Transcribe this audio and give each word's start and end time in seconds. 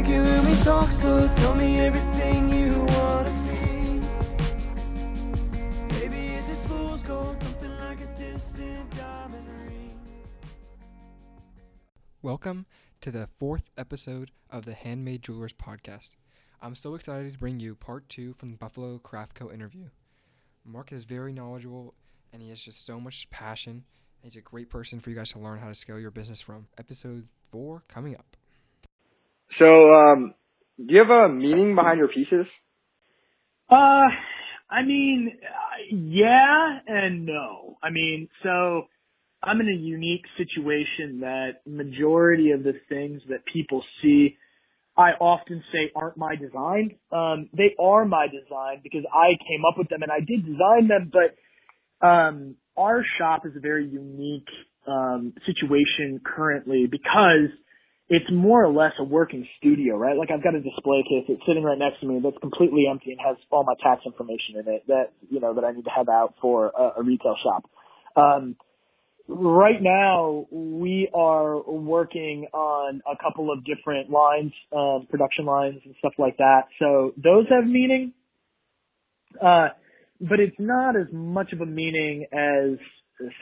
like 0.00 0.08
it 0.12 0.22
when 0.22 0.46
we 0.46 0.56
talk 0.62 0.90
slow. 0.90 1.28
Tell 1.36 1.54
me 1.54 1.78
everything 1.80 2.48
you 2.48 2.72
wanna 2.96 3.30
be. 3.30 4.00
Welcome 12.22 12.66
to 13.02 13.10
the 13.10 13.28
fourth 13.38 13.64
episode 13.76 14.30
of 14.48 14.64
the 14.64 14.72
Handmade 14.72 15.22
Jewelers 15.22 15.52
podcast. 15.52 16.10
I'm 16.62 16.74
so 16.74 16.94
excited 16.94 17.32
to 17.34 17.38
bring 17.38 17.60
you 17.60 17.74
part 17.74 18.08
two 18.08 18.32
from 18.32 18.52
the 18.52 18.56
Buffalo 18.56 18.98
Craft 18.98 19.34
Co. 19.34 19.50
interview. 19.50 19.88
Mark 20.64 20.92
is 20.92 21.04
very 21.04 21.34
knowledgeable 21.34 21.94
and 22.32 22.40
he 22.40 22.48
has 22.48 22.60
just 22.62 22.86
so 22.86 23.00
much 23.00 23.28
passion. 23.28 23.84
He's 24.22 24.36
a 24.36 24.40
great 24.40 24.70
person 24.70 25.00
for 25.00 25.10
you 25.10 25.16
guys 25.16 25.32
to 25.32 25.38
learn 25.38 25.58
how 25.58 25.68
to 25.68 25.74
scale 25.74 25.98
your 25.98 26.10
business 26.10 26.40
from. 26.40 26.68
Episode 26.78 27.28
four 27.50 27.82
coming 27.88 28.14
up. 28.14 28.36
So, 29.58 29.92
um, 29.92 30.34
do 30.78 30.94
you 30.94 31.00
have 31.00 31.10
a 31.10 31.28
meaning 31.28 31.74
behind 31.74 31.98
your 31.98 32.08
pieces? 32.08 32.46
Uh, 33.70 34.08
I 34.70 34.82
mean, 34.84 35.38
yeah 35.90 36.78
and 36.86 37.26
no. 37.26 37.76
I 37.82 37.90
mean, 37.90 38.28
so 38.42 38.84
I'm 39.42 39.60
in 39.60 39.68
a 39.68 39.76
unique 39.76 40.24
situation 40.36 41.20
that 41.20 41.60
majority 41.66 42.50
of 42.52 42.62
the 42.62 42.74
things 42.88 43.22
that 43.28 43.40
people 43.52 43.82
see, 44.02 44.36
I 44.96 45.10
often 45.20 45.62
say 45.72 45.90
aren't 45.94 46.16
my 46.16 46.36
design. 46.36 46.96
Um, 47.12 47.48
they 47.56 47.74
are 47.78 48.04
my 48.04 48.26
design 48.26 48.80
because 48.82 49.04
I 49.12 49.30
came 49.48 49.64
up 49.70 49.78
with 49.78 49.88
them 49.88 50.02
and 50.02 50.12
I 50.12 50.20
did 50.20 50.44
design 50.44 50.88
them, 50.88 51.10
but, 51.12 52.06
um, 52.06 52.56
our 52.76 53.04
shop 53.18 53.44
is 53.44 53.52
a 53.56 53.60
very 53.60 53.86
unique, 53.86 54.48
um, 54.86 55.34
situation 55.44 56.20
currently 56.24 56.86
because 56.90 57.50
it's 58.10 58.26
more 58.32 58.64
or 58.64 58.72
less 58.72 58.92
a 58.98 59.04
working 59.04 59.46
studio, 59.56 59.96
right? 59.96 60.16
Like 60.16 60.30
I've 60.32 60.42
got 60.42 60.56
a 60.56 60.60
display 60.60 61.04
case 61.08 61.26
that's 61.28 61.40
sitting 61.46 61.62
right 61.62 61.78
next 61.78 62.00
to 62.00 62.06
me 62.06 62.20
that's 62.22 62.36
completely 62.40 62.86
empty 62.90 63.12
and 63.12 63.20
has 63.24 63.36
all 63.50 63.64
my 63.64 63.74
tax 63.80 64.02
information 64.04 64.58
in 64.58 64.68
it 64.68 64.82
that, 64.88 65.12
you 65.30 65.38
know, 65.38 65.54
that 65.54 65.64
I 65.64 65.70
need 65.70 65.84
to 65.84 65.90
have 65.94 66.08
out 66.08 66.34
for 66.42 66.72
a, 66.76 67.00
a 67.00 67.02
retail 67.04 67.36
shop. 67.40 67.70
Um, 68.16 68.56
right 69.28 69.80
now 69.80 70.48
we 70.50 71.08
are 71.14 71.62
working 71.62 72.48
on 72.52 73.00
a 73.06 73.16
couple 73.22 73.52
of 73.52 73.64
different 73.64 74.10
lines, 74.10 74.52
um, 74.76 75.06
production 75.08 75.44
lines 75.44 75.80
and 75.84 75.94
stuff 76.00 76.14
like 76.18 76.36
that. 76.38 76.62
So 76.80 77.14
those 77.16 77.46
have 77.48 77.64
meaning. 77.64 78.12
Uh, 79.40 79.68
but 80.20 80.40
it's 80.40 80.56
not 80.58 80.96
as 80.96 81.06
much 81.12 81.52
of 81.52 81.60
a 81.60 81.66
meaning 81.66 82.26
as 82.32 82.76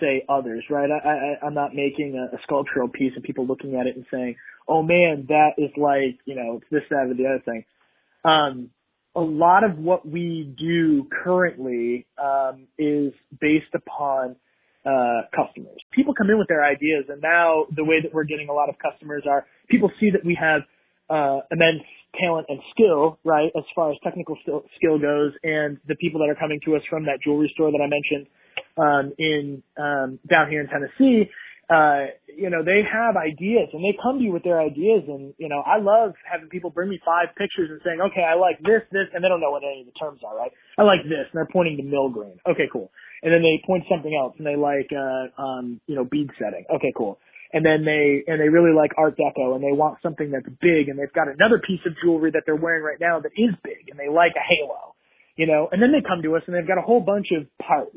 say 0.00 0.24
others, 0.28 0.64
right? 0.70 0.88
I, 0.90 1.08
I, 1.08 1.46
I'm 1.46 1.54
not 1.54 1.74
making 1.74 2.16
a, 2.16 2.36
a 2.36 2.38
sculptural 2.42 2.88
piece 2.88 3.12
and 3.14 3.24
people 3.24 3.46
looking 3.46 3.76
at 3.76 3.86
it 3.86 3.96
and 3.96 4.04
saying, 4.10 4.36
oh 4.66 4.82
man, 4.82 5.26
that 5.28 5.52
is 5.58 5.70
like, 5.76 6.18
you 6.24 6.34
know, 6.34 6.60
this, 6.70 6.82
that, 6.90 7.08
or 7.08 7.14
the 7.14 7.26
other 7.26 7.42
thing. 7.44 7.64
Um, 8.24 8.70
a 9.14 9.20
lot 9.20 9.64
of 9.64 9.78
what 9.78 10.06
we 10.06 10.54
do 10.58 11.08
currently, 11.24 12.06
um, 12.22 12.68
is 12.78 13.12
based 13.40 13.74
upon, 13.74 14.36
uh, 14.84 15.22
customers. 15.34 15.80
People 15.92 16.14
come 16.14 16.30
in 16.30 16.38
with 16.38 16.48
their 16.48 16.64
ideas 16.64 17.04
and 17.08 17.20
now 17.20 17.66
the 17.74 17.84
way 17.84 18.00
that 18.02 18.14
we're 18.14 18.24
getting 18.24 18.48
a 18.48 18.52
lot 18.52 18.68
of 18.68 18.76
customers 18.78 19.24
are 19.28 19.46
people 19.68 19.90
see 20.00 20.10
that 20.10 20.24
we 20.24 20.38
have, 20.40 20.62
uh, 21.10 21.40
immense 21.50 21.82
talent 22.20 22.46
and 22.48 22.60
skill, 22.72 23.18
right, 23.24 23.50
as 23.56 23.64
far 23.74 23.90
as 23.90 23.96
technical 24.02 24.36
skill 24.42 24.98
goes 24.98 25.32
and 25.42 25.78
the 25.88 25.94
people 25.96 26.20
that 26.20 26.28
are 26.28 26.38
coming 26.38 26.60
to 26.64 26.76
us 26.76 26.82
from 26.88 27.04
that 27.04 27.18
jewelry 27.22 27.50
store 27.54 27.70
that 27.70 27.80
I 27.82 27.88
mentioned, 27.88 28.26
um, 28.78 29.12
in 29.18 29.62
um, 29.76 30.18
down 30.28 30.48
here 30.50 30.60
in 30.60 30.68
Tennessee, 30.68 31.30
uh, 31.68 32.08
you 32.32 32.48
know, 32.48 32.64
they 32.64 32.80
have 32.80 33.16
ideas 33.16 33.68
and 33.76 33.84
they 33.84 33.92
come 34.00 34.18
to 34.18 34.24
you 34.24 34.32
with 34.32 34.42
their 34.42 34.60
ideas. 34.60 35.04
And, 35.06 35.34
you 35.36 35.48
know, 35.48 35.60
I 35.60 35.76
love 35.76 36.16
having 36.24 36.48
people 36.48 36.70
bring 36.70 36.88
me 36.88 36.98
five 37.04 37.36
pictures 37.36 37.68
and 37.68 37.80
saying, 37.84 38.00
okay, 38.00 38.24
I 38.24 38.40
like 38.40 38.56
this, 38.64 38.80
this, 38.90 39.12
and 39.12 39.22
they 39.22 39.28
don't 39.28 39.40
know 39.40 39.52
what 39.52 39.62
any 39.62 39.84
of 39.84 39.86
the 39.86 39.98
terms 40.00 40.20
are, 40.24 40.32
right? 40.32 40.52
I 40.78 40.82
like 40.82 41.04
this. 41.04 41.28
And 41.28 41.36
they're 41.36 41.52
pointing 41.52 41.76
to 41.76 41.84
milgrain. 41.84 42.40
Okay, 42.48 42.72
cool. 42.72 42.90
And 43.22 43.32
then 43.32 43.42
they 43.44 43.60
point 43.66 43.84
something 43.90 44.14
else 44.16 44.32
and 44.38 44.46
they 44.46 44.56
like, 44.56 44.88
uh, 44.96 45.28
um, 45.36 45.80
you 45.86 45.94
know, 45.94 46.08
bead 46.08 46.30
setting. 46.40 46.64
Okay, 46.72 46.92
cool. 46.96 47.18
And 47.52 47.64
then 47.64 47.84
they, 47.84 48.24
and 48.24 48.40
they 48.40 48.48
really 48.48 48.72
like 48.72 48.92
art 48.96 49.18
deco 49.18 49.52
and 49.52 49.60
they 49.60 49.72
want 49.72 49.98
something 50.02 50.30
that's 50.30 50.48
big 50.60 50.88
and 50.88 50.96
they've 50.96 51.12
got 51.12 51.28
another 51.28 51.60
piece 51.60 51.80
of 51.84 51.92
jewelry 52.00 52.30
that 52.32 52.44
they're 52.46 52.56
wearing 52.56 52.84
right 52.84 53.00
now 53.00 53.20
that 53.20 53.32
is 53.36 53.52
big 53.64 53.92
and 53.92 53.98
they 53.98 54.08
like 54.08 54.32
a 54.36 54.44
halo, 54.44 54.96
you 55.36 55.46
know, 55.46 55.68
and 55.72 55.82
then 55.82 55.92
they 55.92 56.00
come 56.00 56.22
to 56.22 56.36
us 56.36 56.42
and 56.46 56.56
they've 56.56 56.68
got 56.68 56.78
a 56.78 56.84
whole 56.84 57.00
bunch 57.00 57.28
of 57.36 57.44
parts 57.60 57.96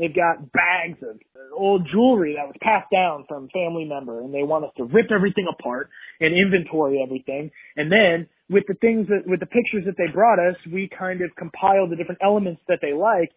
They've 0.00 0.16
got 0.16 0.50
bags 0.50 0.96
of 1.04 1.20
old 1.52 1.86
jewelry 1.92 2.34
that 2.40 2.48
was 2.48 2.56
passed 2.62 2.88
down 2.90 3.26
from 3.28 3.52
family 3.52 3.84
member 3.84 4.20
and 4.20 4.32
they 4.32 4.42
want 4.42 4.64
us 4.64 4.72
to 4.78 4.84
rip 4.84 5.12
everything 5.14 5.44
apart 5.46 5.90
and 6.20 6.32
inventory 6.32 7.04
everything. 7.04 7.50
And 7.76 7.92
then 7.92 8.26
with 8.48 8.64
the 8.66 8.80
things 8.80 9.08
that, 9.08 9.28
with 9.28 9.40
the 9.40 9.46
pictures 9.46 9.84
that 9.84 10.00
they 10.00 10.10
brought 10.10 10.40
us, 10.40 10.56
we 10.72 10.88
kind 10.88 11.20
of 11.20 11.30
compile 11.36 11.86
the 11.86 11.96
different 11.96 12.24
elements 12.24 12.62
that 12.68 12.78
they 12.80 12.94
like 12.94 13.30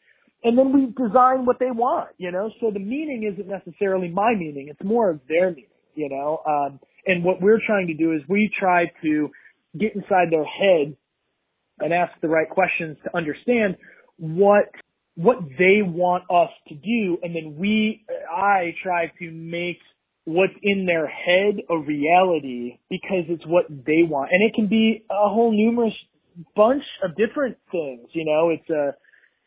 and 0.43 0.57
then 0.57 0.73
we 0.73 0.87
design 0.87 1.45
what 1.45 1.57
they 1.59 1.71
want, 1.71 2.09
you 2.17 2.31
know? 2.31 2.49
So 2.59 2.69
the 2.71 2.79
meaning 2.79 3.29
isn't 3.31 3.47
necessarily 3.47 4.09
my 4.09 4.35
meaning. 4.35 4.67
It's 4.69 4.83
more 4.83 5.09
of 5.09 5.21
their 5.27 5.49
meaning, 5.51 5.69
you 5.95 6.09
know? 6.09 6.41
Um, 6.45 6.79
and 7.05 7.23
what 7.23 7.41
we're 7.41 7.61
trying 7.65 7.87
to 7.87 7.93
do 7.93 8.13
is 8.13 8.21
we 8.27 8.51
try 8.59 8.85
to 9.03 9.29
get 9.79 9.95
inside 9.95 10.31
their 10.31 10.43
head 10.43 10.95
and 11.79 11.93
ask 11.93 12.11
the 12.21 12.27
right 12.27 12.49
questions 12.49 12.97
to 13.05 13.15
understand 13.15 13.77
what 14.17 14.65
what 15.15 15.37
they 15.57 15.81
want 15.83 16.23
us 16.29 16.49
to 16.67 16.75
do 16.75 17.17
and 17.21 17.35
then 17.35 17.55
we 17.57 18.05
I 18.31 18.73
try 18.81 19.11
to 19.19 19.31
make 19.31 19.77
what's 20.25 20.53
in 20.61 20.85
their 20.85 21.07
head 21.07 21.55
a 21.69 21.77
reality 21.77 22.79
because 22.89 23.25
it's 23.27 23.45
what 23.45 23.65
they 23.69 24.03
want. 24.03 24.31
And 24.31 24.41
it 24.43 24.55
can 24.55 24.67
be 24.67 25.03
a 25.09 25.27
whole 25.27 25.51
numerous 25.51 25.93
bunch 26.55 26.83
of 27.03 27.15
different 27.15 27.57
things, 27.71 28.07
you 28.13 28.25
know, 28.25 28.49
it's 28.49 28.69
a 28.69 28.95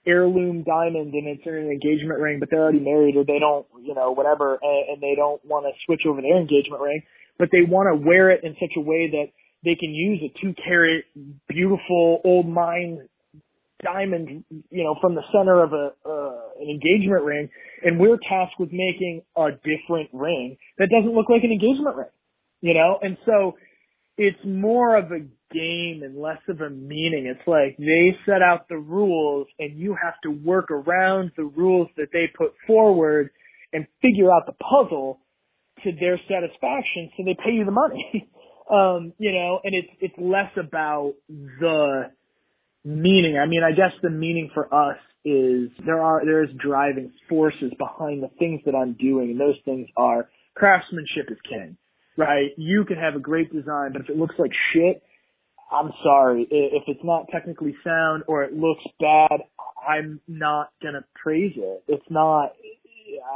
heirloom 0.09 0.62
diamond 0.62 1.12
and 1.15 1.27
it's 1.27 1.47
an 1.47 1.71
engagement 1.71 2.21
ring, 2.21 2.38
but 2.38 2.48
they're 2.50 2.62
already 2.62 2.78
married 2.78 3.16
or 3.16 3.25
they 3.25 3.41
don't, 3.41 3.66
you 3.83 3.94
know, 3.94 4.12
whatever, 4.12 4.59
and, 4.62 4.91
and 4.91 5.03
they 5.03 5.15
don't 5.16 5.44
want 5.44 5.66
to 5.66 5.72
switch 5.84 6.03
over 6.06 6.21
their 6.22 6.37
engagement 6.37 6.81
ring, 6.81 7.03
but 7.38 7.48
they 7.50 7.62
want 7.66 7.88
to 7.91 8.06
wear 8.06 8.31
it 8.31 8.44
in 8.44 8.54
such 8.60 8.77
a 8.77 8.81
way 8.81 9.10
that 9.10 9.27
they 9.65 9.75
can 9.75 9.91
use 9.91 10.22
a 10.22 10.31
two 10.41 10.54
carat 10.62 11.04
beautiful 11.48 12.21
old 12.22 12.47
mine 12.47 13.09
diamond, 13.82 14.44
you 14.70 14.84
know, 14.84 14.97
from 15.00 15.14
the 15.14 15.22
center 15.32 15.62
of 15.62 15.72
a 15.72 15.91
uh, 16.09 16.60
an 16.60 16.69
engagement 16.69 17.25
ring, 17.25 17.48
and 17.82 17.98
we're 17.98 18.19
tasked 18.28 18.59
with 18.59 18.70
making 18.72 19.22
a 19.37 19.50
different 19.50 20.09
ring 20.12 20.56
that 20.78 20.88
doesn't 20.91 21.14
look 21.14 21.28
like 21.28 21.44
an 21.44 21.53
engagement 21.53 21.97
ring, 21.97 22.09
you 22.60 22.75
know, 22.75 22.98
and 23.03 23.16
so 23.26 23.54
it's 24.16 24.38
more 24.44 24.97
of 24.97 25.12
a 25.12 25.20
game 25.53 26.03
and 26.03 26.16
less 26.16 26.41
of 26.48 26.60
a 26.60 26.70
meaning. 26.70 27.26
It's 27.26 27.47
like 27.47 27.76
they 27.78 28.16
set 28.25 28.42
out 28.42 28.69
the 28.69 28.78
rules, 28.78 29.47
and 29.59 29.78
you 29.78 29.97
have 30.03 30.15
to 30.22 30.31
work 30.31 30.70
around 30.70 31.32
the 31.36 31.44
rules 31.44 31.88
that 31.97 32.09
they 32.12 32.26
put 32.36 32.53
forward 32.66 33.31
and 33.72 33.86
figure 34.00 34.32
out 34.32 34.47
the 34.47 34.54
puzzle 34.54 35.20
to 35.84 35.92
their 36.00 36.19
satisfaction, 36.28 37.10
so 37.16 37.25
they 37.25 37.36
pay 37.44 37.53
you 37.53 37.65
the 37.65 37.70
money. 37.70 38.31
um, 38.70 39.12
you 39.19 39.32
know, 39.32 39.60
and 39.62 39.75
it's 39.75 39.88
it's 40.00 40.15
less 40.19 40.50
about 40.56 41.15
the 41.28 42.10
meaning. 42.86 43.36
I 43.36 43.47
mean, 43.47 43.62
I 43.64 43.72
guess 43.72 43.91
the 44.00 44.10
meaning 44.10 44.48
for 44.54 44.72
us 44.72 44.97
is 45.24 45.70
there 45.84 46.00
are 46.00 46.24
there's 46.24 46.48
driving 46.56 47.12
forces 47.28 47.72
behind 47.76 48.22
the 48.22 48.30
things 48.38 48.60
that 48.64 48.76
I'm 48.76 48.94
doing, 48.94 49.30
and 49.32 49.41
those 49.41 49.58
things 49.64 49.88
are 49.97 50.28
craftsmanship 50.54 51.26
is 51.28 51.38
king, 51.48 51.76
right? 52.16 52.50
You 52.56 52.84
can 52.84 52.97
have 52.97 53.16
a 53.16 53.19
great 53.19 53.52
design, 53.52 53.92
but 53.92 54.02
if 54.02 54.08
it 54.08 54.16
looks 54.16 54.36
like 54.38 54.52
shit, 54.72 55.02
I'm 55.70 55.91
sorry. 56.04 56.47
If 56.48 56.84
it's 56.86 57.00
not 57.02 57.26
technically 57.32 57.74
sound 57.82 58.22
or 58.28 58.44
it 58.44 58.54
looks 58.54 58.84
bad, 59.00 59.41
I'm 59.86 60.21
not 60.28 60.71
gonna 60.80 61.04
praise 61.21 61.54
it. 61.56 61.82
It's 61.89 62.06
not. 62.09 62.53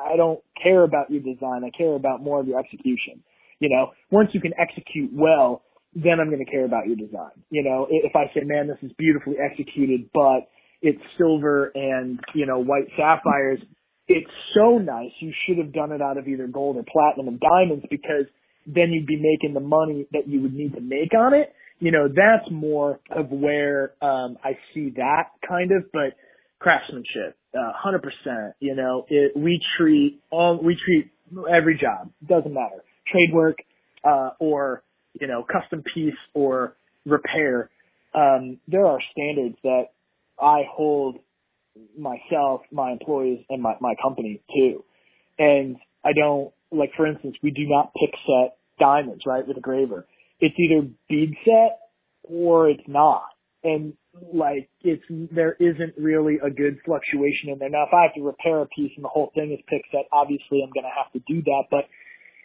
I 0.07 0.17
don't 0.17 0.41
care 0.63 0.85
about 0.85 1.11
your 1.11 1.23
design. 1.23 1.65
I 1.65 1.71
care 1.77 1.95
about 1.95 2.23
more 2.23 2.39
of 2.39 2.47
your 2.47 2.61
execution. 2.61 3.25
You 3.59 3.69
know, 3.69 3.91
once 4.11 4.31
you 4.33 4.41
can 4.41 4.53
execute 4.59 5.11
well, 5.13 5.63
then 5.95 6.21
I'm 6.21 6.29
going 6.29 6.45
to 6.45 6.51
care 6.51 6.65
about 6.65 6.87
your 6.87 6.97
design. 6.97 7.35
You 7.51 7.65
know, 7.65 7.87
if 7.91 8.15
I 8.15 8.33
say, 8.35 8.43
man, 8.45 8.69
this 8.69 8.79
is 8.83 8.93
beautifully 8.97 9.37
executed, 9.39 10.09
but 10.15 10.49
it's 10.83 11.01
silver 11.19 11.73
and, 11.75 12.21
you 12.35 12.47
know, 12.47 12.59
white 12.59 12.89
sapphires, 12.97 13.59
it's 14.09 14.31
so 14.55 14.79
nice. 14.79 15.11
You 15.21 15.33
should 15.47 15.59
have 15.59 15.73
done 15.73 15.93
it 15.93 16.01
out 16.01 16.19
of 16.19 16.27
either 16.27 16.47
gold 16.47 16.77
or 16.77 16.85
platinum 16.91 17.29
and 17.29 17.41
diamonds 17.41 17.85
because 17.91 18.27
then 18.67 18.91
you'd 18.91 19.07
be 19.07 19.17
making 19.17 19.55
the 19.55 19.61
money 19.61 20.07
that 20.13 20.29
you 20.29 20.41
would 20.43 20.55
need 20.55 20.75
to 20.75 20.81
make 20.81 21.13
on 21.17 21.35
it. 21.35 21.53
You 21.81 21.91
know, 21.91 22.09
that's 22.09 22.51
more 22.51 23.01
of 23.11 23.31
where, 23.31 23.93
um, 24.03 24.37
I 24.45 24.59
see 24.75 24.93
that 24.97 25.31
kind 25.49 25.73
of, 25.73 25.85
but 25.93 26.15
craftsmanship, 26.59 27.37
uh, 27.55 27.73
100%, 27.85 28.53
you 28.61 28.75
know, 28.75 29.07
it, 29.09 29.33
we 29.35 29.61
treat 29.79 30.21
all, 30.31 30.61
we 30.63 30.77
treat 30.85 31.11
every 31.51 31.79
job, 31.79 32.11
doesn't 32.27 32.53
matter, 32.53 32.85
trade 33.11 33.31
work, 33.33 33.57
uh, 34.05 34.31
or, 34.39 34.83
you 35.19 35.27
know, 35.27 35.45
custom 35.51 35.83
piece 35.95 36.15
or 36.35 36.77
repair, 37.07 37.71
um, 38.15 38.59
there 38.69 38.87
are 38.87 38.99
standards 39.13 39.57
that 39.63 39.85
I 40.41 40.63
hold 40.71 41.19
myself, 41.99 42.63
my 42.73 42.93
employees, 42.93 43.45
and 43.49 43.63
my, 43.63 43.75
my 43.81 43.95
company 44.03 44.43
to. 44.55 44.85
And 45.39 45.77
I 46.05 46.13
don't, 46.13 46.53
like 46.71 46.91
for 46.97 47.07
instance, 47.07 47.37
we 47.43 47.51
do 47.51 47.67
not 47.67 47.93
pick 47.95 48.15
set 48.27 48.57
diamonds, 48.79 49.23
right, 49.27 49.47
with 49.47 49.57
a 49.57 49.61
graver. 49.61 50.07
it's 50.41 50.55
either 50.59 50.89
bead 51.09 51.35
set 51.45 51.79
or 52.25 52.71
it's 52.71 52.87
not. 52.87 53.25
And 53.63 53.95
like 54.33 54.69
it's 54.83 55.03
there 55.31 55.55
isn't 55.61 55.95
really 55.97 56.39
a 56.43 56.51
good 56.51 56.79
fluctuation 56.85 57.51
in 57.51 57.59
there. 57.59 57.69
Now 57.69 57.85
if 57.85 57.95
I 57.95 58.03
have 58.05 58.15
to 58.15 58.23
repair 58.23 58.63
a 58.63 58.67
piece 58.67 58.93
and 58.97 59.05
the 59.05 59.09
whole 59.09 59.31
thing 59.35 59.53
is 59.53 59.61
pick 59.69 59.83
set, 59.93 60.07
obviously 60.13 60.63
I'm 60.65 60.73
gonna 60.75 60.93
have 60.95 61.13
to 61.13 61.21
do 61.29 61.43
that. 61.43 61.65
But 61.71 61.85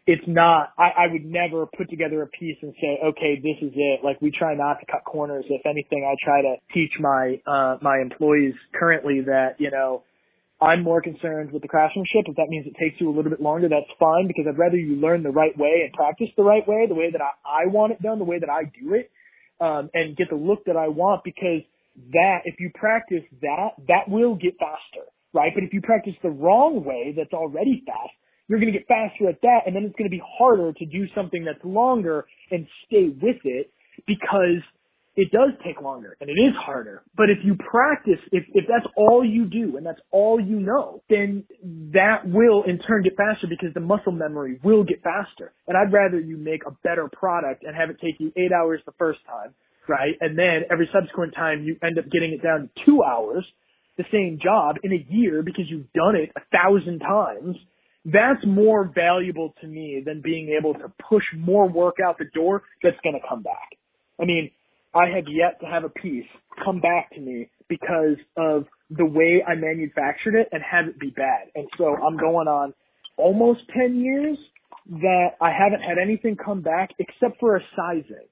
it's 0.07 0.23
not 0.27 0.73
I, 0.77 1.05
I 1.05 1.11
would 1.11 1.25
never 1.25 1.65
put 1.65 1.89
together 1.89 2.21
a 2.21 2.27
piece 2.27 2.57
and 2.61 2.73
say, 2.79 2.99
okay, 3.03 3.41
this 3.41 3.57
is 3.61 3.73
it. 3.75 4.01
Like 4.03 4.21
we 4.21 4.31
try 4.31 4.55
not 4.55 4.79
to 4.79 4.85
cut 4.85 5.03
corners. 5.03 5.45
If 5.49 5.65
anything, 5.65 6.05
I 6.05 6.15
try 6.23 6.41
to 6.41 6.55
teach 6.73 6.91
my 6.99 7.41
uh 7.47 7.77
my 7.81 7.99
employees 7.99 8.53
currently 8.73 9.21
that, 9.25 9.55
you 9.59 9.71
know, 9.71 10.03
I'm 10.61 10.83
more 10.83 11.01
concerned 11.01 11.51
with 11.51 11.63
the 11.63 11.67
craftsmanship. 11.67 12.25
If 12.27 12.35
that 12.37 12.47
means 12.49 12.65
it 12.65 12.75
takes 12.79 13.01
you 13.01 13.09
a 13.09 13.13
little 13.13 13.31
bit 13.31 13.41
longer, 13.41 13.67
that's 13.67 13.91
fine 13.99 14.27
because 14.27 14.45
I'd 14.47 14.57
rather 14.57 14.77
you 14.77 14.95
learn 14.95 15.23
the 15.23 15.31
right 15.31 15.57
way 15.57 15.81
and 15.83 15.91
practice 15.93 16.29
the 16.37 16.43
right 16.43 16.65
way, 16.67 16.85
the 16.87 16.95
way 16.95 17.11
that 17.11 17.21
I, 17.21 17.65
I 17.65 17.67
want 17.67 17.91
it 17.91 18.01
done, 18.01 18.19
the 18.19 18.25
way 18.25 18.39
that 18.39 18.49
I 18.49 18.63
do 18.63 18.93
it, 18.93 19.11
um, 19.59 19.89
and 19.93 20.15
get 20.15 20.29
the 20.29 20.37
look 20.37 20.65
that 20.65 20.77
I 20.77 20.87
want 20.87 21.23
because 21.23 21.61
that, 22.13 22.39
if 22.45 22.55
you 22.59 22.71
practice 22.75 23.23
that, 23.41 23.71
that 23.87 24.07
will 24.07 24.35
get 24.35 24.53
faster, 24.59 25.07
right? 25.33 25.51
But 25.53 25.63
if 25.63 25.73
you 25.73 25.81
practice 25.81 26.13
the 26.23 26.29
wrong 26.29 26.85
way 26.85 27.13
that's 27.15 27.33
already 27.33 27.83
fast, 27.85 28.15
you're 28.47 28.59
going 28.59 28.71
to 28.71 28.77
get 28.77 28.87
faster 28.87 29.29
at 29.29 29.41
that 29.41 29.61
and 29.65 29.75
then 29.75 29.83
it's 29.83 29.95
going 29.95 30.09
to 30.09 30.15
be 30.15 30.21
harder 30.37 30.73
to 30.73 30.85
do 30.85 31.05
something 31.15 31.43
that's 31.43 31.63
longer 31.63 32.25
and 32.51 32.67
stay 32.87 33.09
with 33.09 33.37
it 33.43 33.71
because 34.05 34.61
it 35.15 35.31
does 35.31 35.51
take 35.65 35.81
longer 35.81 36.17
and 36.19 36.29
it 36.29 36.33
is 36.33 36.53
harder. 36.59 37.01
But 37.15 37.29
if 37.29 37.37
you 37.43 37.55
practice, 37.55 38.19
if, 38.31 38.43
if 38.53 38.65
that's 38.67 38.85
all 38.97 39.23
you 39.23 39.45
do 39.45 39.77
and 39.77 39.85
that's 39.85 39.99
all 40.11 40.39
you 40.39 40.59
know, 40.59 41.01
then 41.09 41.45
that 41.93 42.23
will 42.25 42.63
in 42.63 42.79
turn 42.79 43.03
get 43.03 43.15
faster 43.15 43.47
because 43.49 43.73
the 43.73 43.79
muscle 43.79 44.11
memory 44.11 44.59
will 44.63 44.83
get 44.83 45.01
faster. 45.03 45.53
And 45.67 45.77
I'd 45.77 45.93
rather 45.93 46.19
you 46.19 46.37
make 46.37 46.63
a 46.67 46.71
better 46.83 47.09
product 47.11 47.63
and 47.63 47.75
have 47.75 47.89
it 47.89 47.97
take 48.03 48.19
you 48.19 48.33
eight 48.35 48.51
hours 48.51 48.81
the 48.85 48.91
first 48.99 49.19
time, 49.25 49.53
right? 49.87 50.15
And 50.19 50.37
then 50.37 50.63
every 50.69 50.89
subsequent 50.93 51.33
time 51.33 51.63
you 51.63 51.77
end 51.81 51.97
up 51.97 52.05
getting 52.11 52.33
it 52.33 52.43
down 52.43 52.69
to 52.69 52.85
two 52.85 53.01
hours, 53.01 53.45
the 53.97 54.03
same 54.11 54.39
job 54.43 54.75
in 54.83 54.91
a 54.91 55.05
year 55.09 55.41
because 55.41 55.65
you've 55.69 55.91
done 55.93 56.15
it 56.15 56.31
a 56.35 56.41
thousand 56.51 56.99
times. 56.99 57.55
That's 58.05 58.45
more 58.45 58.91
valuable 58.93 59.53
to 59.61 59.67
me 59.67 60.01
than 60.05 60.21
being 60.21 60.55
able 60.57 60.73
to 60.75 60.91
push 61.09 61.23
more 61.35 61.67
work 61.67 61.95
out 62.05 62.17
the 62.19 62.29
door 62.33 62.63
that's 62.83 62.97
going 63.03 63.19
to 63.19 63.27
come 63.27 63.41
back. 63.41 63.77
I 64.21 64.25
mean, 64.25 64.51
I 64.93 65.07
have 65.15 65.25
yet 65.27 65.59
to 65.61 65.65
have 65.65 65.83
a 65.83 65.89
piece 65.89 66.25
come 66.63 66.79
back 66.79 67.11
to 67.15 67.19
me 67.19 67.49
because 67.67 68.17
of 68.37 68.65
the 68.89 69.05
way 69.05 69.43
I 69.45 69.55
manufactured 69.55 70.35
it 70.35 70.47
and 70.51 70.61
have 70.63 70.87
it 70.87 70.99
be 70.99 71.09
bad. 71.09 71.47
And 71.55 71.67
so 71.77 71.95
I'm 71.95 72.15
going 72.15 72.47
on 72.47 72.73
almost 73.17 73.61
10 73.75 73.99
years 73.99 74.37
that 75.01 75.29
I 75.41 75.49
haven't 75.51 75.81
had 75.81 75.97
anything 76.01 76.37
come 76.37 76.61
back 76.61 76.91
except 76.99 77.39
for 77.39 77.57
a 77.57 77.61
sizing, 77.75 78.27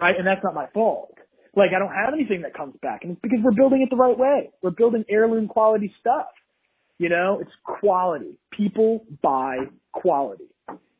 right? 0.00 0.14
And 0.16 0.26
that's 0.26 0.42
not 0.42 0.54
my 0.54 0.66
fault. 0.72 1.12
Like 1.54 1.70
I 1.76 1.78
don't 1.78 1.92
have 1.92 2.14
anything 2.14 2.42
that 2.42 2.54
comes 2.54 2.74
back 2.82 3.00
and 3.02 3.12
it's 3.12 3.20
because 3.20 3.40
we're 3.42 3.52
building 3.52 3.82
it 3.82 3.90
the 3.90 3.96
right 3.96 4.16
way. 4.16 4.50
We're 4.62 4.70
building 4.70 5.04
heirloom 5.08 5.48
quality 5.48 5.92
stuff. 6.00 6.26
You 6.98 7.08
know, 7.08 7.38
it's 7.40 7.50
quality. 7.64 8.38
People 8.50 9.04
buy 9.22 9.58
quality. 9.92 10.44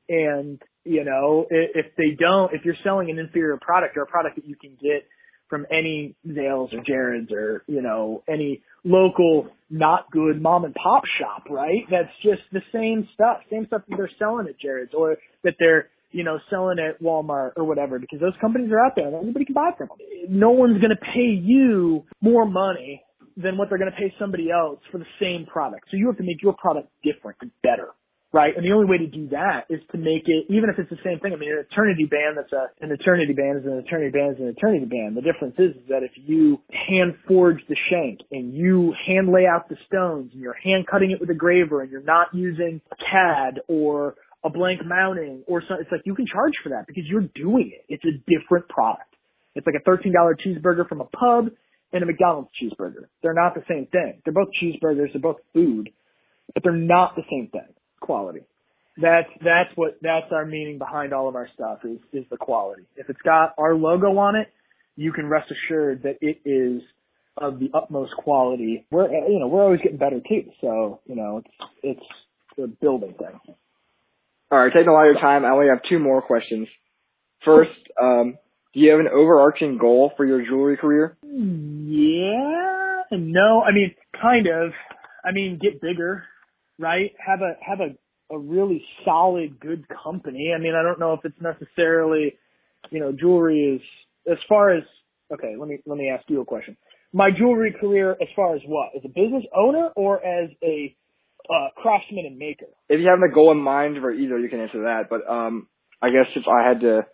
And 0.08 0.60
you 0.84 1.04
know, 1.04 1.46
if 1.50 1.86
they 1.96 2.16
don't, 2.18 2.54
if 2.54 2.64
you're 2.64 2.76
selling 2.82 3.10
an 3.10 3.18
inferior 3.18 3.58
product 3.60 3.96
or 3.96 4.02
a 4.02 4.06
product 4.06 4.36
that 4.36 4.46
you 4.46 4.56
can 4.56 4.70
get 4.80 5.04
from 5.48 5.66
any 5.70 6.14
Zales 6.26 6.72
or 6.72 6.82
Jared's 6.86 7.30
or, 7.32 7.62
you 7.66 7.82
know, 7.82 8.22
any 8.28 8.62
local 8.84 9.48
not 9.70 10.10
good 10.10 10.40
mom 10.40 10.64
and 10.64 10.74
pop 10.74 11.02
shop, 11.20 11.44
right? 11.50 11.84
That's 11.90 12.12
just 12.22 12.42
the 12.52 12.60
same 12.72 13.08
stuff, 13.14 13.38
same 13.50 13.66
stuff 13.66 13.82
that 13.88 13.96
they're 13.96 14.10
selling 14.18 14.46
at 14.48 14.58
Jared's 14.60 14.92
or 14.96 15.16
that 15.44 15.54
they're, 15.58 15.88
you 16.10 16.24
know, 16.24 16.38
selling 16.50 16.78
at 16.78 17.02
Walmart 17.02 17.52
or 17.56 17.64
whatever 17.64 17.98
because 17.98 18.20
those 18.20 18.34
companies 18.40 18.70
are 18.72 18.84
out 18.84 18.92
there 18.96 19.06
and 19.06 19.16
anybody 19.16 19.44
can 19.44 19.54
buy 19.54 19.70
from 19.76 19.88
them. 19.88 19.98
No 20.30 20.50
one's 20.50 20.80
going 20.80 20.90
to 20.90 20.96
pay 21.14 21.38
you 21.38 22.04
more 22.20 22.46
money 22.46 23.02
than 23.40 23.56
what 23.56 23.68
they're 23.68 23.78
going 23.78 23.90
to 23.90 23.96
pay 23.96 24.12
somebody 24.18 24.50
else 24.50 24.80
for 24.90 24.98
the 24.98 25.06
same 25.20 25.46
product. 25.46 25.86
So 25.90 25.96
you 25.96 26.06
have 26.08 26.18
to 26.18 26.24
make 26.24 26.42
your 26.42 26.54
product 26.54 26.90
different 27.02 27.38
and 27.40 27.50
better 27.62 27.94
right? 28.32 28.52
And 28.56 28.64
the 28.64 28.72
only 28.72 28.86
way 28.86 28.98
to 28.98 29.06
do 29.06 29.28
that 29.30 29.64
is 29.70 29.80
to 29.92 29.98
make 29.98 30.28
it, 30.28 30.44
even 30.52 30.68
if 30.68 30.78
it's 30.78 30.90
the 30.90 31.00
same 31.04 31.18
thing. 31.20 31.32
I 31.32 31.36
mean, 31.36 31.50
an 31.50 31.64
eternity 31.70 32.04
band 32.04 32.36
that's 32.36 32.52
a, 32.52 32.68
an 32.84 32.92
eternity 32.92 33.32
band 33.32 33.60
is 33.60 33.64
an 33.64 33.78
eternity 33.80 34.10
band 34.10 34.36
is 34.36 34.40
an 34.40 34.48
eternity 34.48 34.84
band. 34.84 35.16
The 35.16 35.24
difference 35.24 35.54
is, 35.58 35.76
is 35.76 35.88
that 35.88 36.02
if 36.02 36.12
you 36.16 36.60
hand 36.68 37.16
forge 37.26 37.60
the 37.68 37.76
shank 37.90 38.20
and 38.30 38.52
you 38.52 38.94
hand 39.06 39.32
lay 39.32 39.46
out 39.46 39.68
the 39.68 39.76
stones 39.86 40.32
and 40.32 40.42
you're 40.42 40.56
hand 40.60 40.86
cutting 40.90 41.10
it 41.10 41.20
with 41.20 41.30
a 41.30 41.38
graver 41.38 41.80
and 41.80 41.90
you're 41.90 42.04
not 42.04 42.28
using 42.34 42.80
a 42.92 42.96
CAD 42.96 43.60
or 43.68 44.14
a 44.44 44.50
blank 44.50 44.80
mounting 44.84 45.42
or 45.46 45.62
something, 45.62 45.80
it's 45.80 45.92
like 45.92 46.02
you 46.04 46.14
can 46.14 46.26
charge 46.26 46.52
for 46.62 46.68
that 46.70 46.86
because 46.86 47.04
you're 47.08 47.28
doing 47.34 47.72
it. 47.72 47.84
It's 47.88 48.04
a 48.04 48.14
different 48.28 48.68
product. 48.68 49.08
It's 49.54 49.66
like 49.66 49.74
a 49.74 49.88
$13 49.88 50.12
cheeseburger 50.44 50.86
from 50.88 51.00
a 51.00 51.04
pub 51.04 51.48
and 51.92 52.02
a 52.02 52.06
McDonald's 52.06 52.50
cheeseburger. 52.60 53.06
They're 53.22 53.34
not 53.34 53.54
the 53.54 53.64
same 53.68 53.86
thing. 53.86 54.20
They're 54.24 54.34
both 54.34 54.48
cheeseburgers. 54.62 55.12
They're 55.12 55.22
both 55.22 55.38
food, 55.54 55.90
but 56.54 56.62
they're 56.62 56.72
not 56.72 57.16
the 57.16 57.22
same 57.30 57.48
thing 57.50 57.74
quality. 58.00 58.40
That's 59.00 59.28
that's 59.44 59.70
what 59.76 59.98
that's 60.02 60.26
our 60.32 60.44
meaning 60.44 60.78
behind 60.78 61.12
all 61.12 61.28
of 61.28 61.36
our 61.36 61.48
stuff 61.54 61.78
is 61.84 61.98
is 62.12 62.24
the 62.30 62.36
quality. 62.36 62.82
If 62.96 63.08
it's 63.08 63.20
got 63.22 63.54
our 63.56 63.74
logo 63.74 64.16
on 64.18 64.34
it, 64.34 64.48
you 64.96 65.12
can 65.12 65.26
rest 65.26 65.52
assured 65.52 66.02
that 66.02 66.18
it 66.20 66.40
is 66.44 66.82
of 67.36 67.60
the 67.60 67.70
utmost 67.72 68.12
quality. 68.16 68.86
We're 68.90 69.08
you 69.08 69.38
know 69.38 69.46
we're 69.46 69.62
always 69.62 69.80
getting 69.80 69.98
better 69.98 70.20
too. 70.28 70.50
So 70.60 71.00
you 71.06 71.14
know 71.14 71.42
it's 71.82 72.00
it's 72.00 72.58
a 72.58 72.66
building 72.66 73.14
thing. 73.18 73.54
All 74.50 74.58
right, 74.58 74.72
taking 74.72 74.88
a 74.88 74.92
lot 74.92 75.06
of 75.06 75.12
your 75.12 75.20
time. 75.20 75.44
I 75.44 75.50
only 75.50 75.68
have 75.68 75.80
two 75.88 75.98
more 75.98 76.22
questions. 76.22 76.66
First, 77.44 77.70
um, 78.02 78.36
do 78.78 78.84
you 78.84 78.90
have 78.92 79.00
an 79.00 79.08
overarching 79.08 79.78
goal 79.78 80.12
for 80.16 80.24
your 80.24 80.44
jewelry 80.44 80.76
career? 80.76 81.16
Yeah, 81.22 83.02
no. 83.12 83.62
I 83.62 83.72
mean, 83.72 83.94
kind 84.20 84.46
of. 84.46 84.72
I 85.24 85.32
mean, 85.32 85.58
get 85.60 85.80
bigger 85.80 86.24
right? 86.78 87.12
Have 87.24 87.40
a 87.40 87.54
have 87.60 87.80
a 87.80 88.34
a 88.34 88.38
really 88.38 88.84
solid, 89.04 89.58
good 89.58 89.86
company. 89.88 90.52
I 90.54 90.60
mean, 90.60 90.74
I 90.74 90.82
don't 90.82 91.00
know 91.00 91.14
if 91.14 91.20
it's 91.24 91.40
necessarily, 91.40 92.34
you 92.90 93.00
know, 93.00 93.10
jewelry 93.10 93.76
is 93.76 94.30
as 94.30 94.38
far 94.48 94.74
as 94.76 94.82
okay. 95.32 95.54
Let 95.58 95.68
me 95.68 95.78
let 95.86 95.98
me 95.98 96.10
ask 96.10 96.24
you 96.28 96.40
a 96.40 96.44
question. 96.44 96.76
My 97.12 97.30
jewelry 97.36 97.74
career, 97.80 98.12
as 98.12 98.28
far 98.36 98.54
as 98.54 98.60
what, 98.66 98.90
as 98.94 99.02
a 99.04 99.08
business 99.08 99.44
owner 99.56 99.88
or 99.96 100.24
as 100.24 100.50
a 100.62 100.94
uh, 101.48 101.68
craftsman 101.76 102.26
and 102.26 102.36
maker? 102.36 102.66
If 102.90 103.00
you 103.00 103.08
have 103.08 103.20
a 103.22 103.32
goal 103.32 103.50
in 103.50 103.58
mind 103.58 103.96
for 104.00 104.12
either, 104.12 104.38
you 104.38 104.50
can 104.50 104.60
answer 104.60 104.82
that. 104.82 105.04
But 105.08 105.26
um, 105.26 105.68
I 106.02 106.10
guess 106.10 106.26
if 106.36 106.44
I 106.46 106.68
had 106.68 106.80
to 106.80 107.06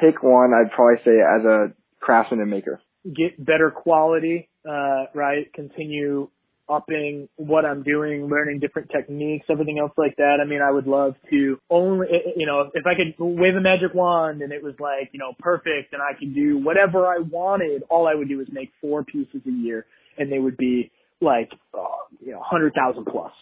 pick 0.00 0.22
one, 0.22 0.52
I'd 0.54 0.72
probably 0.72 1.02
say 1.04 1.18
as 1.20 1.44
a 1.44 1.72
craftsman 2.00 2.40
and 2.40 2.50
maker. 2.50 2.80
Get 3.04 3.42
better 3.44 3.70
quality, 3.70 4.48
uh, 4.68 5.04
right? 5.14 5.52
Continue 5.54 6.28
upping 6.68 7.28
what 7.36 7.64
I'm 7.64 7.82
doing, 7.82 8.28
learning 8.28 8.58
different 8.58 8.90
techniques, 8.90 9.46
everything 9.50 9.78
else 9.78 9.92
like 9.96 10.16
that. 10.16 10.38
I 10.42 10.48
mean, 10.48 10.60
I 10.60 10.72
would 10.72 10.86
love 10.86 11.14
to 11.30 11.60
only, 11.70 12.06
you 12.36 12.46
know, 12.46 12.70
if 12.74 12.84
I 12.86 12.94
could 12.94 13.14
wave 13.18 13.54
a 13.56 13.60
magic 13.60 13.94
wand 13.94 14.42
and 14.42 14.52
it 14.52 14.62
was 14.62 14.74
like, 14.80 15.10
you 15.12 15.20
know, 15.20 15.32
perfect 15.38 15.92
and 15.92 16.02
I 16.02 16.18
could 16.18 16.34
do 16.34 16.58
whatever 16.58 17.06
I 17.06 17.18
wanted, 17.18 17.84
all 17.88 18.08
I 18.08 18.14
would 18.14 18.28
do 18.28 18.40
is 18.40 18.48
make 18.50 18.70
four 18.80 19.04
pieces 19.04 19.42
a 19.46 19.50
year 19.50 19.86
and 20.18 20.30
they 20.30 20.38
would 20.38 20.56
be 20.56 20.90
like, 21.20 21.50
uh, 21.72 22.02
you 22.20 22.32
know, 22.32 22.42
hundred 22.44 22.72
thousand 22.74 23.06
plus 23.06 23.32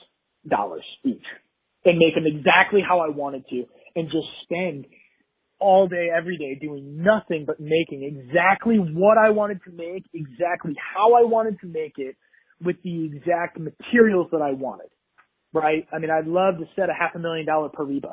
dollars 0.46 0.84
each 1.04 1.24
and 1.84 1.98
make 1.98 2.14
them 2.14 2.24
exactly 2.26 2.80
how 2.86 3.00
I 3.00 3.08
wanted 3.08 3.46
to 3.48 3.64
and 3.96 4.06
just 4.10 4.26
spend 4.42 4.86
all 5.60 5.88
day, 5.88 6.08
every 6.14 6.36
day 6.36 6.58
doing 6.60 7.02
nothing 7.02 7.44
but 7.46 7.60
making 7.60 8.02
exactly 8.04 8.76
what 8.76 9.16
I 9.18 9.30
wanted 9.30 9.60
to 9.64 9.72
make, 9.72 10.04
exactly 10.12 10.74
how 10.76 11.14
I 11.14 11.24
wanted 11.24 11.60
to 11.60 11.66
make 11.66 11.94
it 11.96 12.16
with 12.62 12.76
the 12.82 13.04
exact 13.06 13.58
materials 13.58 14.28
that 14.32 14.42
I 14.42 14.52
wanted, 14.52 14.88
right? 15.52 15.86
I 15.92 15.98
mean, 15.98 16.10
I'd 16.10 16.26
love 16.26 16.58
to 16.58 16.64
set 16.76 16.88
a 16.88 16.94
half 16.98 17.14
a 17.14 17.18
million 17.18 17.46
dollar 17.46 17.68
Paraiba. 17.68 18.12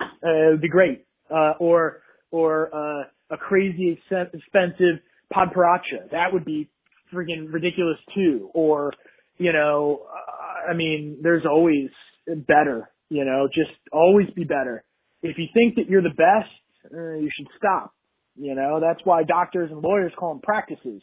Uh, 0.00 0.04
it 0.22 0.50
would 0.52 0.60
be 0.60 0.68
great. 0.68 1.06
Uh, 1.30 1.52
or, 1.58 2.02
or, 2.30 2.74
uh, 2.74 3.04
a 3.30 3.36
crazy 3.36 3.98
expensive 4.10 5.00
Padparadscha. 5.32 6.10
That 6.12 6.32
would 6.32 6.44
be 6.44 6.68
freaking 7.12 7.52
ridiculous 7.52 7.96
too. 8.14 8.50
Or, 8.54 8.92
you 9.38 9.52
know, 9.52 10.02
uh, 10.06 10.70
I 10.70 10.74
mean, 10.74 11.18
there's 11.22 11.44
always 11.46 11.88
better, 12.26 12.90
you 13.08 13.24
know, 13.24 13.48
just 13.52 13.76
always 13.92 14.28
be 14.36 14.44
better. 14.44 14.84
If 15.22 15.38
you 15.38 15.46
think 15.54 15.76
that 15.76 15.88
you're 15.88 16.02
the 16.02 16.10
best, 16.10 16.50
uh, 16.92 17.14
you 17.14 17.30
should 17.36 17.48
stop. 17.56 17.94
You 18.36 18.54
know, 18.54 18.80
that's 18.80 19.00
why 19.04 19.22
doctors 19.22 19.70
and 19.70 19.80
lawyers 19.80 20.12
call 20.18 20.34
them 20.34 20.42
practices 20.42 21.02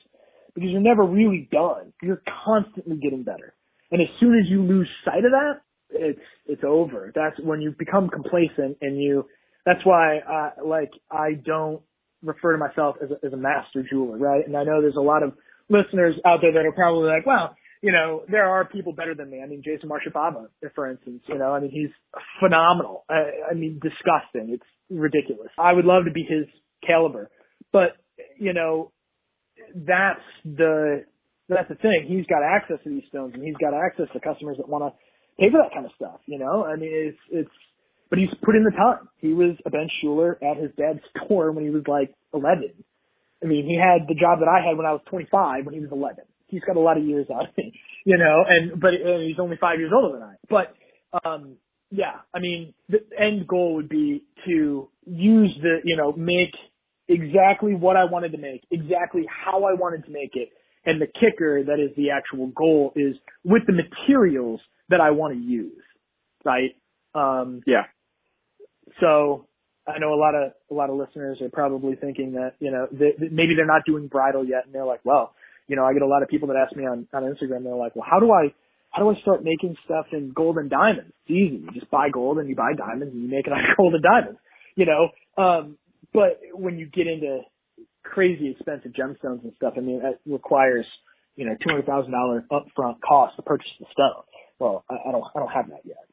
because 0.53 0.69
you're 0.69 0.81
never 0.81 1.05
really 1.05 1.47
done. 1.51 1.93
You're 2.01 2.21
constantly 2.45 2.97
getting 2.97 3.23
better. 3.23 3.53
And 3.91 4.01
as 4.01 4.07
soon 4.19 4.37
as 4.37 4.49
you 4.49 4.61
lose 4.63 4.89
sight 5.05 5.23
of 5.23 5.31
that, 5.31 5.61
it's 5.89 6.19
it's 6.45 6.63
over. 6.65 7.11
That's 7.13 7.35
when 7.41 7.61
you 7.61 7.73
become 7.77 8.09
complacent 8.09 8.77
and 8.81 9.01
you. 9.01 9.25
That's 9.65 9.85
why, 9.85 10.17
I, 10.17 10.51
like, 10.65 10.89
I 11.11 11.33
don't 11.45 11.81
refer 12.23 12.53
to 12.53 12.57
myself 12.57 12.95
as 13.03 13.09
a, 13.11 13.25
as 13.25 13.31
a 13.31 13.37
master 13.37 13.85
jeweler, 13.87 14.17
right? 14.17 14.45
And 14.45 14.57
I 14.57 14.63
know 14.63 14.81
there's 14.81 14.95
a 14.97 15.01
lot 15.01 15.21
of 15.21 15.33
listeners 15.69 16.15
out 16.25 16.39
there 16.41 16.51
that 16.53 16.65
are 16.65 16.71
probably 16.71 17.07
like, 17.07 17.27
well, 17.27 17.55
you 17.81 17.91
know, 17.91 18.23
there 18.29 18.47
are 18.47 18.65
people 18.65 18.93
better 18.93 19.13
than 19.13 19.29
me. 19.29 19.41
I 19.43 19.47
mean, 19.47 19.61
Jason 19.63 19.89
Marshafaba, 19.89 20.47
for 20.73 20.89
instance, 20.89 21.21
you 21.27 21.37
know, 21.37 21.51
I 21.51 21.59
mean, 21.59 21.71
he's 21.71 21.89
phenomenal. 22.39 23.05
I, 23.09 23.51
I 23.51 23.53
mean, 23.53 23.79
disgusting. 23.81 24.53
It's 24.53 24.63
ridiculous. 24.91 25.49
I 25.57 25.73
would 25.73 25.85
love 25.85 26.05
to 26.05 26.11
be 26.11 26.23
his 26.27 26.45
caliber. 26.85 27.29
But 27.71 27.97
you 28.37 28.53
know, 28.53 28.91
that's 29.75 30.21
the 30.45 31.05
that's 31.49 31.69
the 31.69 31.75
thing. 31.75 32.05
He's 32.07 32.25
got 32.27 32.43
access 32.43 32.77
to 32.83 32.89
these 32.89 33.03
stones, 33.09 33.33
and 33.33 33.43
he's 33.43 33.57
got 33.59 33.73
access 33.73 34.07
to 34.13 34.19
customers 34.19 34.57
that 34.57 34.67
want 34.67 34.83
to 34.83 34.91
pay 35.39 35.49
for 35.51 35.59
that 35.63 35.73
kind 35.73 35.85
of 35.85 35.91
stuff. 35.95 36.19
You 36.25 36.39
know, 36.39 36.65
I 36.65 36.75
mean, 36.75 36.91
it's 36.91 37.17
it's. 37.31 37.55
But 38.09 38.19
he's 38.19 38.29
put 38.43 38.57
in 38.57 38.65
the 38.65 38.71
time. 38.71 39.07
He 39.19 39.31
was 39.31 39.55
a 39.65 39.69
bench 39.69 39.89
jeweler 40.03 40.37
at 40.43 40.57
his 40.57 40.71
dad's 40.75 40.99
store 41.15 41.53
when 41.53 41.63
he 41.63 41.69
was 41.69 41.83
like 41.87 42.13
11. 42.33 42.73
I 43.41 43.45
mean, 43.47 43.63
he 43.63 43.79
had 43.79 44.05
the 44.07 44.19
job 44.19 44.39
that 44.39 44.51
I 44.51 44.59
had 44.59 44.75
when 44.75 44.85
I 44.85 44.91
was 44.91 44.99
25 45.09 45.65
when 45.65 45.73
he 45.73 45.79
was 45.79 45.91
11. 45.91 46.25
He's 46.47 46.61
got 46.67 46.75
a 46.75 46.81
lot 46.81 46.97
of 46.97 47.05
years 47.05 47.27
on 47.29 47.47
me, 47.57 47.71
you 48.05 48.17
know, 48.17 48.43
and, 48.47 48.81
but 48.81 48.93
and 48.93 49.23
he's 49.23 49.39
only 49.39 49.57
five 49.59 49.79
years 49.79 49.93
older 49.95 50.19
than 50.19 50.27
I. 50.27 50.35
But, 50.49 50.75
um, 51.23 51.55
yeah, 51.91 52.21
I 52.33 52.39
mean, 52.39 52.73
the 52.89 52.99
end 53.19 53.47
goal 53.47 53.75
would 53.75 53.89
be 53.89 54.23
to 54.47 54.89
use 55.05 55.59
the, 55.61 55.79
you 55.83 55.97
know, 55.97 56.13
make 56.13 56.55
exactly 57.07 57.75
what 57.75 57.97
I 57.97 58.05
wanted 58.05 58.31
to 58.31 58.37
make, 58.37 58.63
exactly 58.71 59.25
how 59.27 59.65
I 59.65 59.73
wanted 59.73 60.05
to 60.05 60.11
make 60.11 60.31
it. 60.35 60.49
And 60.85 61.01
the 61.01 61.05
kicker 61.07 61.63
that 61.63 61.79
is 61.79 61.95
the 61.95 62.11
actual 62.11 62.47
goal 62.47 62.93
is 62.95 63.15
with 63.43 63.63
the 63.67 63.73
materials 63.73 64.61
that 64.89 64.99
I 65.01 65.11
want 65.11 65.33
to 65.35 65.39
use, 65.39 65.83
right? 66.43 66.71
Um, 67.13 67.61
Yeah. 67.67 67.83
so 68.99 69.47
I 69.87 69.99
know 69.99 70.13
a 70.13 70.19
lot 70.19 70.35
of 70.35 70.53
a 70.69 70.73
lot 70.73 70.89
of 70.89 70.95
listeners 70.95 71.39
are 71.41 71.49
probably 71.49 71.95
thinking 71.95 72.33
that 72.33 72.53
you 72.59 72.71
know 72.71 72.87
they, 72.91 73.11
that 73.19 73.31
maybe 73.31 73.55
they're 73.55 73.65
not 73.65 73.83
doing 73.85 74.07
bridal 74.07 74.45
yet, 74.45 74.65
and 74.65 74.73
they're 74.73 74.85
like, 74.85 75.01
well, 75.03 75.33
you 75.67 75.75
know, 75.75 75.83
I 75.83 75.93
get 75.93 76.01
a 76.03 76.07
lot 76.07 76.23
of 76.23 76.29
people 76.29 76.47
that 76.49 76.57
ask 76.57 76.75
me 76.75 76.85
on 76.85 77.07
on 77.13 77.23
Instagram. 77.23 77.63
They're 77.63 77.75
like, 77.75 77.95
well, 77.95 78.05
how 78.09 78.19
do 78.19 78.31
I 78.31 78.53
how 78.91 79.03
do 79.03 79.09
I 79.09 79.21
start 79.21 79.43
making 79.43 79.75
stuff 79.85 80.07
in 80.11 80.31
gold 80.35 80.57
and 80.57 80.69
diamonds? 80.69 81.13
It's 81.25 81.31
easy. 81.31 81.63
You 81.63 81.71
just 81.73 81.89
buy 81.91 82.09
gold 82.09 82.37
and 82.37 82.49
you 82.49 82.55
buy 82.55 82.73
diamonds 82.77 83.13
and 83.13 83.23
you 83.23 83.29
make 83.29 83.47
it 83.47 83.53
out 83.53 83.59
of 83.59 83.65
gold 83.77 83.93
and 83.93 84.03
diamonds. 84.03 84.39
You 84.75 84.85
know, 84.85 85.43
um, 85.43 85.77
but 86.13 86.39
when 86.53 86.77
you 86.77 86.87
get 86.87 87.07
into 87.07 87.41
crazy 88.03 88.51
expensive 88.51 88.91
gemstones 88.91 89.43
and 89.43 89.53
stuff, 89.57 89.73
I 89.77 89.81
mean, 89.81 90.01
it 90.03 90.19
requires 90.25 90.85
you 91.35 91.45
know 91.45 91.53
two 91.53 91.69
hundred 91.69 91.85
thousand 91.85 92.11
dollar 92.11 92.45
upfront 92.51 93.01
cost 93.07 93.35
to 93.37 93.41
purchase 93.41 93.71
the 93.79 93.85
stone. 93.91 94.23
Well, 94.59 94.85
I, 94.89 95.09
I 95.09 95.11
don't 95.11 95.23
I 95.35 95.39
don't 95.39 95.51
have 95.51 95.69
that 95.69 95.81
yet. 95.85 96.05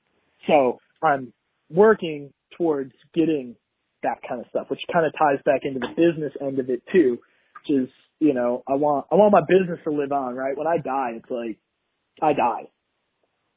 So 0.47 0.79
I'm 1.03 1.33
working 1.71 2.33
towards 2.57 2.93
getting 3.15 3.57
that 4.03 4.19
kind 4.29 4.41
of 4.41 4.47
stuff, 4.51 4.67
which 4.71 4.81
kind 4.93 5.07
of 5.07 5.13
ties 5.19 5.39
back 5.45 5.63
into 5.65 5.81
the 5.81 5.89
business 5.89 6.33
end 6.41 6.59
of 6.59 6.71
it 6.71 6.83
too, 6.93 7.19
which 7.61 7.83
is, 7.83 7.89
you 8.21 8.35
know, 8.35 8.63
I 8.69 8.75
want, 8.75 9.07
I 9.11 9.17
want 9.17 9.33
my 9.33 9.43
business 9.47 9.79
to 9.85 9.91
live 9.91 10.13
on, 10.13 10.35
right? 10.35 10.57
When 10.57 10.67
I 10.67 10.79
die, 10.79 11.13
it's 11.17 11.31
like, 11.31 11.59
I 12.23 12.33
die. 12.33 12.69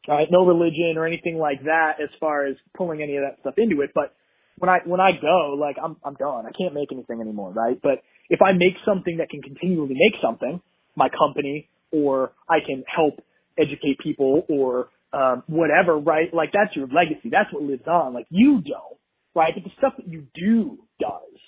All 0.08 0.16
right. 0.16 0.28
No 0.32 0.46
religion 0.46 0.96
or 0.98 1.06
anything 1.06 1.38
like 1.38 1.64
that 1.64 2.02
as 2.02 2.10
far 2.20 2.46
as 2.46 2.56
pulling 2.76 3.02
any 3.02 3.18
of 3.18 3.24
that 3.24 3.40
stuff 3.42 3.56
into 3.58 3.82
it. 3.82 3.92
But 3.94 4.16
when 4.58 4.70
I, 4.70 4.80
when 4.86 5.00
I 5.00 5.12
go, 5.22 5.56
like, 5.60 5.78
I'm, 5.84 5.98
I'm 6.04 6.16
done. 6.16 6.46
I 6.46 6.52
can't 6.58 6.74
make 6.74 6.92
anything 6.92 7.22
anymore, 7.22 7.52
right? 7.52 7.80
But 7.82 8.02
if 8.30 8.42
I 8.42 8.54
make 8.54 8.74
something 8.86 9.18
that 9.18 9.30
can 9.30 9.42
continually 9.42 9.94
make 9.94 10.22
something, 10.22 10.62
my 10.96 11.10
company, 11.10 11.70
or 11.92 12.32
I 12.50 12.58
can 12.66 12.84
help 12.88 13.24
educate 13.60 14.00
people 14.02 14.44
or 14.50 14.90
um, 15.14 15.44
whatever, 15.48 15.98
right? 15.98 16.34
Like 16.34 16.50
that's 16.54 16.76
your 16.76 16.88
legacy. 16.88 17.30
That's 17.30 17.52
what 17.54 17.64
lives 17.64 17.88
on. 17.88 18.14
Like 18.14 18.28
you 18.30 18.62
don't, 18.62 18.98
right? 19.36 19.54
But 19.54 19.64
the 19.64 19.72
stuff 19.78 19.94
that 19.98 20.08
you 20.08 20.26
do 20.34 20.80
does. 21.00 21.40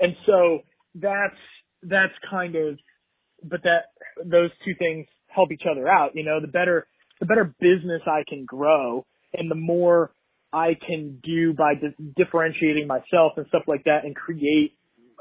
And 0.00 0.14
so 0.26 0.60
that's, 0.94 1.36
that's 1.82 2.14
kind 2.30 2.56
of, 2.56 2.78
but 3.44 3.62
that, 3.64 3.92
those 4.24 4.50
two 4.64 4.74
things 4.78 5.06
help 5.34 5.52
each 5.52 5.64
other 5.70 5.88
out. 5.88 6.12
You 6.14 6.24
know, 6.24 6.40
the 6.40 6.48
better, 6.48 6.86
the 7.20 7.26
better 7.26 7.54
business 7.60 8.02
I 8.06 8.22
can 8.28 8.44
grow 8.44 9.06
and 9.32 9.50
the 9.50 9.56
more 9.56 10.12
I 10.52 10.76
can 10.86 11.20
do 11.22 11.54
by 11.54 11.74
di- 11.74 12.12
differentiating 12.16 12.86
myself 12.86 13.32
and 13.36 13.46
stuff 13.48 13.62
like 13.66 13.84
that 13.84 14.04
and 14.04 14.16
create, 14.16 14.74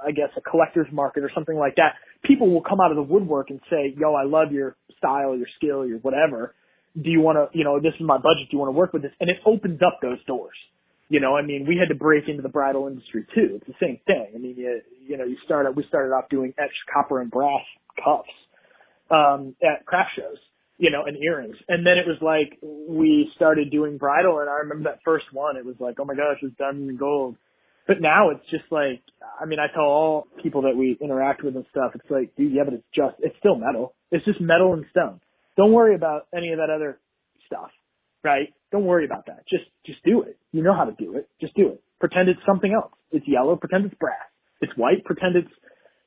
I 0.03 0.11
guess, 0.11 0.29
a 0.37 0.41
collector's 0.41 0.87
market 0.91 1.23
or 1.23 1.31
something 1.35 1.57
like 1.57 1.75
that. 1.75 1.93
People 2.23 2.49
will 2.49 2.63
come 2.63 2.79
out 2.83 2.91
of 2.91 2.97
the 2.97 3.03
woodwork 3.03 3.49
and 3.49 3.59
say, 3.69 3.93
yo, 3.97 4.15
I 4.15 4.23
love 4.23 4.51
your 4.51 4.75
style, 4.97 5.37
your 5.37 5.47
skill, 5.57 5.85
your 5.85 5.99
whatever 5.99 6.55
do 6.95 7.09
you 7.09 7.21
want 7.21 7.37
to, 7.37 7.57
you 7.57 7.63
know, 7.63 7.79
this 7.79 7.93
is 7.99 8.05
my 8.05 8.17
budget. 8.17 8.49
Do 8.49 8.57
you 8.57 8.59
want 8.59 8.69
to 8.69 8.77
work 8.77 8.93
with 8.93 9.03
this? 9.03 9.11
And 9.19 9.29
it 9.29 9.37
opens 9.45 9.79
up 9.85 9.99
those 10.01 10.23
doors. 10.25 10.55
You 11.09 11.19
know, 11.19 11.35
I 11.35 11.41
mean, 11.41 11.65
we 11.67 11.77
had 11.77 11.89
to 11.89 11.97
break 11.97 12.25
into 12.27 12.41
the 12.41 12.49
bridal 12.49 12.87
industry 12.87 13.25
too. 13.33 13.57
It's 13.57 13.65
the 13.65 13.77
same 13.81 13.99
thing. 14.05 14.27
I 14.35 14.37
mean, 14.37 14.55
you, 14.57 14.81
you 15.07 15.17
know, 15.17 15.25
you 15.25 15.37
started, 15.43 15.71
we 15.71 15.83
started 15.87 16.13
off 16.13 16.29
doing 16.29 16.53
etched 16.57 16.85
copper 16.93 17.19
and 17.19 17.31
brass 17.31 17.65
cuffs, 18.03 18.29
um, 19.09 19.55
at 19.63 19.85
craft 19.85 20.11
shows, 20.15 20.37
you 20.77 20.91
know, 20.91 21.03
and 21.05 21.17
earrings. 21.17 21.55
And 21.67 21.85
then 21.85 21.97
it 21.97 22.07
was 22.07 22.17
like, 22.21 22.59
we 22.61 23.29
started 23.35 23.71
doing 23.71 23.97
bridal 23.97 24.39
and 24.39 24.49
I 24.49 24.59
remember 24.63 24.89
that 24.89 24.99
first 25.03 25.25
one, 25.33 25.57
it 25.57 25.65
was 25.65 25.75
like, 25.79 25.95
oh 25.99 26.05
my 26.05 26.15
gosh, 26.15 26.37
it's 26.41 26.55
diamond 26.57 26.89
and 26.89 26.99
gold. 26.99 27.35
But 27.87 28.01
now 28.01 28.29
it's 28.29 28.47
just 28.51 28.71
like, 28.71 29.01
I 29.41 29.45
mean, 29.45 29.57
I 29.59 29.65
tell 29.73 29.83
all 29.83 30.27
people 30.43 30.61
that 30.63 30.77
we 30.77 30.95
interact 31.01 31.43
with 31.43 31.55
and 31.55 31.65
stuff, 31.71 31.93
it's 31.95 32.09
like, 32.09 32.35
dude, 32.35 32.53
yeah, 32.53 32.63
but 32.63 32.75
it's 32.75 32.85
just, 32.93 33.15
it's 33.19 33.35
still 33.39 33.55
metal. 33.55 33.95
It's 34.11 34.23
just 34.25 34.39
metal 34.39 34.73
and 34.73 34.85
stone. 34.91 35.19
Don't 35.57 35.73
worry 35.73 35.95
about 35.95 36.27
any 36.35 36.51
of 36.51 36.59
that 36.59 36.69
other 36.69 36.99
stuff, 37.47 37.71
right? 38.23 38.53
Don't 38.71 38.85
worry 38.85 39.05
about 39.05 39.25
that. 39.25 39.43
Just, 39.49 39.65
just 39.85 40.03
do 40.05 40.21
it. 40.21 40.37
You 40.51 40.61
know 40.61 40.75
how 40.75 40.85
to 40.85 40.93
do 40.99 41.15
it. 41.15 41.27
Just 41.41 41.55
do 41.55 41.69
it. 41.69 41.81
Pretend 41.99 42.29
it's 42.29 42.39
something 42.45 42.71
else. 42.71 42.93
It's 43.11 43.27
yellow. 43.27 43.55
Pretend 43.55 43.85
it's 43.85 43.95
brass. 43.95 44.29
It's 44.61 44.71
white. 44.77 45.03
Pretend 45.03 45.35
it's, 45.35 45.51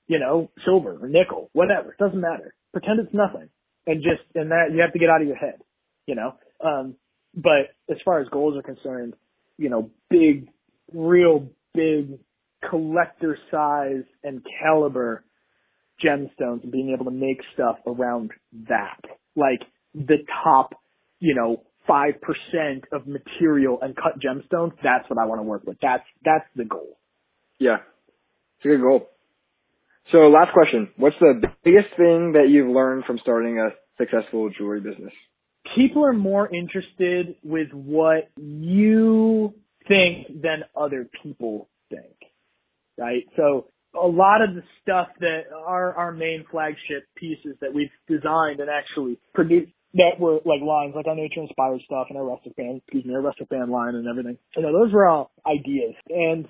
you 0.07 0.19
know, 0.19 0.51
silver 0.65 0.99
or 1.01 1.09
nickel, 1.09 1.51
whatever. 1.53 1.93
It 1.93 1.99
doesn't 1.99 2.21
matter. 2.21 2.55
Pretend 2.73 3.01
it's 3.01 3.15
nothing. 3.15 3.49
And 3.87 4.03
just, 4.03 4.23
and 4.35 4.51
that, 4.51 4.71
you 4.73 4.81
have 4.81 4.93
to 4.93 4.99
get 4.99 5.11
out 5.11 5.21
of 5.21 5.27
your 5.27 5.37
head, 5.37 5.61
you 6.07 6.15
know? 6.15 6.35
Um, 6.65 6.97
but 7.35 7.75
as 7.91 7.97
far 8.05 8.21
as 8.21 8.29
goals 8.29 8.57
are 8.57 8.63
concerned, 8.63 9.15
you 9.57 9.69
know, 9.69 9.91
big, 10.11 10.49
real 10.93 11.49
big 11.75 12.19
collector 12.69 13.39
size 13.51 14.05
and 14.23 14.45
caliber 14.63 15.25
gemstones 16.05 16.63
and 16.63 16.73
being 16.73 16.91
able 16.95 17.07
to 17.07 17.11
make 17.11 17.41
stuff 17.55 17.77
around 17.87 18.31
that. 18.69 19.01
Like 19.37 19.61
the 19.95 20.19
top, 20.45 20.75
you 21.19 21.35
know, 21.35 21.63
5% 21.89 22.15
of 22.93 23.07
material 23.07 23.79
and 23.83 23.97
cut 23.97 24.21
gemstones, 24.21 24.73
that's 24.83 25.09
what 25.09 25.19
I 25.19 25.27
want 25.27 25.41
to 25.41 25.45
work 25.45 25.65
with. 25.65 25.79
That's, 25.83 26.05
that's 26.25 26.45
the 26.55 26.65
goal. 26.65 26.99
Yeah. 27.59 27.79
It's 28.59 28.67
a 28.67 28.69
good 28.69 28.83
goal. 28.83 29.09
So 30.11 30.19
last 30.29 30.53
question. 30.53 30.91
What's 30.97 31.17
the 31.21 31.41
biggest 31.65 31.89
thing 31.97 32.33
that 32.33 32.49
you've 32.49 32.69
learned 32.69 33.05
from 33.05 33.19
starting 33.19 33.59
a 33.59 33.71
successful 33.99 34.51
jewelry 34.51 34.81
business? 34.81 35.13
People 35.77 36.05
are 36.05 36.13
more 36.13 36.53
interested 36.53 37.37
with 37.45 37.69
what 37.73 38.31
you 38.37 39.55
think 39.87 40.27
than 40.43 40.65
other 40.77 41.09
people 41.23 41.69
think. 41.89 42.17
Right? 42.99 43.25
So 43.37 43.69
a 43.95 44.07
lot 44.07 44.43
of 44.43 44.55
the 44.55 44.63
stuff 44.83 45.09
that 45.21 45.43
are 45.67 45.95
our 45.95 46.13
main 46.13 46.45
flagship 46.51 47.07
pieces 47.17 47.57
that 47.61 47.73
we've 47.73 47.91
designed 48.09 48.61
and 48.61 48.69
actually 48.71 49.19
produced 49.35 49.71
that 49.95 50.19
were 50.19 50.41
like 50.47 50.63
lines 50.63 50.95
like 50.97 51.07
our 51.07 51.15
nature 51.15 51.41
inspired 51.41 51.81
stuff 51.85 52.07
and 52.09 52.19
our 52.19 52.25
rustic 52.25 52.57
band, 52.57 52.81
excuse 52.83 53.05
me, 53.05 53.15
our 53.15 53.21
rustic 53.21 53.49
band 53.51 53.71
line 53.71 53.95
and 53.95 54.09
everything. 54.09 54.39
You 54.57 54.63
know, 54.63 54.73
those 54.73 54.93
were 54.93 55.07
all 55.07 55.31
ideas 55.47 55.95
and 56.09 56.49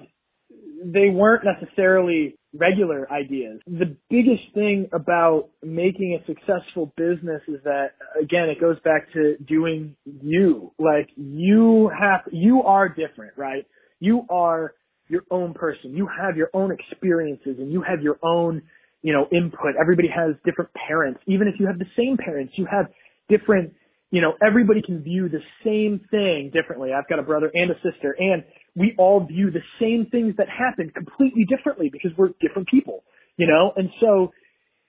they 0.84 1.08
weren't 1.10 1.44
necessarily 1.44 2.36
regular 2.54 3.10
ideas. 3.10 3.60
The 3.66 3.96
biggest 4.10 4.42
thing 4.54 4.88
about 4.92 5.48
making 5.62 6.18
a 6.20 6.26
successful 6.26 6.92
business 6.96 7.40
is 7.48 7.62
that 7.64 7.92
again, 8.20 8.48
it 8.50 8.60
goes 8.60 8.76
back 8.84 9.12
to 9.14 9.36
doing 9.38 9.96
you. 10.04 10.72
Like 10.78 11.08
you 11.16 11.90
have, 11.98 12.20
you 12.30 12.62
are 12.62 12.88
different, 12.88 13.34
right? 13.36 13.66
You 14.00 14.26
are 14.28 14.74
your 15.08 15.22
own 15.30 15.54
person. 15.54 15.94
You 15.94 16.08
have 16.20 16.36
your 16.36 16.50
own 16.52 16.72
experiences 16.72 17.56
and 17.58 17.72
you 17.72 17.82
have 17.82 18.02
your 18.02 18.18
own, 18.22 18.62
you 19.02 19.12
know, 19.12 19.26
input. 19.32 19.74
Everybody 19.80 20.08
has 20.08 20.34
different 20.44 20.70
parents. 20.88 21.20
Even 21.26 21.48
if 21.48 21.54
you 21.58 21.66
have 21.66 21.78
the 21.78 21.86
same 21.96 22.16
parents, 22.16 22.52
you 22.56 22.66
have 22.70 22.86
different, 23.28 23.72
you 24.10 24.20
know, 24.20 24.34
everybody 24.46 24.82
can 24.82 25.02
view 25.02 25.28
the 25.28 25.40
same 25.64 26.00
thing 26.10 26.50
differently. 26.52 26.90
I've 26.92 27.08
got 27.08 27.18
a 27.18 27.22
brother 27.22 27.50
and 27.52 27.70
a 27.70 27.74
sister 27.76 28.14
and 28.18 28.44
we 28.74 28.94
all 28.98 29.26
view 29.26 29.50
the 29.50 29.62
same 29.80 30.08
things 30.10 30.34
that 30.38 30.48
happen 30.48 30.90
completely 30.90 31.44
differently 31.44 31.90
because 31.90 32.10
we're 32.16 32.30
different 32.40 32.68
people, 32.68 33.04
you 33.36 33.46
know? 33.46 33.72
And 33.76 33.90
so 34.00 34.32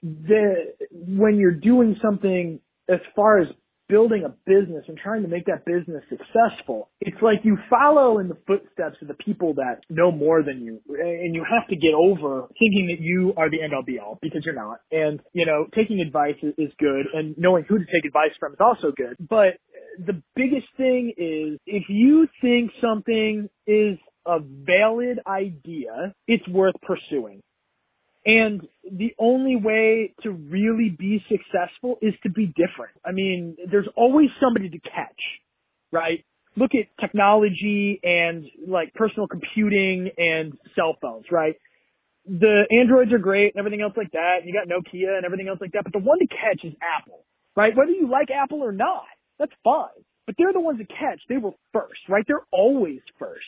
the, 0.02 0.74
when 0.92 1.38
you're 1.38 1.52
doing 1.52 1.98
something 2.02 2.60
as 2.90 3.00
far 3.16 3.40
as 3.40 3.48
building 3.90 4.24
a 4.25 4.30
business 4.50 4.84
and 4.88 4.98
trying 4.98 5.22
to 5.22 5.28
make 5.28 5.46
that 5.46 5.66
business 5.66 6.04
successful, 6.10 6.90
it's 7.02 7.22
like 7.22 7.40
you 7.44 7.58
follow 7.70 8.20
in 8.20 8.30
the 8.30 8.38
footsteps 8.48 8.96
of 9.02 9.08
the 9.08 9.13
people 9.16 9.54
that 9.56 9.82
know 9.90 10.12
more 10.12 10.42
than 10.42 10.62
you. 10.62 10.80
And 10.88 11.36
you 11.36 11.44
have 11.44 11.68
to 11.70 11.75
get 11.75 11.94
over 11.94 12.48
thinking 12.60 12.88
that 12.96 13.04
you 13.04 13.34
are 13.36 13.50
the 13.50 13.62
end 13.62 13.74
all 13.74 13.84
be 13.84 14.00
all 14.00 14.20
because 14.22 14.42
you're 14.46 14.56
not. 14.56 14.80
And, 14.92 15.20
you 15.34 15.46
know, 15.46 15.68
taking 15.75 16.00
advice 16.00 16.36
is, 16.42 16.54
is 16.58 16.72
good 16.80 17.06
and 17.13 17.36
knowing 17.38 17.66
who 17.68 17.78
to 17.78 17.86
take 17.86 18.06
advice 18.06 18.32
from 18.40 18.54
is 18.54 18.60
also 18.60 18.94
good. 18.96 19.18
But 19.20 19.60
the 19.98 20.22
biggest 20.36 20.68
thing 20.78 21.14
is 21.18 21.60
if 21.66 21.84
you 21.90 22.28
think 22.42 22.72
something 22.82 23.50
is 23.68 23.98
a 24.26 24.40
valid 24.40 25.20
idea, 25.28 26.14
it's 26.28 26.48
worth 26.48 26.76
pursuing. 26.82 27.42
And 28.26 28.62
the 28.90 29.14
only 29.20 29.58
way 29.58 30.14
to 30.24 30.32
really 30.32 30.96
be 30.98 31.22
successful 31.30 31.98
is 32.02 32.14
to 32.24 32.30
be 32.30 32.48
different. 32.48 32.94
I 33.06 33.12
mean, 33.12 33.58
there's 33.70 33.90
always 33.98 34.30
somebody 34.42 34.70
to 34.70 34.80
catch, 34.80 35.20
right? 35.92 36.24
Look 36.56 36.72
at 36.74 36.88
technology 37.02 38.00
and 38.02 38.46
like 38.66 38.94
personal 38.94 39.28
computing 39.28 40.10
and 40.18 40.54
cell 40.76 40.96
phones, 41.02 41.26
right? 41.32 41.56
the 42.26 42.64
Androids 42.72 43.12
are 43.12 43.20
great 43.20 43.54
and 43.54 43.60
everything 43.60 43.82
else 43.82 43.94
like 43.98 44.12
that. 44.12 44.46
You 44.46 44.54
got 44.54 44.68
Nokia 44.68 45.18
and 45.18 45.26
everything 45.26 45.48
else 45.48 45.60
like 45.60 45.74
that. 45.74 45.84
But 45.84 45.94
the 45.94 46.00
one 46.00 46.20
to 46.20 46.28
catch 46.28 46.64
is 46.64 46.74
Apple, 46.80 47.26
right? 47.56 47.76
Whether 47.76 47.92
you 47.92 48.10
like 48.10 48.30
Apple 48.32 48.64
or 48.64 48.72
not, 48.72 49.04
that's 49.40 49.54
fine. 49.63 50.04
But 50.25 50.36
they're 50.38 50.54
the 50.54 50.62
ones 50.62 50.80
that 50.80 50.90
catch. 50.90 51.20
They 51.28 51.38
were 51.38 51.52
first, 51.74 52.00
right? 52.08 52.24
They're 52.28 52.48
always 52.52 53.02
first. 53.20 53.44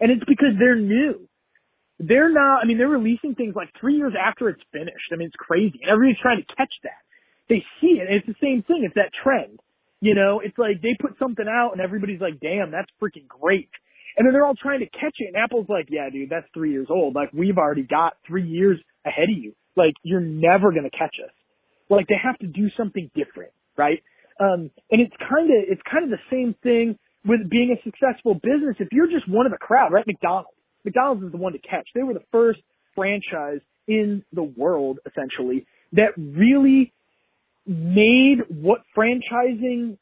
And 0.00 0.10
it's 0.12 0.24
because 0.28 0.54
they're 0.58 0.76
new. 0.78 1.28
They're 1.98 2.32
not, 2.32 2.60
I 2.62 2.66
mean, 2.66 2.78
they're 2.78 2.88
releasing 2.88 3.34
things 3.34 3.54
like 3.56 3.70
three 3.80 3.96
years 3.96 4.12
after 4.14 4.48
it's 4.48 4.62
finished. 4.72 5.10
I 5.12 5.16
mean, 5.16 5.28
it's 5.28 5.36
crazy. 5.36 5.80
And 5.82 5.90
everybody's 5.90 6.22
trying 6.22 6.38
to 6.38 6.54
catch 6.54 6.72
that. 6.84 7.02
They 7.48 7.64
see 7.80 7.98
it. 7.98 8.06
And 8.06 8.14
it's 8.14 8.26
the 8.26 8.38
same 8.40 8.62
thing. 8.62 8.84
It's 8.84 8.94
that 8.94 9.10
trend. 9.24 9.58
You 10.00 10.14
know, 10.14 10.40
it's 10.44 10.56
like 10.58 10.80
they 10.80 10.94
put 11.00 11.18
something 11.18 11.46
out 11.48 11.72
and 11.72 11.80
everybody's 11.80 12.20
like, 12.20 12.38
damn, 12.40 12.70
that's 12.70 12.90
freaking 13.02 13.26
great. 13.26 13.70
And 14.16 14.26
then 14.26 14.32
they're 14.32 14.46
all 14.46 14.54
trying 14.54 14.80
to 14.80 14.90
catch 14.90 15.14
it. 15.18 15.34
And 15.34 15.36
Apple's 15.36 15.68
like, 15.68 15.86
yeah, 15.90 16.08
dude, 16.10 16.30
that's 16.30 16.46
three 16.54 16.70
years 16.70 16.86
old. 16.88 17.14
Like 17.14 17.32
we've 17.32 17.58
already 17.58 17.82
got 17.82 18.14
three 18.26 18.46
years 18.46 18.78
ahead 19.04 19.28
of 19.30 19.36
you. 19.42 19.54
Like 19.76 19.94
you're 20.02 20.20
never 20.20 20.70
going 20.70 20.88
to 20.88 20.96
catch 20.96 21.16
us. 21.24 21.32
Like 21.90 22.06
they 22.06 22.18
have 22.22 22.38
to 22.38 22.46
do 22.46 22.68
something 22.76 23.10
different, 23.14 23.52
right? 23.76 24.02
Um, 24.40 24.70
and 24.90 25.00
it's 25.00 25.14
kind 25.18 25.50
of, 25.50 25.64
it's 25.68 25.82
kind 25.90 26.04
of 26.04 26.10
the 26.10 26.24
same 26.30 26.54
thing 26.62 26.98
with 27.24 27.50
being 27.50 27.76
a 27.76 27.82
successful 27.82 28.34
business. 28.34 28.76
If 28.78 28.88
you're 28.92 29.10
just 29.10 29.28
one 29.28 29.46
of 29.46 29.52
the 29.52 29.58
crowd, 29.58 29.92
right? 29.92 30.06
McDonald's. 30.06 30.50
McDonald's 30.84 31.24
is 31.24 31.32
the 31.32 31.38
one 31.38 31.52
to 31.52 31.58
catch. 31.58 31.88
They 31.94 32.02
were 32.02 32.14
the 32.14 32.24
first 32.30 32.60
franchise 32.94 33.60
in 33.86 34.24
the 34.32 34.42
world, 34.42 34.98
essentially, 35.06 35.66
that 35.92 36.10
really 36.16 36.92
made 37.66 38.38
what 38.48 38.82
franchising 38.96 39.98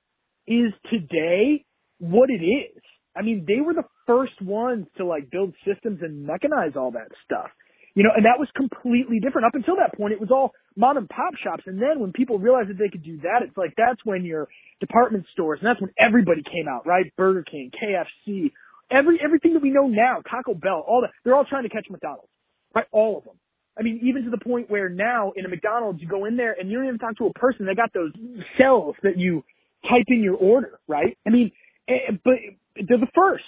is 0.47 0.73
today 0.91 1.65
what 1.99 2.31
it 2.31 2.45
is. 2.45 2.83
I 3.17 3.23
mean, 3.23 3.45
they 3.49 3.61
were 3.61 3.75
the 3.75 3.85
first 4.07 4.41
ones 4.43 4.87
to 4.99 5.07
like 5.07 5.31
build 5.31 5.55
systems 5.67 6.01
and 6.03 6.29
mechanize 6.29 6.77
all 6.77 6.93
that 6.93 7.09
stuff. 7.25 7.51
You 7.97 8.05
know, 8.05 8.13
and 8.15 8.27
that 8.29 8.39
was 8.39 8.49
completely 8.55 9.21
different. 9.21 9.49
Up 9.49 9.57
until 9.57 9.77
that 9.81 9.97
point, 9.97 10.13
it 10.13 10.21
was 10.21 10.31
all 10.31 10.53
mom 10.77 10.99
and 10.99 11.09
pop 11.09 11.35
shops. 11.43 11.65
And 11.67 11.81
then 11.81 11.99
when 11.99 12.13
people 12.13 12.39
realized 12.39 12.69
that 12.69 12.79
they 12.79 12.91
could 12.91 13.03
do 13.03 13.19
that, 13.25 13.41
it's 13.43 13.57
like 13.57 13.73
that's 13.77 14.05
when 14.05 14.25
your 14.25 14.49
department 14.81 15.25
stores, 15.33 15.61
and 15.63 15.69
that's 15.69 15.81
when 15.81 15.91
everybody 15.99 16.43
came 16.45 16.69
out, 16.69 16.87
right? 16.87 17.09
Burger 17.17 17.43
King, 17.51 17.73
KFC, 17.73 18.53
every 18.93 19.19
everything 19.25 19.55
that 19.55 19.63
we 19.63 19.71
know 19.71 19.89
now, 19.89 20.23
Taco 20.31 20.55
Bell, 20.55 20.85
all 20.87 21.01
that. 21.03 21.11
They're 21.25 21.35
all 21.35 21.47
trying 21.49 21.65
to 21.65 21.71
catch 21.71 21.87
McDonald's, 21.91 22.29
right? 22.75 22.87
All 22.93 23.19
of 23.19 23.25
them. 23.25 23.35
I 23.79 23.83
mean, 23.83 24.01
even 24.05 24.25
to 24.25 24.31
the 24.31 24.39
point 24.45 24.71
where 24.71 24.91
now 24.91 25.33
in 25.37 25.47
a 25.47 25.49
McDonald's, 25.49 26.01
you 26.03 26.09
go 26.09 26.27
in 26.27 26.37
there 26.37 26.57
and 26.59 26.71
you 26.71 26.79
don't 26.79 26.87
even 26.87 26.99
talk 27.01 27.17
to 27.19 27.27
a 27.27 27.33
person. 27.35 27.67
They 27.67 27.75
got 27.75 27.93
those 27.95 28.13
cells 28.59 28.97
that 29.03 29.19
you 29.19 29.45
type 29.89 30.07
in 30.09 30.23
your 30.23 30.37
order, 30.37 30.79
right? 30.89 31.17
I 31.27 31.31
mean, 31.31 31.53
eh, 31.89 32.13
but 32.25 32.35
they're 32.77 32.99
the 32.99 33.09
first. 33.15 33.45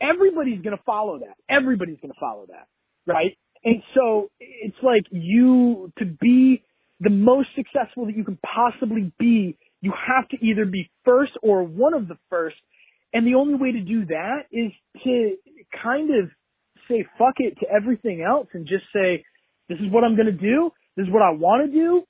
Everybody's 0.00 0.62
going 0.62 0.76
to 0.76 0.82
follow 0.84 1.18
that. 1.20 1.36
Everybody's 1.48 1.98
going 2.02 2.12
to 2.12 2.20
follow 2.20 2.46
that, 2.48 2.68
right? 3.06 3.36
And 3.64 3.82
so 3.94 4.30
it's 4.40 4.76
like 4.82 5.02
you, 5.10 5.92
to 5.98 6.04
be 6.04 6.62
the 7.00 7.10
most 7.10 7.48
successful 7.54 8.06
that 8.06 8.16
you 8.16 8.24
can 8.24 8.38
possibly 8.38 9.12
be, 9.18 9.56
you 9.80 9.92
have 10.06 10.28
to 10.30 10.36
either 10.44 10.64
be 10.64 10.90
first 11.04 11.32
or 11.42 11.62
one 11.62 11.94
of 11.94 12.08
the 12.08 12.16
first. 12.28 12.56
And 13.12 13.26
the 13.26 13.34
only 13.34 13.54
way 13.54 13.72
to 13.72 13.80
do 13.80 14.06
that 14.06 14.42
is 14.52 14.72
to 15.04 15.36
kind 15.82 16.10
of 16.10 16.30
say 16.88 17.06
fuck 17.18 17.34
it 17.38 17.58
to 17.60 17.66
everything 17.70 18.22
else 18.22 18.48
and 18.52 18.66
just 18.66 18.84
say, 18.92 19.24
this 19.68 19.78
is 19.78 19.90
what 19.90 20.04
I'm 20.04 20.16
going 20.16 20.26
to 20.26 20.32
do. 20.32 20.70
This 20.96 21.06
is 21.06 21.12
what 21.12 21.22
I 21.22 21.30
want 21.30 21.66
to 21.66 21.72
do. 21.72 22.02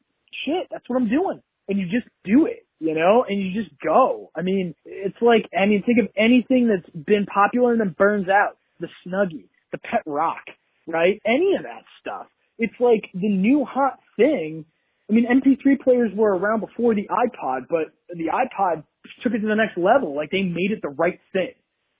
Shit, 0.44 0.68
that's 0.70 0.84
what 0.88 0.96
I'm 0.96 1.08
doing. 1.08 1.40
And 1.68 1.78
you 1.78 1.84
just 1.86 2.08
do 2.24 2.46
it, 2.46 2.66
you 2.80 2.94
know, 2.94 3.24
and 3.28 3.40
you 3.40 3.62
just 3.62 3.74
go. 3.80 4.30
I 4.36 4.42
mean, 4.42 4.74
it's 4.84 5.20
like, 5.20 5.46
I 5.56 5.66
mean, 5.66 5.82
think 5.84 5.98
of 6.00 6.08
anything 6.16 6.68
that's 6.68 6.90
been 6.94 7.26
popular 7.26 7.72
and 7.72 7.80
then 7.80 7.94
burns 7.96 8.28
out. 8.28 8.56
The 8.80 8.88
Snuggie, 9.06 9.48
the 9.72 9.78
Pet 9.78 10.02
Rock, 10.06 10.42
right? 10.90 11.20
Any 11.26 11.54
of 11.56 11.64
that 11.64 11.84
stuff. 12.00 12.26
It's 12.58 12.74
like 12.78 13.08
the 13.14 13.28
new 13.28 13.64
hot 13.64 13.98
thing. 14.16 14.64
I 15.08 15.12
mean, 15.12 15.26
MP3 15.26 15.80
players 15.80 16.10
were 16.14 16.36
around 16.36 16.60
before 16.60 16.94
the 16.94 17.08
iPod, 17.08 17.66
but 17.68 17.92
the 18.14 18.26
iPod 18.26 18.84
took 19.22 19.32
it 19.32 19.40
to 19.40 19.46
the 19.48 19.54
next 19.54 19.76
level. 19.78 20.14
Like 20.14 20.30
they 20.30 20.42
made 20.42 20.70
it 20.70 20.80
the 20.82 20.90
right 20.90 21.18
thing, 21.32 21.54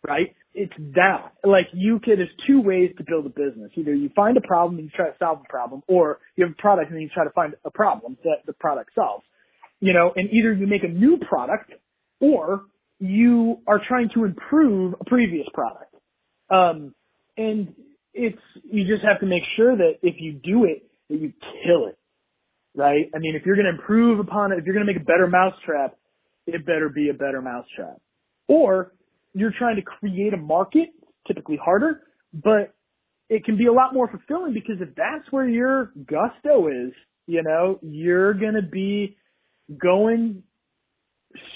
right? 0.07 0.35
It's 0.55 0.73
that. 0.95 1.33
Like 1.45 1.67
you 1.73 1.99
could, 2.05 2.19
there's 2.19 2.29
two 2.47 2.61
ways 2.61 2.91
to 2.99 3.05
build 3.07 3.27
a 3.27 3.31
business. 3.31 3.71
Either 3.77 3.95
you 3.95 4.11
find 4.15 4.37
a 4.37 4.41
problem 4.41 4.79
and 4.79 4.85
you 4.85 4.91
try 4.95 5.07
to 5.07 5.17
solve 5.19 5.39
the 5.39 5.49
problem, 5.49 5.83
or 5.89 6.19
you 6.37 6.45
have 6.45 6.53
a 6.53 6.61
product 6.61 6.91
and 6.91 7.01
you 7.01 7.09
try 7.09 7.25
to 7.25 7.31
find 7.31 7.55
a 7.65 7.71
problem 7.71 8.17
that 8.25 8.39
the 8.47 8.53
product 8.53 8.91
solves. 8.95 9.25
You 9.81 9.95
know, 9.95 10.13
and 10.15 10.29
either 10.31 10.53
you 10.53 10.67
make 10.67 10.85
a 10.85 10.89
new 10.89 11.19
product 11.27 11.73
or 12.21 12.67
you 12.99 13.61
are 13.67 13.81
trying 13.89 14.11
to 14.15 14.25
improve 14.25 14.95
a 15.01 15.05
previous 15.05 15.47
product. 15.55 15.95
Um, 16.51 16.95
and 17.37 17.75
it's 18.15 18.39
you 18.65 18.85
just 18.87 19.05
have 19.05 19.21
to 19.21 19.27
make 19.27 19.43
sure 19.57 19.77
that 19.77 19.99
if 20.03 20.17
you 20.19 20.33
do 20.33 20.65
it, 20.65 20.91
that 21.09 21.21
you 21.21 21.33
kill 21.65 21.87
it, 21.87 21.99
right? 22.75 23.11
I 23.15 23.19
mean, 23.19 23.35
if 23.37 23.47
you're 23.47 23.57
going 23.57 23.67
to 23.67 23.79
improve 23.79 24.21
upon 24.21 24.53
it, 24.53 24.59
if 24.59 24.65
you're 24.65 24.75
going 24.75 24.87
to 24.87 24.93
make 24.93 25.01
a 25.01 25.05
better 25.05 25.27
mousetrap, 25.27 25.97
it 26.47 26.67
better 26.67 26.89
be 26.89 27.11
a 27.11 27.15
better 27.15 27.43
mousetrap. 27.43 28.01
Or 28.49 28.93
you're 29.35 29.53
trying 29.57 29.77
to 29.77 29.83
create 29.83 30.35
a 30.35 30.37
market, 30.37 30.89
typically 31.27 31.59
harder, 31.63 32.03
but 32.33 32.75
it 33.29 33.45
can 33.45 33.57
be 33.57 33.67
a 33.67 33.73
lot 33.73 33.95
more 33.95 34.09
fulfilling 34.09 34.55
because 34.55 34.77
if 34.81 34.95
that's 34.97 35.31
where 35.31 35.49
your 35.49 35.93
gusto 36.07 36.69
is, 36.69 36.93
you 37.27 37.43
know, 37.43 37.79
you're 37.81 38.35
going 38.35 38.55
to 38.55 38.63
be 38.63 39.17
going 39.81 40.43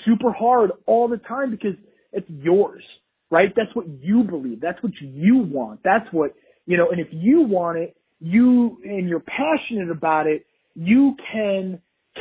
super 0.07 0.33
hard 0.33 0.71
all 0.87 1.09
the 1.09 1.17
time 1.17 1.51
because 1.51 1.75
it's 2.13 2.29
yours, 2.31 2.83
right? 3.31 3.53
That's 3.57 3.75
what 3.75 3.87
you 3.89 4.23
believe. 4.23 4.61
That's 4.61 4.81
what 4.83 4.93
you 5.01 5.39
want. 5.39 5.81
That's 5.83 6.07
what 6.13 6.35
you 6.67 6.77
know, 6.77 6.91
and 6.91 7.01
if 7.01 7.09
you 7.11 7.43
want 7.43 7.79
it, 7.79 7.97
you, 8.21 8.79
and 8.85 9.09
you're 9.09 9.21
passionate 9.21 9.91
about 9.91 10.27
it, 10.27 10.47
you 10.75 11.15
can 11.33 11.81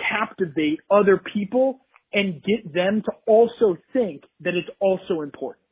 captivate 0.10 0.80
other 0.92 1.22
people 1.34 1.80
and 2.12 2.44
get 2.44 2.74
them 2.74 3.02
to 3.06 3.12
also 3.26 3.78
think 3.94 4.24
that 4.42 4.54
it's 4.56 4.70
also 4.80 5.22
important. 5.22 5.64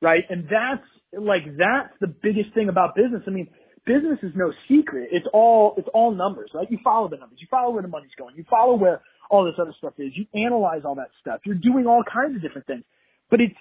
Right? 0.00 0.24
And 0.28 0.44
that's, 0.44 0.86
like, 1.18 1.42
that's 1.58 1.94
the 2.00 2.06
biggest 2.06 2.54
thing 2.54 2.68
about 2.68 2.94
business. 2.94 3.22
I 3.26 3.30
mean, 3.30 3.48
business 3.86 4.18
is 4.22 4.32
no 4.34 4.52
secret. 4.68 5.08
It's 5.12 5.26
all, 5.32 5.74
it's 5.78 5.88
all 5.94 6.14
numbers, 6.14 6.50
right? 6.54 6.70
You 6.70 6.78
follow 6.84 7.08
the 7.08 7.16
numbers. 7.16 7.38
You 7.40 7.46
follow 7.50 7.72
where 7.72 7.82
the 7.82 7.88
money's 7.88 8.10
going. 8.18 8.36
You 8.36 8.44
follow 8.48 8.74
where 8.74 9.02
all 9.30 9.44
this 9.44 9.54
other 9.58 9.74
stuff 9.78 9.94
is. 9.98 10.12
You 10.14 10.26
analyze 10.34 10.82
all 10.84 10.94
that 10.96 11.10
stuff. 11.20 11.40
You're 11.44 11.56
doing 11.56 11.86
all 11.86 12.02
kinds 12.04 12.36
of 12.36 12.42
different 12.42 12.66
things. 12.66 12.84
But 13.30 13.40
it's, 13.40 13.54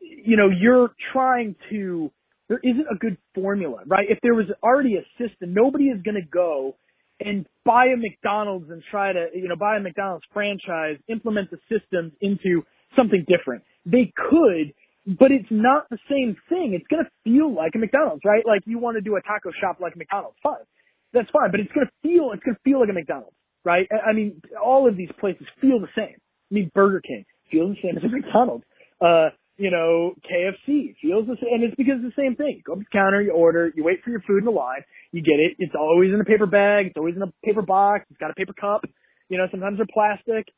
you 0.00 0.36
know, 0.36 0.48
you're 0.48 0.90
trying 1.12 1.54
to 1.70 2.10
there 2.50 2.60
isn't 2.64 2.86
a 2.90 2.98
good 2.98 3.16
formula, 3.32 3.78
right? 3.86 4.06
If 4.10 4.18
there 4.22 4.34
was 4.34 4.46
already 4.60 4.96
a 4.96 5.06
system, 5.16 5.54
nobody 5.54 5.84
is 5.84 6.02
going 6.02 6.16
to 6.20 6.28
go 6.28 6.74
and 7.20 7.46
buy 7.64 7.86
a 7.94 7.96
McDonald's 7.96 8.68
and 8.70 8.82
try 8.90 9.12
to, 9.12 9.28
you 9.32 9.46
know, 9.46 9.54
buy 9.54 9.76
a 9.76 9.80
McDonald's 9.80 10.24
franchise, 10.34 10.96
implement 11.08 11.48
the 11.52 11.58
systems 11.70 12.12
into 12.20 12.62
something 12.96 13.24
different. 13.28 13.62
They 13.86 14.12
could, 14.16 14.74
but 15.06 15.30
it's 15.30 15.48
not 15.48 15.86
the 15.90 15.98
same 16.10 16.36
thing. 16.48 16.74
It's 16.74 16.86
going 16.88 17.04
to 17.04 17.10
feel 17.22 17.54
like 17.54 17.72
a 17.76 17.78
McDonald's, 17.78 18.22
right? 18.24 18.42
Like 18.44 18.62
you 18.66 18.80
want 18.80 18.96
to 18.96 19.00
do 19.00 19.14
a 19.14 19.22
taco 19.22 19.52
shop 19.60 19.78
like 19.80 19.96
McDonald's, 19.96 20.36
fine. 20.42 20.66
That's 21.12 21.30
fine, 21.30 21.52
but 21.52 21.60
it's 21.60 21.70
going 21.70 21.86
to 21.86 21.92
feel, 22.02 22.32
it's 22.34 22.42
going 22.42 22.56
to 22.56 22.62
feel 22.64 22.80
like 22.80 22.90
a 22.90 22.92
McDonald's, 22.92 23.36
right? 23.64 23.86
I 23.94 24.12
mean, 24.12 24.42
all 24.60 24.88
of 24.88 24.96
these 24.96 25.10
places 25.20 25.46
feel 25.60 25.78
the 25.78 25.92
same. 25.94 26.18
I 26.50 26.50
mean, 26.50 26.70
Burger 26.74 27.00
King 27.00 27.24
feels 27.52 27.76
the 27.76 27.88
same 27.88 27.96
as 27.96 28.02
a 28.02 28.08
McDonald's. 28.08 28.64
Uh, 29.00 29.30
you 29.60 29.70
know, 29.70 30.16
KFC 30.24 30.96
feels 31.02 31.28
the 31.28 31.36
same, 31.36 31.60
and 31.60 31.64
it's 31.64 31.76
because 31.76 32.00
it's 32.00 32.16
the 32.16 32.22
same 32.22 32.34
thing. 32.34 32.62
Go 32.64 32.72
up 32.72 32.78
to 32.78 32.84
the 32.88 32.96
counter, 32.96 33.20
you 33.20 33.32
order, 33.32 33.70
you 33.76 33.84
wait 33.84 34.00
for 34.02 34.08
your 34.08 34.24
food 34.26 34.38
in 34.38 34.46
the 34.46 34.50
line, 34.50 34.80
you 35.12 35.20
get 35.20 35.36
it. 35.36 35.52
It's 35.58 35.74
always 35.78 36.14
in 36.14 36.18
a 36.18 36.24
paper 36.24 36.46
bag, 36.46 36.86
it's 36.86 36.96
always 36.96 37.14
in 37.14 37.20
a 37.20 37.30
paper 37.44 37.60
box, 37.60 38.06
it's 38.08 38.18
got 38.18 38.30
a 38.30 38.34
paper 38.34 38.54
cup. 38.58 38.88
You 39.28 39.36
know, 39.36 39.44
sometimes 39.50 39.76
they're 39.76 39.92
plastic. 39.92 40.48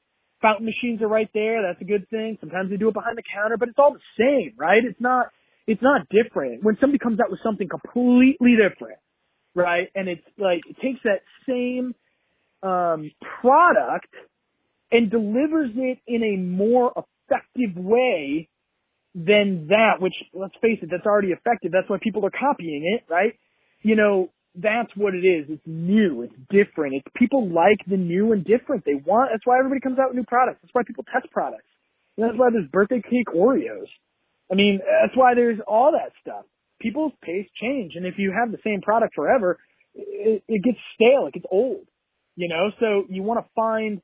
Fountain 0.41 0.67
machines 0.67 1.03
are 1.03 1.09
right 1.09 1.29
there. 1.35 1.67
That's 1.67 1.83
a 1.83 1.85
good 1.85 2.09
thing. 2.11 2.38
Sometimes 2.38 2.71
they 2.71 2.77
do 2.77 2.88
it 2.88 2.95
behind 2.95 3.19
the 3.19 3.27
counter, 3.27 3.57
but 3.59 3.69
it's 3.69 3.79
all 3.79 3.93
the 3.93 4.07
same, 4.17 4.55
right? 4.57 4.85
It's 4.87 5.01
not, 5.01 5.27
it's 5.67 5.83
not 5.83 6.07
different. 6.09 6.62
When 6.62 6.79
somebody 6.81 6.99
comes 6.99 7.19
out 7.19 7.29
with 7.29 7.41
something 7.43 7.69
completely 7.69 8.55
different, 8.55 8.99
right? 9.57 9.88
And 9.97 10.09
it's 10.09 10.23
like, 10.38 10.62
it 10.71 10.77
takes 10.79 11.03
that 11.03 11.27
same, 11.43 11.95
um, 12.62 13.11
product 13.41 14.15
and 14.93 15.11
delivers 15.11 15.71
it 15.75 15.99
in 16.07 16.23
a 16.23 16.37
more 16.38 16.93
effective 16.95 17.75
way 17.75 18.49
than 19.14 19.68
that, 19.68 20.01
which 20.01 20.14
let's 20.33 20.55
face 20.62 20.79
it, 20.83 20.88
that's 20.90 21.07
already 21.07 21.29
effective. 21.29 21.70
That's 21.72 21.88
why 21.88 21.98
people 22.03 22.25
are 22.27 22.31
copying 22.31 22.96
it, 22.96 23.11
right? 23.12 23.35
You 23.83 23.96
know, 23.96 24.31
that's 24.55 24.90
what 24.96 25.14
it 25.14 25.27
is. 25.27 25.46
It's 25.48 25.62
new. 25.66 26.22
It's 26.22 26.35
different. 26.51 26.94
It's 26.94 27.07
people 27.16 27.48
like 27.48 27.79
the 27.87 27.96
new 27.96 28.33
and 28.33 28.44
different. 28.44 28.85
They 28.85 28.94
want, 28.94 29.31
that's 29.33 29.46
why 29.46 29.59
everybody 29.59 29.81
comes 29.81 29.98
out 29.98 30.09
with 30.09 30.16
new 30.16 30.25
products. 30.25 30.61
That's 30.62 30.75
why 30.75 30.83
people 30.87 31.05
test 31.12 31.31
products. 31.33 31.64
And 32.16 32.27
that's 32.27 32.38
why 32.38 32.48
there's 32.53 32.68
birthday 32.70 33.03
cake 33.03 33.29
Oreos. 33.35 33.88
I 34.51 34.55
mean, 34.55 34.81
that's 34.81 35.16
why 35.16 35.35
there's 35.35 35.59
all 35.66 35.92
that 35.92 36.12
stuff. 36.20 36.44
People's 36.81 37.12
tastes 37.25 37.53
change. 37.61 37.92
And 37.96 38.05
if 38.05 38.14
you 38.18 38.33
have 38.38 38.51
the 38.51 38.59
same 38.64 38.83
product 38.83 39.14
forever, 39.14 39.59
it, 39.94 40.42
it 40.48 40.62
gets 40.62 40.79
stale. 40.94 41.27
It 41.27 41.35
gets 41.35 41.46
old, 41.51 41.87
you 42.37 42.48
know? 42.48 42.70
So 42.81 43.05
you 43.09 43.22
want 43.22 43.40
to 43.44 43.51
find, 43.55 44.03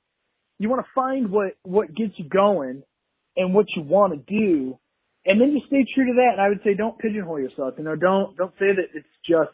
you 0.58 0.70
want 0.70 0.84
to 0.84 0.90
find 0.94 1.30
what, 1.30 1.56
what 1.62 1.94
gets 1.94 2.12
you 2.16 2.28
going 2.28 2.82
and 3.36 3.52
what 3.52 3.66
you 3.76 3.82
want 3.82 4.14
to 4.14 4.18
do 4.18 4.78
and 5.26 5.40
then 5.40 5.52
you 5.52 5.61
stay 5.66 5.85
true 5.94 6.07
to 6.07 6.14
that. 6.16 6.33
And 6.33 6.40
I 6.40 6.48
would 6.48 6.61
say 6.64 6.74
don't 6.74 6.98
pigeonhole 6.98 7.40
yourself. 7.40 7.74
You 7.78 7.85
know, 7.85 7.96
don't 7.96 8.37
don't 8.37 8.52
say 8.59 8.72
that 8.74 8.94
it's 8.94 9.09
just 9.28 9.50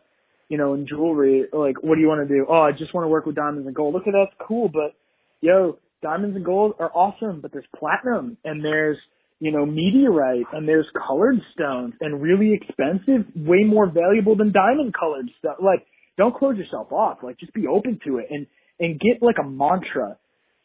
you 0.48 0.59
know, 0.59 0.74
in 0.74 0.87
jewelry, 0.87 1.44
like, 1.53 1.83
what 1.83 1.94
do 1.94 2.00
you 2.00 2.09
want 2.09 2.27
to 2.27 2.33
do? 2.33 2.46
Oh, 2.48 2.61
I 2.61 2.72
just 2.72 2.94
want 2.94 3.05
to 3.05 3.09
work 3.09 3.27
with 3.27 3.37
diamonds 3.37 3.66
and 3.66 3.74
gold. 3.74 3.96
Okay, 3.96 4.11
that's 4.12 4.35
cool, 4.46 4.68
but 4.68 4.94
yo, 5.40 5.79
diamonds 6.03 6.37
and 6.37 6.44
gold 6.44 6.74
are 6.79 6.90
awesome, 6.92 7.40
but 7.40 7.53
there's 7.53 7.66
platinum 7.77 8.37
and 8.44 8.64
there's, 8.64 8.98
you 9.40 9.50
know, 9.50 9.64
meteorite 9.66 10.46
and 10.53 10.68
there's 10.68 10.87
colored 11.07 11.37
stones 11.55 11.94
and 12.00 12.20
really 12.22 12.53
expensive, 12.53 13.27
way 13.35 13.64
more 13.64 13.90
valuable 13.90 14.37
than 14.37 14.53
diamond 14.53 14.94
colored 14.98 15.31
stuff. 15.38 15.57
Like, 15.62 15.87
don't 16.16 16.35
close 16.35 16.57
yourself 16.57 16.92
off. 16.92 17.18
Like, 17.22 17.38
just 17.38 17.55
be 17.55 17.66
open 17.66 17.98
to 18.07 18.18
it 18.18 18.27
and, 18.31 18.46
and 18.79 19.00
get 19.00 19.22
like 19.22 19.37
a 19.42 19.48
mantra, 19.48 20.18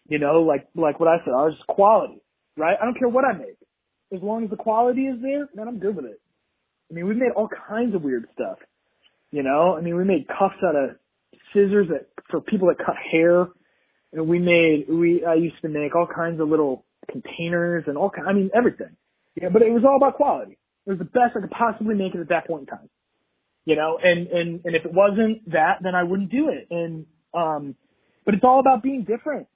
you 0.07 0.19
know, 0.19 0.41
like, 0.41 0.67
like 0.75 0.99
what 0.99 1.07
I 1.07 1.17
said, 1.23 1.33
ours 1.33 1.53
is 1.53 1.63
quality, 1.67 2.21
right? 2.57 2.77
I 2.79 2.85
don't 2.85 2.99
care 2.99 3.09
what 3.09 3.25
I 3.25 3.37
make. 3.37 3.57
As 4.13 4.21
long 4.21 4.43
as 4.43 4.49
the 4.49 4.55
quality 4.55 5.01
is 5.01 5.21
there, 5.21 5.47
then 5.53 5.67
I'm 5.67 5.79
good 5.79 5.95
with 5.95 6.05
it. 6.05 6.19
I 6.89 6.93
mean, 6.93 7.07
we've 7.07 7.17
made 7.17 7.31
all 7.35 7.49
kinds 7.67 7.93
of 7.93 8.01
weird 8.01 8.27
stuff. 8.33 8.57
You 9.31 9.43
know, 9.43 9.75
I 9.77 9.81
mean, 9.81 9.95
we 9.95 10.03
made 10.03 10.27
cuffs 10.27 10.55
out 10.63 10.75
of 10.75 10.95
scissors 11.53 11.87
that 11.89 12.07
for 12.29 12.41
people 12.41 12.67
that 12.69 12.83
cut 12.83 12.95
hair. 13.11 13.47
And 14.11 14.27
we 14.27 14.39
made 14.39 14.85
we 14.89 15.23
I 15.23 15.35
used 15.35 15.61
to 15.61 15.69
make 15.69 15.95
all 15.95 16.07
kinds 16.07 16.41
of 16.41 16.49
little 16.49 16.85
containers 17.11 17.83
and 17.87 17.97
all 17.97 18.09
kind. 18.09 18.27
I 18.27 18.33
mean, 18.33 18.49
everything. 18.55 18.95
Yeah, 19.39 19.49
but 19.53 19.61
it 19.61 19.71
was 19.71 19.83
all 19.85 19.97
about 19.97 20.15
quality. 20.15 20.57
It 20.85 20.89
was 20.89 20.99
the 20.99 21.05
best 21.05 21.37
I 21.37 21.41
could 21.41 21.51
possibly 21.51 21.93
make 21.93 22.15
it 22.15 22.19
at 22.19 22.29
that 22.29 22.47
point 22.47 22.61
in 22.61 22.67
time. 22.67 22.89
You 23.65 23.75
know, 23.75 23.99
and 24.01 24.27
and 24.27 24.61
and 24.65 24.75
if 24.75 24.83
it 24.85 24.91
wasn't 24.91 25.51
that, 25.51 25.77
then 25.83 25.93
I 25.93 26.03
wouldn't 26.03 26.31
do 26.31 26.49
it. 26.49 26.67
And 26.71 27.05
um, 27.35 27.75
but 28.25 28.33
it's 28.33 28.43
all 28.43 28.59
about 28.59 28.81
being 28.81 29.03
different. 29.03 29.47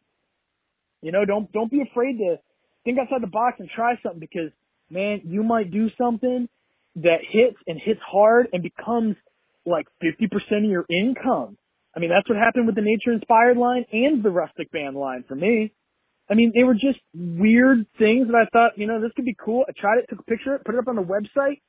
You 1.01 1.11
know, 1.11 1.25
don't 1.25 1.51
don't 1.51 1.71
be 1.71 1.81
afraid 1.81 2.17
to 2.19 2.37
think 2.83 2.99
outside 2.99 3.21
the 3.21 3.27
box 3.27 3.57
and 3.59 3.69
try 3.69 3.95
something 4.03 4.19
because 4.19 4.51
man, 4.89 5.21
you 5.25 5.43
might 5.43 5.71
do 5.71 5.89
something 5.97 6.47
that 6.95 7.17
hits 7.27 7.57
and 7.67 7.79
hits 7.83 7.99
hard 8.05 8.47
and 8.53 8.61
becomes 8.61 9.15
like 9.65 9.87
50% 10.03 10.29
of 10.57 10.69
your 10.69 10.85
income. 10.89 11.57
I 11.95 11.99
mean, 11.99 12.09
that's 12.09 12.27
what 12.29 12.37
happened 12.37 12.67
with 12.67 12.75
the 12.75 12.81
nature 12.81 13.11
inspired 13.11 13.57
line 13.57 13.85
and 13.91 14.23
the 14.23 14.29
rustic 14.29 14.71
band 14.71 14.95
line 14.95 15.23
for 15.27 15.35
me. 15.35 15.71
I 16.29 16.35
mean, 16.35 16.51
they 16.55 16.63
were 16.63 16.73
just 16.73 16.99
weird 17.13 17.85
things 17.97 18.27
that 18.27 18.35
I 18.35 18.45
thought, 18.51 18.77
you 18.77 18.87
know, 18.87 19.01
this 19.01 19.11
could 19.15 19.25
be 19.25 19.35
cool. 19.43 19.65
I 19.67 19.73
tried 19.79 19.99
it, 19.99 20.05
took 20.09 20.19
a 20.19 20.23
picture, 20.23 20.59
put 20.65 20.75
it 20.75 20.79
up 20.79 20.87
on 20.87 20.95
the 20.95 21.01
website, 21.01 21.59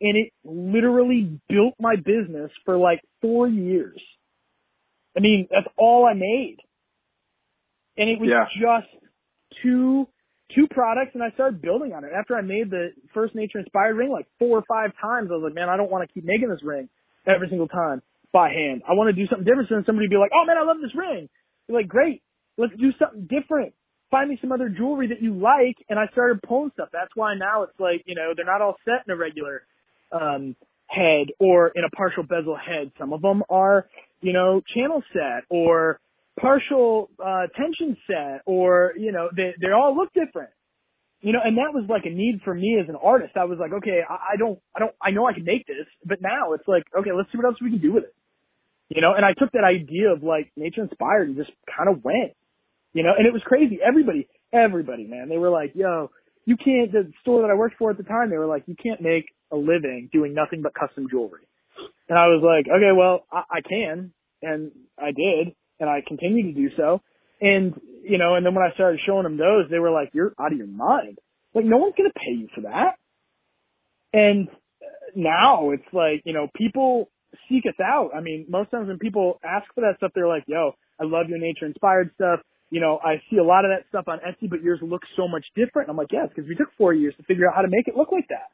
and 0.00 0.16
it 0.16 0.32
literally 0.44 1.40
built 1.48 1.74
my 1.78 1.96
business 1.96 2.50
for 2.64 2.76
like 2.76 3.00
four 3.20 3.48
years. 3.48 4.00
I 5.16 5.20
mean, 5.20 5.48
that's 5.50 5.66
all 5.76 6.06
I 6.06 6.14
made. 6.14 6.56
And 7.96 8.08
it 8.08 8.18
was 8.18 8.30
Yeah. 8.30 8.46
just 8.60 8.88
two 9.62 10.08
two 10.54 10.66
products 10.70 11.12
and 11.14 11.22
I 11.22 11.30
started 11.32 11.62
building 11.62 11.92
on 11.92 12.04
it. 12.04 12.10
After 12.16 12.36
I 12.36 12.42
made 12.42 12.70
the 12.70 12.90
first 13.14 13.34
nature 13.34 13.58
inspired 13.58 13.96
ring 13.96 14.10
like 14.10 14.26
four 14.38 14.58
or 14.58 14.64
five 14.68 14.92
times, 15.00 15.30
I 15.30 15.34
was 15.34 15.44
like, 15.44 15.54
man, 15.54 15.68
I 15.68 15.76
don't 15.76 15.90
want 15.90 16.08
to 16.08 16.12
keep 16.12 16.24
making 16.24 16.48
this 16.48 16.62
ring 16.62 16.88
every 17.26 17.48
single 17.48 17.68
time 17.68 18.02
by 18.32 18.50
hand. 18.50 18.82
I 18.88 18.94
want 18.94 19.14
to 19.14 19.16
do 19.16 19.28
something 19.28 19.44
different 19.44 19.68
so 19.68 19.74
then 19.76 19.84
somebody 19.86 20.06
would 20.06 20.14
be 20.14 20.20
like, 20.20 20.32
oh 20.34 20.46
man, 20.46 20.56
I 20.58 20.64
love 20.64 20.78
this 20.80 20.94
ring. 20.94 21.28
You're 21.68 21.78
like, 21.78 21.88
great, 21.88 22.22
let's 22.56 22.72
do 22.78 22.90
something 22.98 23.28
different. 23.28 23.74
Find 24.10 24.28
me 24.28 24.38
some 24.40 24.50
other 24.50 24.68
jewelry 24.68 25.08
that 25.08 25.22
you 25.22 25.34
like. 25.34 25.76
And 25.88 25.98
I 25.98 26.06
started 26.12 26.42
pulling 26.42 26.70
stuff. 26.74 26.88
That's 26.92 27.14
why 27.14 27.34
now 27.34 27.62
it's 27.62 27.78
like, 27.78 28.02
you 28.06 28.14
know, 28.14 28.32
they're 28.34 28.44
not 28.44 28.60
all 28.60 28.76
set 28.84 29.06
in 29.06 29.12
a 29.12 29.16
regular, 29.16 29.62
um, 30.10 30.56
head 30.90 31.28
or 31.38 31.68
in 31.68 31.84
a 31.84 31.90
partial 31.90 32.24
bezel 32.24 32.56
head. 32.56 32.90
Some 32.98 33.12
of 33.12 33.22
them 33.22 33.42
are, 33.48 33.86
you 34.20 34.32
know, 34.32 34.60
channel 34.74 35.02
set 35.12 35.44
or 35.48 36.00
partial, 36.40 37.10
uh, 37.18 37.46
tension 37.56 37.96
set 38.06 38.42
or, 38.46 38.94
you 38.96 39.12
know, 39.12 39.28
they, 39.34 39.54
they 39.60 39.72
all 39.72 39.96
look 39.96 40.12
different. 40.14 40.50
You 41.20 41.34
know, 41.34 41.40
and 41.44 41.58
that 41.58 41.74
was 41.74 41.84
like 41.88 42.06
a 42.06 42.14
need 42.14 42.40
for 42.44 42.54
me 42.54 42.78
as 42.80 42.88
an 42.88 42.96
artist. 42.96 43.36
I 43.36 43.44
was 43.44 43.58
like, 43.60 43.72
okay, 43.72 44.00
I, 44.08 44.34
I 44.34 44.36
don't, 44.38 44.58
I 44.74 44.78
don't, 44.78 44.94
I 45.02 45.10
know 45.10 45.26
I 45.26 45.34
can 45.34 45.44
make 45.44 45.66
this, 45.66 45.84
but 46.04 46.22
now 46.22 46.54
it's 46.54 46.66
like, 46.66 46.84
okay, 46.98 47.10
let's 47.12 47.30
see 47.30 47.36
what 47.36 47.44
else 47.44 47.60
we 47.60 47.68
can 47.68 47.80
do 47.80 47.92
with 47.92 48.04
it. 48.04 48.14
You 48.88 49.02
know, 49.02 49.12
and 49.14 49.24
I 49.24 49.34
took 49.38 49.52
that 49.52 49.62
idea 49.62 50.10
of 50.10 50.22
like 50.22 50.50
nature 50.56 50.82
inspired 50.82 51.28
and 51.28 51.36
just 51.36 51.50
kind 51.76 51.88
of 51.88 52.02
went, 52.02 52.32
you 52.94 53.02
know, 53.02 53.12
and 53.16 53.26
it 53.26 53.32
was 53.32 53.42
crazy. 53.44 53.78
Everybody, 53.86 54.28
everybody, 54.52 55.06
man, 55.06 55.28
they 55.28 55.36
were 55.36 55.50
like, 55.50 55.72
yo, 55.74 56.10
you 56.46 56.56
can't, 56.56 56.90
the 56.90 57.12
store 57.20 57.42
that 57.42 57.50
I 57.50 57.54
worked 57.54 57.76
for 57.76 57.90
at 57.90 57.98
the 57.98 58.02
time, 58.02 58.30
they 58.30 58.38
were 58.38 58.46
like, 58.46 58.64
you 58.66 58.74
can't 58.74 59.02
make 59.02 59.26
a 59.52 59.56
living 59.56 60.08
doing 60.10 60.32
nothing 60.32 60.62
but 60.62 60.72
custom 60.74 61.06
jewelry. 61.10 61.44
And 62.08 62.18
I 62.18 62.26
was 62.28 62.42
like, 62.42 62.66
okay, 62.66 62.92
well, 62.96 63.26
I, 63.30 63.58
I 63.58 63.60
can. 63.60 64.12
And 64.42 64.72
I 64.98 65.12
did. 65.12 65.54
And 65.80 65.88
I 65.88 66.02
continue 66.06 66.52
to 66.52 66.52
do 66.52 66.68
so. 66.76 67.00
And, 67.40 67.74
you 68.02 68.18
know, 68.18 68.34
and 68.34 68.44
then 68.44 68.54
when 68.54 68.64
I 68.64 68.74
started 68.74 69.00
showing 69.06 69.24
them 69.24 69.38
those, 69.38 69.64
they 69.70 69.78
were 69.78 69.90
like, 69.90 70.10
you're 70.12 70.34
out 70.38 70.52
of 70.52 70.58
your 70.58 70.66
mind. 70.66 71.18
Like, 71.54 71.64
no 71.64 71.78
one's 71.78 71.94
going 71.96 72.10
to 72.10 72.18
pay 72.18 72.32
you 72.32 72.48
for 72.54 72.60
that. 72.62 72.96
And 74.12 74.48
uh, 74.48 75.10
now 75.16 75.70
it's 75.70 75.82
like, 75.92 76.22
you 76.24 76.34
know, 76.34 76.48
people 76.54 77.10
seek 77.48 77.64
us 77.66 77.80
out. 77.82 78.10
I 78.14 78.20
mean, 78.20 78.46
most 78.48 78.70
times 78.70 78.88
when 78.88 78.98
people 78.98 79.40
ask 79.42 79.66
for 79.74 79.80
that 79.80 79.94
stuff, 79.96 80.12
they're 80.14 80.28
like, 80.28 80.44
yo, 80.46 80.72
I 81.00 81.04
love 81.04 81.28
your 81.28 81.38
nature 81.38 81.66
inspired 81.66 82.10
stuff. 82.14 82.40
You 82.70 82.80
know, 82.80 83.00
I 83.02 83.22
see 83.30 83.38
a 83.38 83.44
lot 83.44 83.64
of 83.64 83.70
that 83.70 83.88
stuff 83.88 84.04
on 84.06 84.18
Etsy, 84.18 84.48
but 84.48 84.62
yours 84.62 84.78
looks 84.82 85.08
so 85.16 85.26
much 85.26 85.44
different. 85.56 85.88
I'm 85.88 85.96
like, 85.96 86.12
yes, 86.12 86.28
because 86.28 86.48
we 86.48 86.54
took 86.54 86.68
four 86.76 86.92
years 86.92 87.14
to 87.16 87.24
figure 87.24 87.48
out 87.48 87.56
how 87.56 87.62
to 87.62 87.68
make 87.68 87.88
it 87.88 87.96
look 87.96 88.12
like 88.12 88.28
that. 88.28 88.52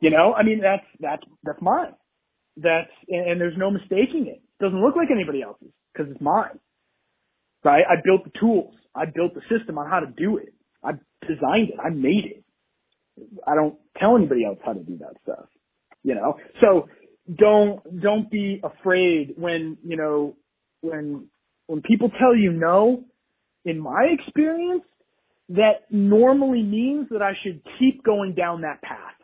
You 0.00 0.10
know, 0.10 0.34
I 0.34 0.42
mean, 0.42 0.60
that's, 0.60 0.84
that's, 1.00 1.22
that's 1.42 1.62
mine. 1.62 1.94
That's, 2.56 2.90
and, 3.08 3.30
and 3.30 3.40
there's 3.40 3.56
no 3.56 3.70
mistaking 3.70 4.26
it. 4.28 4.42
It 4.42 4.62
doesn't 4.62 4.80
look 4.80 4.96
like 4.96 5.08
anybody 5.10 5.42
else's 5.42 5.72
because 5.94 6.10
it's 6.12 6.20
mine. 6.20 6.58
Right? 7.64 7.84
I 7.88 7.94
built 8.04 8.24
the 8.24 8.38
tools. 8.38 8.74
I 8.94 9.04
built 9.06 9.34
the 9.34 9.40
system 9.56 9.78
on 9.78 9.88
how 9.88 10.00
to 10.00 10.06
do 10.06 10.36
it. 10.36 10.52
I 10.82 10.92
designed 11.22 11.70
it. 11.70 11.78
I 11.82 11.90
made 11.90 12.24
it. 12.26 12.44
I 13.46 13.54
don't 13.54 13.76
tell 13.98 14.16
anybody 14.16 14.44
else 14.44 14.58
how 14.64 14.72
to 14.72 14.80
do 14.80 14.98
that 14.98 15.14
stuff. 15.22 15.46
You 16.02 16.14
know? 16.14 16.38
So 16.60 16.88
don't, 17.34 18.00
don't 18.02 18.30
be 18.30 18.60
afraid 18.62 19.34
when, 19.36 19.78
you 19.84 19.96
know, 19.96 20.36
when, 20.82 21.28
when 21.66 21.80
people 21.80 22.10
tell 22.20 22.36
you 22.36 22.52
no, 22.52 23.04
in 23.64 23.80
my 23.80 24.08
experience, 24.12 24.84
that 25.48 25.90
normally 25.90 26.62
means 26.62 27.08
that 27.10 27.22
I 27.22 27.32
should 27.42 27.62
keep 27.78 28.04
going 28.04 28.34
down 28.34 28.62
that 28.62 28.82
path. 28.82 29.14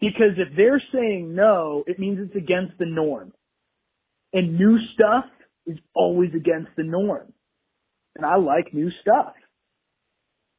Because 0.00 0.36
if 0.36 0.56
they're 0.56 0.82
saying 0.92 1.34
no, 1.34 1.84
it 1.86 1.98
means 1.98 2.18
it's 2.20 2.36
against 2.36 2.78
the 2.78 2.86
norm. 2.86 3.32
And 4.32 4.56
new 4.56 4.78
stuff 4.94 5.24
is 5.68 5.78
always 5.94 6.30
against 6.34 6.70
the 6.76 6.82
norm. 6.84 7.32
And 8.16 8.26
I 8.26 8.36
like 8.36 8.74
new 8.74 8.90
stuff. 9.02 9.34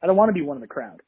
I 0.01 0.07
don't 0.07 0.15
want 0.15 0.29
to 0.29 0.33
be 0.33 0.41
one 0.41 0.55
of 0.57 0.61
the 0.61 0.67
crowd. 0.67 1.01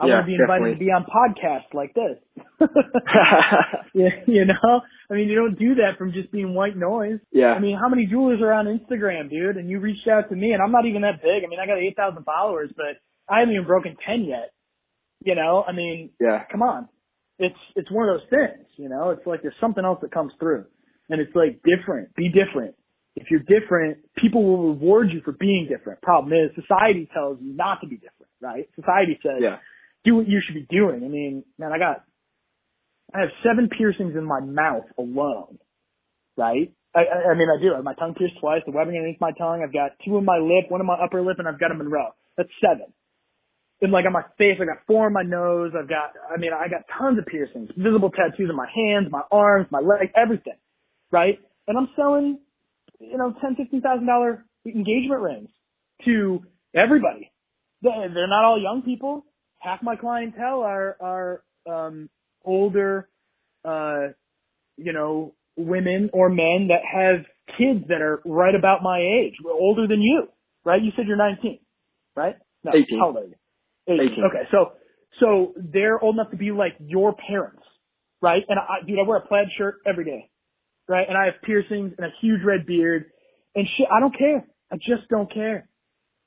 I 0.00 0.06
Yeah, 0.06 0.14
want 0.14 0.26
to 0.26 0.30
be 0.30 0.34
invited 0.34 0.76
definitely. 0.76 0.78
to 0.78 0.84
be 0.84 0.92
on 0.92 1.04
podcasts 1.08 1.72
like 1.74 1.94
this. 1.94 2.18
Yeah, 3.94 4.08
you 4.26 4.44
know, 4.44 4.80
I 5.10 5.14
mean, 5.14 5.28
you 5.28 5.34
don't 5.34 5.58
do 5.58 5.76
that 5.76 5.96
from 5.98 6.12
just 6.12 6.30
being 6.30 6.54
white 6.54 6.76
noise. 6.76 7.18
yeah. 7.32 7.52
I 7.54 7.58
mean, 7.58 7.76
how 7.80 7.88
many 7.88 8.06
jewelers 8.06 8.40
are 8.42 8.52
on 8.52 8.66
Instagram, 8.66 9.30
dude? 9.30 9.56
And 9.56 9.68
you 9.68 9.80
reached 9.80 10.06
out 10.06 10.28
to 10.28 10.36
me, 10.36 10.52
and 10.52 10.62
I'm 10.62 10.70
not 10.70 10.84
even 10.86 11.02
that 11.02 11.22
big. 11.22 11.42
I 11.44 11.48
mean, 11.48 11.58
I 11.58 11.66
got 11.66 11.78
8,000 11.78 12.22
followers, 12.24 12.70
but 12.76 13.00
I 13.28 13.40
haven't 13.40 13.54
even 13.54 13.66
broken 13.66 13.96
10 14.06 14.24
yet. 14.24 14.52
You 15.24 15.34
know, 15.34 15.64
I 15.66 15.72
mean, 15.72 16.10
yeah. 16.20 16.44
come 16.52 16.62
on. 16.62 16.88
It's, 17.40 17.58
it's 17.74 17.90
one 17.90 18.08
of 18.08 18.20
those 18.20 18.28
things, 18.30 18.66
you 18.76 18.88
know, 18.88 19.10
it's 19.10 19.26
like 19.26 19.42
there's 19.42 19.54
something 19.60 19.84
else 19.84 19.98
that 20.02 20.12
comes 20.12 20.32
through. 20.38 20.66
And 21.08 21.20
it's 21.20 21.34
like 21.34 21.60
different, 21.64 22.14
be 22.14 22.28
different. 22.28 22.74
If 23.20 23.30
you're 23.30 23.40
different, 23.40 23.98
people 24.16 24.44
will 24.44 24.68
reward 24.74 25.08
you 25.12 25.20
for 25.24 25.32
being 25.32 25.66
different. 25.68 26.00
Problem 26.02 26.32
is, 26.32 26.50
society 26.54 27.08
tells 27.12 27.38
you 27.40 27.52
not 27.54 27.80
to 27.82 27.86
be 27.88 27.96
different, 27.96 28.30
right? 28.40 28.68
Society 28.76 29.18
says, 29.22 29.40
Yeah. 29.40 29.56
do 30.04 30.14
what 30.16 30.28
you 30.28 30.40
should 30.44 30.54
be 30.54 30.66
doing. 30.70 31.02
I 31.04 31.08
mean, 31.08 31.44
man, 31.58 31.72
I 31.72 31.78
got, 31.78 32.04
I 33.14 33.20
have 33.20 33.30
seven 33.42 33.68
piercings 33.68 34.14
in 34.16 34.24
my 34.24 34.40
mouth 34.40 34.84
alone, 34.98 35.58
right? 36.36 36.72
I, 36.94 37.00
I, 37.00 37.30
I 37.32 37.34
mean, 37.34 37.48
I 37.50 37.60
do. 37.60 37.72
I 37.72 37.76
have 37.76 37.84
my 37.84 37.94
tongue 37.94 38.14
pierced 38.14 38.34
twice, 38.40 38.62
the 38.66 38.72
webbing 38.72 38.96
underneath 38.96 39.20
my 39.20 39.32
tongue. 39.32 39.62
I've 39.64 39.72
got 39.72 39.92
two 40.04 40.16
in 40.18 40.24
my 40.24 40.38
lip, 40.38 40.70
one 40.70 40.80
in 40.80 40.86
my 40.86 40.94
upper 41.02 41.20
lip, 41.22 41.36
and 41.38 41.48
I've 41.48 41.60
got 41.60 41.70
a 41.70 41.74
Monroe. 41.74 42.14
That's 42.36 42.48
seven. 42.60 42.92
And 43.80 43.92
like 43.92 44.06
on 44.06 44.12
my 44.12 44.22
face, 44.38 44.58
I 44.60 44.64
got 44.64 44.82
four 44.86 45.06
on 45.06 45.12
my 45.12 45.22
nose. 45.22 45.72
I've 45.78 45.88
got, 45.88 46.12
I 46.32 46.38
mean, 46.38 46.50
I 46.52 46.68
got 46.68 46.82
tons 46.98 47.18
of 47.18 47.26
piercings, 47.26 47.70
visible 47.76 48.10
tattoos 48.10 48.50
on 48.50 48.56
my 48.56 48.68
hands, 48.74 49.08
my 49.10 49.22
arms, 49.30 49.66
my 49.70 49.78
legs, 49.80 50.10
everything, 50.16 50.58
right? 51.12 51.38
And 51.68 51.78
I'm 51.78 51.88
selling, 51.94 52.38
you 53.00 53.16
know, 53.18 53.34
ten, 53.40 53.56
fifteen 53.56 53.80
thousand 53.80 54.06
dollar 54.06 54.44
engagement 54.66 55.20
rings 55.20 55.50
to 56.04 56.42
everybody. 56.74 57.30
They, 57.82 57.90
they're 58.12 58.28
not 58.28 58.44
all 58.44 58.60
young 58.60 58.82
people. 58.84 59.24
Half 59.58 59.82
my 59.82 59.96
clientele 59.96 60.62
are 60.62 60.96
are 61.00 61.42
um, 61.68 62.08
older, 62.44 63.08
uh, 63.64 64.08
you 64.76 64.92
know, 64.92 65.34
women 65.56 66.10
or 66.12 66.28
men 66.28 66.68
that 66.68 66.82
have 66.92 67.24
kids 67.58 67.86
that 67.88 68.00
are 68.00 68.20
right 68.24 68.54
about 68.54 68.82
my 68.82 69.00
age, 69.00 69.34
older 69.44 69.86
than 69.86 70.00
you, 70.00 70.28
right? 70.64 70.82
You 70.82 70.92
said 70.96 71.06
you're 71.06 71.16
19, 71.16 71.58
right? 72.14 72.36
No, 72.64 72.72
18. 72.72 72.98
How 72.98 73.06
old 73.06 73.16
are 73.16 73.24
you? 73.24 73.34
18. 73.88 74.12
18. 74.12 74.24
Okay, 74.24 74.48
so 74.50 74.72
so 75.20 75.54
they're 75.56 76.00
old 76.00 76.14
enough 76.16 76.30
to 76.30 76.36
be 76.36 76.52
like 76.52 76.76
your 76.78 77.14
parents, 77.14 77.62
right? 78.20 78.42
And 78.48 78.58
I, 78.58 78.86
dude, 78.86 78.98
I 78.98 79.08
wear 79.08 79.18
a 79.18 79.26
plaid 79.26 79.48
shirt 79.56 79.76
every 79.86 80.04
day, 80.04 80.30
right? 80.88 81.06
And 81.08 81.16
I 81.16 81.26
have 81.26 81.42
piercings 81.42 81.92
and 81.96 82.06
a 82.06 82.10
huge 82.20 82.40
red 82.44 82.66
beard 82.66 83.06
and 83.54 83.66
shit. 83.76 83.86
I 83.94 84.00
don't 84.00 84.16
care. 84.16 84.46
I 84.72 84.76
just 84.76 85.08
don't 85.10 85.32
care. 85.32 85.68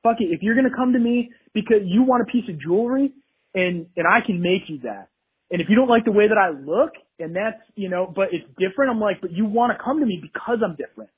Fuck 0.03 0.17
it. 0.19 0.25
If 0.31 0.41
you're 0.41 0.55
gonna 0.55 0.75
come 0.75 0.93
to 0.93 0.99
me 0.99 1.31
because 1.53 1.81
you 1.85 2.03
want 2.03 2.23
a 2.23 2.25
piece 2.31 2.47
of 2.49 2.59
jewelry 2.59 3.13
and 3.53 3.87
and 3.97 4.07
I 4.07 4.25
can 4.25 4.41
make 4.41 4.69
you 4.69 4.79
that, 4.83 5.09
And 5.51 5.61
if 5.61 5.67
you 5.69 5.75
don't 5.75 5.89
like 5.89 6.05
the 6.05 6.11
way 6.13 6.27
that 6.27 6.37
I 6.37 6.51
look, 6.51 6.91
and 7.19 7.35
that's, 7.35 7.61
you 7.75 7.89
know, 7.89 8.11
but 8.13 8.29
it's 8.31 8.47
different, 8.57 8.89
I'm 8.91 8.99
like, 8.99 9.21
but 9.21 9.31
you 9.31 9.45
want 9.45 9.77
to 9.77 9.83
come 9.83 9.99
to 9.99 10.05
me 10.05 10.19
because 10.21 10.59
I'm 10.63 10.75
different. 10.75 11.09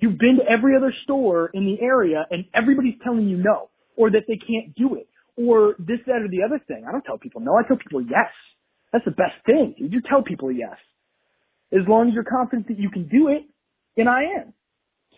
You've 0.00 0.18
been 0.18 0.36
to 0.36 0.44
every 0.50 0.76
other 0.76 0.92
store 1.04 1.50
in 1.54 1.64
the 1.64 1.80
area 1.82 2.26
and 2.30 2.44
everybody's 2.54 2.96
telling 3.02 3.28
you 3.28 3.38
no, 3.38 3.70
or 3.96 4.10
that 4.10 4.24
they 4.28 4.36
can't 4.36 4.74
do 4.74 4.96
it, 4.96 5.08
or 5.36 5.76
this, 5.78 5.98
that, 6.06 6.20
or 6.20 6.28
the 6.28 6.42
other 6.44 6.60
thing. 6.68 6.84
I 6.86 6.92
don't 6.92 7.04
tell 7.04 7.16
people 7.16 7.40
no, 7.40 7.56
I 7.56 7.66
tell 7.66 7.78
people 7.78 8.02
yes. 8.02 8.28
That's 8.92 9.04
the 9.04 9.12
best 9.12 9.34
thing. 9.46 9.74
You 9.78 10.00
tell 10.08 10.22
people 10.22 10.52
yes. 10.52 10.76
As 11.72 11.86
long 11.88 12.08
as 12.08 12.14
you're 12.14 12.24
confident 12.24 12.68
that 12.68 12.78
you 12.78 12.90
can 12.90 13.08
do 13.08 13.28
it, 13.28 13.42
and 13.96 14.08
I 14.08 14.22
am. 14.40 14.52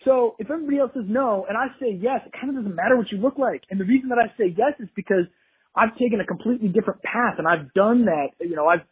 So 0.05 0.35
if 0.39 0.49
everybody 0.49 0.79
else 0.79 0.91
says 0.93 1.05
no 1.07 1.45
and 1.47 1.57
I 1.57 1.67
say 1.79 1.91
yes, 1.99 2.21
it 2.25 2.33
kind 2.33 2.49
of 2.49 2.55
doesn't 2.55 2.75
matter 2.75 2.97
what 2.97 3.11
you 3.11 3.17
look 3.17 3.37
like. 3.37 3.63
And 3.69 3.79
the 3.79 3.85
reason 3.85 4.09
that 4.09 4.17
I 4.17 4.27
say 4.37 4.55
yes 4.55 4.73
is 4.79 4.87
because 4.95 5.27
I've 5.75 5.95
taken 5.97 6.21
a 6.21 6.25
completely 6.25 6.69
different 6.69 7.01
path 7.03 7.35
and 7.37 7.47
I've 7.47 7.73
done 7.73 8.05
that. 8.05 8.29
You 8.39 8.55
know, 8.55 8.67
I've 8.67 8.87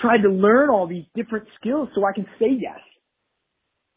tried 0.00 0.22
to 0.22 0.28
learn 0.28 0.70
all 0.70 0.88
these 0.88 1.04
different 1.14 1.46
skills 1.60 1.88
so 1.94 2.04
I 2.04 2.12
can 2.12 2.26
say 2.38 2.50
yes. 2.50 2.80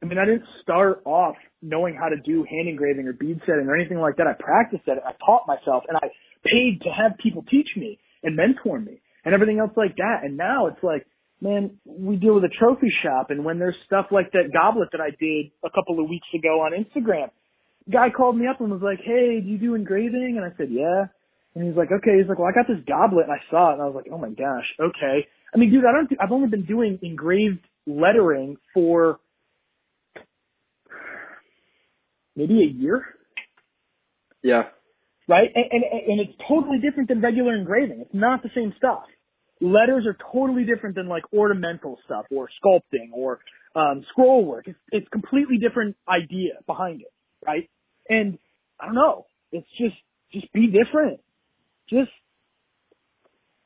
I 0.02 0.06
mean, 0.06 0.20
I 0.20 0.26
didn't 0.26 0.46
start 0.62 1.02
off 1.06 1.36
knowing 1.64 1.96
how 1.96 2.10
to 2.10 2.18
do 2.24 2.46
hand 2.48 2.70
engraving 2.70 3.08
or 3.08 3.14
bead 3.14 3.42
setting 3.48 3.66
or 3.66 3.76
anything 3.76 3.98
like 3.98 4.18
that. 4.18 4.28
I 4.28 4.34
practiced 4.38 4.84
it. 4.86 5.00
I 5.04 5.14
taught 5.26 5.48
myself 5.48 5.84
and 5.88 5.98
I 5.98 6.14
paid 6.46 6.82
to 6.84 6.90
have 6.90 7.18
people 7.18 7.44
teach 7.50 7.68
me 7.76 7.98
and 8.22 8.36
mentor 8.36 8.80
me 8.80 9.02
and 9.26 9.34
everything 9.34 9.58
else 9.58 9.72
like 9.76 9.96
that. 9.96 10.22
And 10.24 10.38
now 10.38 10.68
it's 10.68 10.84
like, 10.84 11.08
man, 11.42 11.78
we 11.86 12.16
deal 12.16 12.36
with 12.36 12.44
a 12.44 12.54
trophy 12.60 12.92
shop 13.04 13.30
and 13.30 13.46
when 13.46 13.60
there's 13.60 13.76
stuff 13.86 14.08
like 14.12 14.32
that 14.32 14.50
goblet 14.54 14.90
that 14.92 15.02
I 15.02 15.12
did 15.12 15.52
a 15.64 15.70
couple 15.70 16.00
of 16.00 16.10
weeks 16.10 16.28
ago 16.34 16.62
on 16.62 16.72
Instagram, 16.74 17.30
guy 17.92 18.10
called 18.10 18.38
me 18.38 18.48
up 18.48 18.60
and 18.60 18.72
was 18.72 18.82
like, 18.82 19.00
Hey, 19.04 19.40
do 19.42 19.50
you 19.50 19.58
do 19.58 19.76
engraving? 19.76 20.36
And 20.38 20.46
I 20.46 20.56
said, 20.58 20.70
yeah. 20.72 21.06
And 21.56 21.66
he's 21.66 21.76
like, 21.76 21.90
okay. 21.92 22.18
He's 22.20 22.30
like, 22.30 22.38
well, 22.38 22.48
I 22.48 22.54
got 22.54 22.68
this 22.68 22.84
goblet 22.88 23.26
and 23.26 23.34
I 23.34 23.42
saw 23.50 23.72
it 23.72 23.74
and 23.74 23.82
I 23.82 23.86
was 23.86 23.96
like, 23.96 24.06
oh 24.12 24.18
my 24.18 24.30
gosh, 24.30 24.66
okay. 24.80 25.28
I 25.54 25.58
mean, 25.58 25.72
dude, 25.72 25.86
I 25.86 25.92
don't, 25.92 26.10
do, 26.10 26.16
I've 26.22 26.32
only 26.32 26.50
been 26.50 26.66
doing 26.66 27.00
engraved 27.02 27.66
lettering 27.88 28.58
for 28.74 29.20
maybe 32.36 32.62
a 32.62 32.68
year. 32.68 33.04
Yeah. 34.44 34.64
Right? 35.28 35.50
And, 35.54 35.66
and, 35.72 35.84
and 35.84 36.22
it's 36.22 36.38
totally 36.48 36.78
different 36.78 37.10
than 37.10 37.22
regular 37.22 37.56
engraving. 37.56 38.02
It's 38.02 38.14
not 38.14 38.44
the 38.44 38.50
same 38.54 38.74
stuff. 38.78 39.04
Letters 39.60 40.06
are 40.06 40.18
totally 40.32 40.66
different 40.66 40.96
than 40.96 41.08
like 41.08 41.24
ornamental 41.34 41.98
stuff 42.06 42.26
or 42.32 42.48
sculpting 42.64 43.12
or, 43.14 43.40
um, 43.76 44.06
scroll 44.12 44.46
work. 44.46 44.68
It's, 44.68 44.80
it's 44.92 45.08
completely 45.10 45.58
different 45.58 45.96
idea 46.08 46.54
behind 46.66 47.02
it. 47.02 47.14
Right? 47.46 47.70
And 48.10 48.38
I 48.80 48.86
don't 48.86 48.96
know. 48.96 49.26
It's 49.52 49.68
just, 49.78 49.96
just 50.34 50.52
be 50.54 50.68
different. 50.68 51.20
Just 51.90 52.12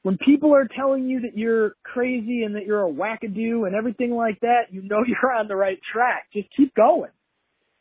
when 0.03 0.17
people 0.17 0.53
are 0.55 0.67
telling 0.75 1.07
you 1.07 1.21
that 1.21 1.37
you're 1.37 1.75
crazy 1.83 2.43
and 2.43 2.55
that 2.55 2.65
you're 2.65 2.85
a 2.85 2.91
wackadoo 2.91 3.67
and 3.67 3.75
everything 3.75 4.11
like 4.11 4.39
that, 4.41 4.63
you 4.71 4.81
know 4.81 5.03
you're 5.07 5.31
on 5.31 5.47
the 5.47 5.55
right 5.55 5.79
track. 5.91 6.27
Just 6.33 6.47
keep 6.55 6.73
going. 6.75 7.11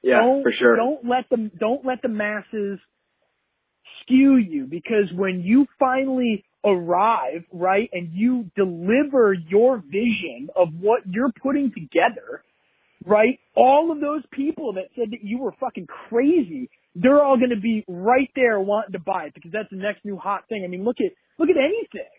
Yeah, 0.02 0.20
don't, 0.20 0.42
for 0.42 0.52
sure. 0.58 0.76
Don't 0.76 1.04
let 1.06 1.28
them 1.28 1.50
don't 1.58 1.84
let 1.84 2.00
the 2.02 2.08
masses 2.08 2.78
skew 4.02 4.36
you 4.36 4.64
because 4.64 5.12
when 5.14 5.42
you 5.42 5.66
finally 5.78 6.44
arrive, 6.64 7.44
right, 7.52 7.88
and 7.92 8.10
you 8.12 8.50
deliver 8.56 9.32
your 9.32 9.78
vision 9.78 10.48
of 10.56 10.68
what 10.80 11.00
you're 11.06 11.32
putting 11.42 11.72
together, 11.72 12.42
right, 13.04 13.38
all 13.56 13.90
of 13.92 14.00
those 14.00 14.22
people 14.32 14.74
that 14.74 14.84
said 14.94 15.10
that 15.12 15.22
you 15.22 15.38
were 15.38 15.52
fucking 15.58 15.86
crazy, 16.08 16.68
they're 16.94 17.22
all 17.22 17.36
going 17.36 17.50
to 17.50 17.60
be 17.60 17.84
right 17.88 18.30
there 18.34 18.60
wanting 18.60 18.92
to 18.92 18.98
buy 18.98 19.24
it 19.24 19.34
because 19.34 19.52
that's 19.52 19.70
the 19.70 19.76
next 19.76 20.04
new 20.04 20.16
hot 20.16 20.44
thing. 20.48 20.62
I 20.64 20.68
mean, 20.68 20.84
look 20.84 20.96
at 21.00 21.12
look 21.38 21.48
at 21.48 21.56
anything. 21.56 22.10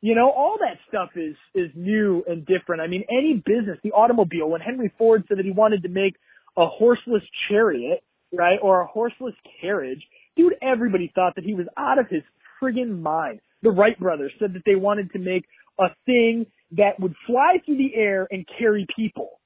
You 0.00 0.14
know, 0.14 0.30
all 0.30 0.58
that 0.60 0.78
stuff 0.88 1.10
is 1.16 1.34
is 1.54 1.70
new 1.74 2.24
and 2.26 2.46
different. 2.46 2.80
I 2.80 2.86
mean, 2.86 3.04
any 3.10 3.42
business, 3.44 3.78
the 3.82 3.92
automobile, 3.92 4.48
when 4.48 4.60
Henry 4.60 4.92
Ford 4.96 5.24
said 5.28 5.38
that 5.38 5.44
he 5.44 5.50
wanted 5.50 5.82
to 5.82 5.88
make 5.88 6.14
a 6.56 6.66
horseless 6.66 7.22
chariot, 7.48 8.02
right, 8.32 8.58
or 8.62 8.82
a 8.82 8.86
horseless 8.86 9.34
carriage, 9.60 10.02
dude, 10.36 10.54
everybody 10.62 11.10
thought 11.14 11.34
that 11.34 11.44
he 11.44 11.54
was 11.54 11.66
out 11.76 11.98
of 11.98 12.06
his 12.08 12.22
friggin' 12.62 13.00
mind. 13.00 13.40
The 13.62 13.70
Wright 13.70 13.98
brothers 13.98 14.32
said 14.38 14.54
that 14.54 14.62
they 14.64 14.76
wanted 14.76 15.12
to 15.12 15.18
make 15.18 15.44
a 15.78 15.88
thing 16.06 16.46
that 16.72 17.00
would 17.00 17.14
fly 17.26 17.58
through 17.64 17.78
the 17.78 17.94
air 17.94 18.26
and 18.30 18.46
carry 18.58 18.86
people 18.94 19.40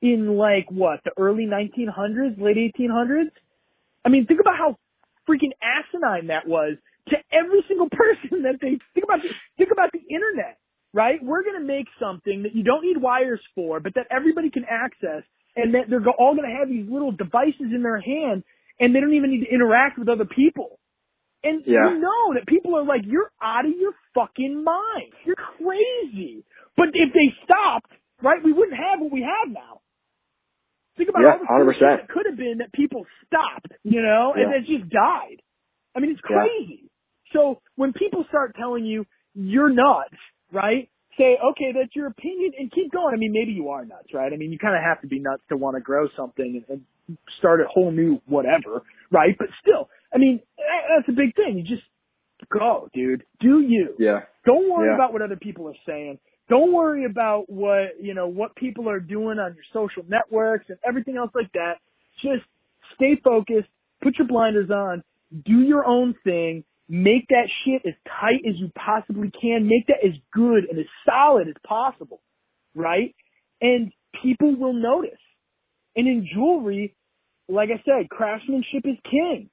in 0.00 0.36
like 0.36 0.66
what, 0.70 1.00
the 1.04 1.10
early 1.18 1.46
1900s, 1.46 2.40
late 2.40 2.56
1800s? 2.56 3.30
I 4.04 4.08
mean, 4.08 4.26
think 4.26 4.40
about 4.40 4.56
how 4.56 4.76
freaking 5.28 5.52
asinine 5.60 6.28
that 6.28 6.46
was 6.46 6.76
to 7.08 7.16
every 7.32 7.64
single 7.68 7.88
person 7.92 8.42
that 8.42 8.58
they 8.60 8.78
think 8.94 9.04
about 9.04 9.20
think 9.56 9.70
about 9.72 9.90
the 9.92 10.00
internet, 10.08 10.58
right? 10.92 11.22
We're 11.22 11.42
going 11.42 11.60
to 11.60 11.66
make 11.66 11.86
something 12.00 12.44
that 12.44 12.54
you 12.54 12.62
don't 12.62 12.84
need 12.84 13.00
wires 13.00 13.40
for, 13.54 13.80
but 13.80 13.94
that 13.94 14.06
everybody 14.10 14.50
can 14.50 14.64
access 14.68 15.24
and 15.56 15.74
that 15.74 15.90
they're 15.90 16.04
all 16.18 16.36
going 16.36 16.48
to 16.48 16.56
have 16.56 16.68
these 16.68 16.88
little 16.88 17.10
devices 17.10 17.74
in 17.74 17.82
their 17.82 18.00
hand 18.00 18.44
and 18.80 18.94
they 18.94 19.00
don't 19.00 19.14
even 19.14 19.30
need 19.30 19.44
to 19.44 19.52
interact 19.52 19.98
with 19.98 20.08
other 20.08 20.24
people. 20.24 20.77
And 21.44 21.62
Yeah. 21.66 21.90
you 21.94 22.00
know 22.00 22.34
that 22.34 22.46
people 22.46 22.76
are 22.76 22.84
like, 22.84 23.02
you're 23.04 23.30
out 23.40 23.64
of 23.64 23.72
your 23.78 23.92
fucking 24.14 24.64
mind. 24.64 25.12
You're 25.24 25.36
crazy. 25.36 26.44
But 26.76 26.88
if 26.94 27.12
they 27.14 27.34
stopped, 27.44 27.92
right, 28.22 28.42
we 28.42 28.52
wouldn't 28.52 28.76
have 28.76 29.00
what 29.00 29.12
we 29.12 29.22
have 29.22 29.52
now. 29.52 29.80
Think 30.96 31.10
about 31.10 31.22
Yeah, 31.22 31.32
all 31.34 31.38
the 31.38 31.46
cool 31.46 31.56
100%. 31.66 31.74
shit 31.78 31.80
that 31.80 32.08
could 32.08 32.26
have 32.26 32.36
been 32.36 32.58
that 32.58 32.72
people 32.72 33.06
stopped, 33.26 33.72
you 33.84 34.02
know, 34.02 34.34
and 34.34 34.50
Yeah. 34.50 34.58
it 34.58 34.66
just 34.66 34.90
died. 34.90 35.40
I 35.94 36.00
mean, 36.00 36.10
it's 36.10 36.20
Yeah. 36.28 36.42
crazy. 36.42 36.90
So 37.32 37.60
when 37.76 37.92
people 37.92 38.24
start 38.24 38.56
telling 38.56 38.84
you 38.84 39.06
you're 39.34 39.70
nuts, 39.70 40.16
right? 40.50 40.88
Say, 41.16 41.36
okay, 41.38 41.72
that's 41.72 41.94
your 41.94 42.06
opinion 42.08 42.52
and 42.58 42.70
keep 42.72 42.90
going. 42.92 43.14
I 43.14 43.16
mean, 43.18 43.32
maybe 43.32 43.52
you 43.52 43.68
are 43.70 43.84
nuts, 43.84 44.12
right? 44.14 44.32
I 44.32 44.36
mean, 44.36 44.50
you 44.52 44.58
kind 44.58 44.76
of 44.76 44.82
have 44.82 45.00
to 45.02 45.06
be 45.08 45.18
nuts 45.20 45.42
to 45.48 45.56
want 45.56 45.76
to 45.76 45.80
grow 45.80 46.08
something 46.16 46.64
and, 46.68 46.84
and 47.08 47.18
start 47.38 47.60
a 47.60 47.64
whole 47.68 47.90
new 47.92 48.20
whatever, 48.26 48.82
right? 49.10 49.36
But 49.38 49.48
still, 49.60 49.88
I 50.14 50.18
mean, 50.18 50.40
that- 50.56 50.84
that's 50.96 51.08
a 51.08 51.12
big 51.12 51.34
thing. 51.34 51.58
You 51.58 51.64
just 51.64 51.82
go, 52.50 52.88
dude. 52.94 53.24
Do 53.40 53.60
you. 53.60 53.94
Yeah. 53.98 54.24
Don't 54.44 54.70
worry 54.70 54.88
Yeah. 54.88 54.94
about 54.94 55.12
what 55.12 55.22
other 55.22 55.36
people 55.36 55.68
are 55.68 55.76
saying. 55.86 56.18
Don't 56.48 56.72
worry 56.72 57.04
about 57.04 57.50
what, 57.50 58.00
you 58.00 58.14
know, 58.14 58.26
what 58.28 58.54
people 58.56 58.88
are 58.88 59.00
doing 59.00 59.38
on 59.38 59.54
your 59.54 59.64
social 59.72 60.04
networks 60.08 60.70
and 60.70 60.78
everything 60.82 61.16
else 61.16 61.30
like 61.34 61.52
that. 61.52 61.78
Just 62.22 62.44
stay 62.94 63.16
focused, 63.16 63.68
put 64.00 64.16
your 64.18 64.26
blinders 64.26 64.70
on, 64.70 65.04
do 65.44 65.60
your 65.60 65.84
own 65.84 66.14
thing, 66.24 66.64
make 66.88 67.28
that 67.28 67.50
shit 67.64 67.84
as 67.84 67.94
tight 68.06 68.40
as 68.48 68.58
you 68.58 68.70
possibly 68.74 69.30
can, 69.30 69.66
make 69.68 69.86
that 69.88 70.02
as 70.02 70.14
good 70.32 70.64
and 70.70 70.78
as 70.78 70.86
solid 71.04 71.48
as 71.48 71.54
possible, 71.64 72.22
right? 72.74 73.14
And 73.60 73.92
people 74.22 74.54
will 74.56 74.72
notice. 74.72 75.20
And 75.96 76.08
in 76.08 76.26
jewelry, 76.32 76.94
like 77.46 77.68
I 77.70 77.82
said, 77.84 78.08
craftsmanship 78.08 78.86
is 78.86 78.96
king. 79.10 79.50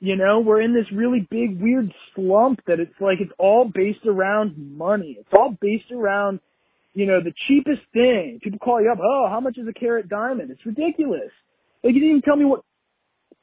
You 0.00 0.16
know, 0.16 0.40
we're 0.40 0.60
in 0.60 0.74
this 0.74 0.86
really 0.94 1.26
big 1.28 1.60
weird 1.60 1.92
slump 2.14 2.60
that 2.66 2.78
it's 2.78 2.94
like 3.00 3.18
it's 3.20 3.32
all 3.38 3.70
based 3.72 4.06
around 4.06 4.54
money. 4.76 5.16
It's 5.18 5.32
all 5.32 5.56
based 5.60 5.90
around, 5.92 6.38
you 6.94 7.06
know, 7.06 7.18
the 7.22 7.32
cheapest 7.48 7.82
thing. 7.92 8.38
People 8.42 8.60
call 8.60 8.80
you 8.80 8.92
up, 8.92 8.98
oh, 9.02 9.26
how 9.28 9.40
much 9.40 9.58
is 9.58 9.66
a 9.66 9.72
carat 9.72 10.08
diamond? 10.08 10.52
It's 10.52 10.64
ridiculous. 10.64 11.32
Like 11.82 11.94
you 11.94 12.00
didn't 12.00 12.10
even 12.10 12.22
tell 12.22 12.36
me 12.36 12.44
what 12.44 12.62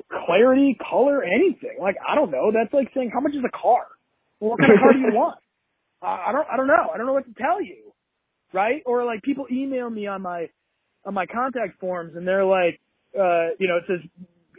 clarity, 0.10 0.78
color, 0.90 1.24
anything. 1.24 1.78
Like 1.82 1.96
I 2.08 2.16
don't 2.16 2.32
know. 2.32 2.52
That's 2.54 2.74
like 2.74 2.88
saying 2.96 3.12
how 3.14 3.20
much 3.20 3.34
is 3.34 3.44
a 3.46 3.52
car? 3.52 3.84
Well, 4.40 4.52
what 4.52 4.60
kind 4.60 4.72
of 4.72 4.80
car 4.80 4.94
do 4.94 5.00
you 5.00 5.14
want? 5.14 5.40
I 6.02 6.30
I 6.30 6.32
don't. 6.32 6.48
I 6.54 6.58
don't 6.58 6.68
know. 6.68 6.88
I 6.94 6.98
don't 6.98 7.06
know 7.06 7.14
what 7.14 7.26
to 7.26 7.34
tell 7.34 7.62
you, 7.62 7.92
right? 8.54 8.82
Or 8.86 9.04
like 9.04 9.24
people 9.24 9.46
email 9.52 9.90
me 9.90 10.08
on 10.08 10.22
my 10.22 10.48
on 11.06 11.14
my 11.14 11.26
contact 11.26 11.80
forms 11.80 12.16
and 12.16 12.28
they're 12.28 12.46
like, 12.46 12.80
uh, 13.18 13.54
you 13.60 13.68
know, 13.68 13.78
it 13.78 13.84
says, 13.88 14.00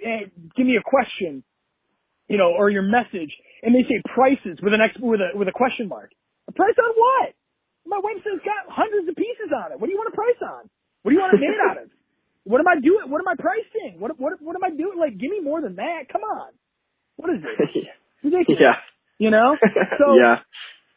hey, 0.00 0.30
give 0.56 0.66
me 0.66 0.76
a 0.76 0.82
question, 0.88 1.42
you 2.28 2.38
know, 2.38 2.52
or 2.56 2.70
your 2.70 2.82
message, 2.82 3.32
and 3.62 3.74
they 3.74 3.82
say 3.88 4.02
prices 4.14 4.58
with 4.62 4.74
an 4.74 4.80
ex 4.80 4.94
with 5.00 5.20
a 5.20 5.36
with 5.36 5.48
a 5.48 5.52
question 5.54 5.88
mark. 5.88 6.10
A 6.48 6.52
price 6.52 6.74
on 6.78 6.92
what? 6.96 7.34
My 7.86 7.98
website's 8.02 8.42
got 8.42 8.66
hundreds 8.70 9.08
of 9.08 9.14
pieces 9.14 9.50
on 9.54 9.72
it. 9.72 9.78
What 9.78 9.86
do 9.86 9.92
you 9.92 9.98
want 9.98 10.12
a 10.12 10.16
price 10.16 10.40
on? 10.42 10.68
What 11.02 11.10
do 11.10 11.14
you 11.14 11.22
want 11.22 11.34
it 11.34 11.40
made 11.40 11.60
out 11.70 11.82
of? 11.82 11.90
What 12.46 12.60
am 12.60 12.68
I 12.68 12.78
doing? 12.78 13.10
What 13.10 13.18
am 13.18 13.26
I 13.26 13.34
pricing? 13.34 13.98
What 13.98 14.20
what 14.20 14.40
what 14.40 14.54
am 14.54 14.62
I 14.62 14.70
doing? 14.70 14.98
Like, 15.00 15.18
give 15.18 15.30
me 15.32 15.40
more 15.42 15.60
than 15.60 15.74
that. 15.76 16.06
Come 16.12 16.22
on. 16.22 16.52
What 17.16 17.30
is 17.34 17.42
this? 17.42 17.82
Ridiculous. 18.22 18.60
yeah. 18.60 18.78
You 19.18 19.30
know? 19.32 19.56
So 19.98 20.14
yeah. 20.14 20.36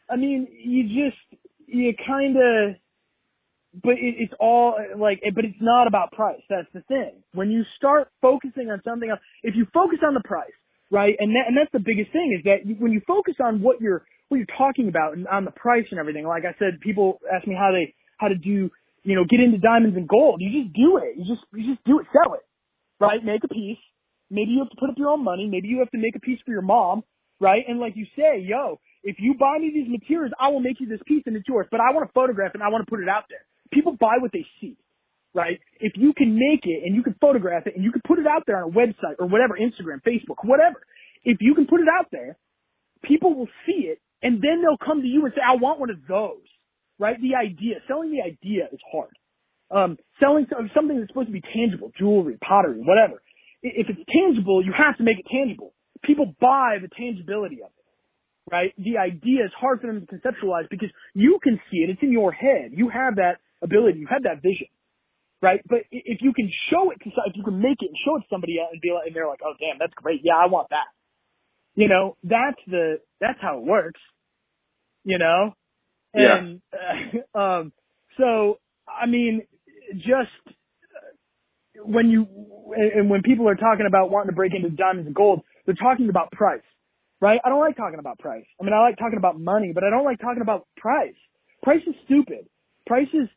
I 0.08 0.14
mean, 0.14 0.46
you 0.52 0.84
just 0.84 1.18
you 1.66 1.92
kind 2.06 2.36
of, 2.36 2.76
but 3.82 3.92
it, 3.98 4.14
it's 4.18 4.32
all 4.38 4.76
like, 4.96 5.22
but 5.34 5.44
it's 5.44 5.58
not 5.60 5.86
about 5.88 6.12
price. 6.12 6.42
That's 6.48 6.68
the 6.72 6.82
thing. 6.82 7.22
When 7.34 7.50
you 7.50 7.62
start 7.76 8.08
focusing 8.22 8.70
on 8.70 8.80
something 8.84 9.10
else, 9.10 9.20
if 9.42 9.54
you 9.56 9.66
focus 9.74 9.98
on 10.06 10.14
the 10.14 10.22
price, 10.24 10.54
right, 10.90 11.14
and 11.18 11.34
that, 11.36 11.44
and 11.48 11.56
that's 11.56 11.72
the 11.72 11.80
biggest 11.80 12.12
thing 12.12 12.36
is 12.36 12.44
that 12.44 12.66
you, 12.66 12.76
when 12.78 12.92
you 12.92 13.00
focus 13.06 13.34
on 13.42 13.62
what 13.62 13.80
you're 13.80 14.04
what 14.30 14.38
you're 14.38 14.56
talking 14.56 14.88
about 14.88 15.16
and 15.16 15.26
on 15.26 15.44
the 15.44 15.50
price 15.50 15.84
and 15.90 15.98
everything. 15.98 16.24
Like 16.24 16.44
I 16.46 16.54
said, 16.58 16.80
people 16.80 17.18
ask 17.26 17.46
me 17.46 17.54
how 17.54 17.72
they 17.74 17.94
how 18.18 18.28
to 18.28 18.38
do 18.38 18.70
you 19.02 19.14
know 19.14 19.24
get 19.28 19.40
into 19.40 19.58
diamonds 19.58 19.96
and 19.96 20.08
gold. 20.08 20.40
You 20.40 20.62
just 20.62 20.72
do 20.72 20.98
it. 21.02 21.18
You 21.18 21.26
just 21.26 21.42
you 21.52 21.74
just 21.74 21.84
do 21.84 21.98
it. 21.98 22.06
Sell 22.14 22.34
it, 22.34 22.46
right? 23.02 23.18
Make 23.22 23.42
a 23.44 23.48
piece. 23.48 23.82
Maybe 24.30 24.54
you 24.54 24.60
have 24.60 24.70
to 24.70 24.78
put 24.78 24.88
up 24.88 24.96
your 24.96 25.10
own 25.10 25.24
money. 25.24 25.50
Maybe 25.50 25.66
you 25.66 25.80
have 25.80 25.90
to 25.90 25.98
make 25.98 26.14
a 26.14 26.20
piece 26.20 26.38
for 26.46 26.52
your 26.52 26.62
mom, 26.62 27.02
right? 27.40 27.66
And 27.66 27.80
like 27.80 27.98
you 27.98 28.06
say, 28.14 28.38
yo, 28.38 28.78
if 29.02 29.16
you 29.18 29.34
buy 29.34 29.58
me 29.58 29.72
these 29.74 29.90
materials, 29.90 30.32
I 30.38 30.48
will 30.48 30.60
make 30.60 30.78
you 30.78 30.86
this 30.86 31.00
piece 31.06 31.24
and 31.26 31.34
it's 31.34 31.48
yours, 31.48 31.66
but 31.70 31.80
I 31.80 31.90
want 31.90 32.06
to 32.06 32.12
photograph 32.12 32.54
and 32.54 32.62
I 32.62 32.68
want 32.68 32.86
to 32.86 32.90
put 32.90 33.02
it 33.02 33.08
out 33.08 33.24
there. 33.28 33.42
People 33.72 33.96
buy 33.98 34.22
what 34.22 34.30
they 34.32 34.46
see, 34.60 34.76
right? 35.34 35.60
If 35.78 35.92
you 35.96 36.12
can 36.16 36.34
make 36.34 36.64
it 36.64 36.82
and 36.84 36.94
you 36.94 37.02
can 37.02 37.14
photograph 37.20 37.66
it 37.66 37.74
and 37.76 37.84
you 37.84 37.92
can 37.92 38.02
put 38.06 38.18
it 38.18 38.26
out 38.26 38.44
there 38.46 38.62
on 38.62 38.70
a 38.70 38.74
website 38.74 39.16
or 39.18 39.26
whatever, 39.26 39.56
Instagram, 39.58 40.02
Facebook, 40.02 40.44
whatever, 40.44 40.82
if 41.24 41.38
you 41.40 41.54
can 41.54 41.66
put 41.66 41.80
it 41.80 41.88
out 41.88 42.06
there, 42.10 42.36
people 43.04 43.34
will 43.34 43.48
see 43.66 43.86
it 43.86 44.00
and 44.22 44.36
then 44.42 44.62
they'll 44.62 44.80
come 44.84 45.02
to 45.02 45.06
you 45.06 45.24
and 45.24 45.32
say, 45.34 45.40
I 45.40 45.56
want 45.60 45.80
one 45.80 45.90
of 45.90 45.98
those, 46.08 46.44
right? 46.98 47.16
The 47.20 47.36
idea, 47.36 47.76
selling 47.88 48.10
the 48.10 48.22
idea 48.22 48.68
is 48.72 48.80
hard. 48.90 49.14
Um, 49.70 49.98
selling 50.18 50.46
something 50.74 50.98
that's 50.98 51.08
supposed 51.08 51.28
to 51.28 51.32
be 51.32 51.42
tangible, 51.54 51.92
jewelry, 51.96 52.36
pottery, 52.42 52.80
whatever. 52.82 53.22
If 53.62 53.86
it's 53.88 54.02
tangible, 54.10 54.64
you 54.64 54.72
have 54.76 54.96
to 54.98 55.04
make 55.04 55.18
it 55.20 55.26
tangible. 55.30 55.74
People 56.02 56.34
buy 56.40 56.78
the 56.82 56.88
tangibility 56.88 57.62
of 57.62 57.70
it 57.70 57.80
right? 58.50 58.72
The 58.76 58.98
idea 58.98 59.44
is 59.44 59.50
hard 59.58 59.80
for 59.80 59.86
them 59.86 60.00
to 60.00 60.06
conceptualize 60.06 60.68
because 60.70 60.90
you 61.14 61.38
can 61.42 61.60
see 61.70 61.78
it. 61.78 61.90
It's 61.90 62.02
in 62.02 62.12
your 62.12 62.32
head. 62.32 62.72
You 62.72 62.88
have 62.88 63.16
that 63.16 63.38
ability. 63.62 64.00
You 64.00 64.08
have 64.10 64.24
that 64.24 64.42
vision, 64.42 64.66
right? 65.42 65.60
But 65.68 65.80
if 65.90 66.18
you 66.20 66.32
can 66.32 66.50
show 66.70 66.90
it 66.90 66.98
to, 67.04 67.10
if 67.26 67.36
you 67.36 67.44
can 67.44 67.60
make 67.60 67.78
it 67.80 67.88
and 67.88 67.96
show 68.04 68.16
it 68.16 68.20
to 68.20 68.26
somebody 68.30 68.58
and 68.58 68.80
be 68.80 68.92
like, 68.92 69.06
and 69.06 69.16
they're 69.16 69.28
like, 69.28 69.40
oh 69.44 69.54
damn, 69.58 69.78
that's 69.78 69.94
great. 69.94 70.20
Yeah, 70.22 70.34
I 70.36 70.46
want 70.46 70.68
that. 70.70 70.88
You 71.74 71.88
know, 71.88 72.16
that's 72.22 72.60
the, 72.66 73.00
that's 73.20 73.38
how 73.40 73.58
it 73.58 73.64
works. 73.64 74.00
You 75.04 75.18
know? 75.18 75.54
And, 76.12 76.60
yeah. 76.72 77.20
um, 77.34 77.72
so, 78.18 78.58
I 78.88 79.06
mean, 79.06 79.42
just 79.94 80.34
uh, 80.46 81.84
when 81.84 82.10
you, 82.10 82.26
and 82.76 83.08
when 83.08 83.22
people 83.22 83.48
are 83.48 83.54
talking 83.54 83.86
about 83.86 84.10
wanting 84.10 84.30
to 84.30 84.36
break 84.36 84.52
into 84.54 84.70
diamonds 84.70 85.06
and 85.06 85.14
gold, 85.14 85.42
they're 85.64 85.74
talking 85.74 86.08
about 86.08 86.30
price 86.32 86.62
right? 87.20 87.40
I 87.44 87.48
don't 87.48 87.60
like 87.60 87.76
talking 87.76 87.98
about 87.98 88.18
price. 88.18 88.44
I 88.60 88.64
mean, 88.64 88.72
I 88.72 88.80
like 88.80 88.98
talking 88.98 89.18
about 89.18 89.38
money, 89.38 89.72
but 89.74 89.84
I 89.84 89.90
don't 89.90 90.04
like 90.04 90.18
talking 90.20 90.42
about 90.42 90.66
price. 90.76 91.14
Price 91.62 91.82
is 91.86 91.94
stupid. 92.06 92.48
Price 92.86 93.08
is, 93.12 93.28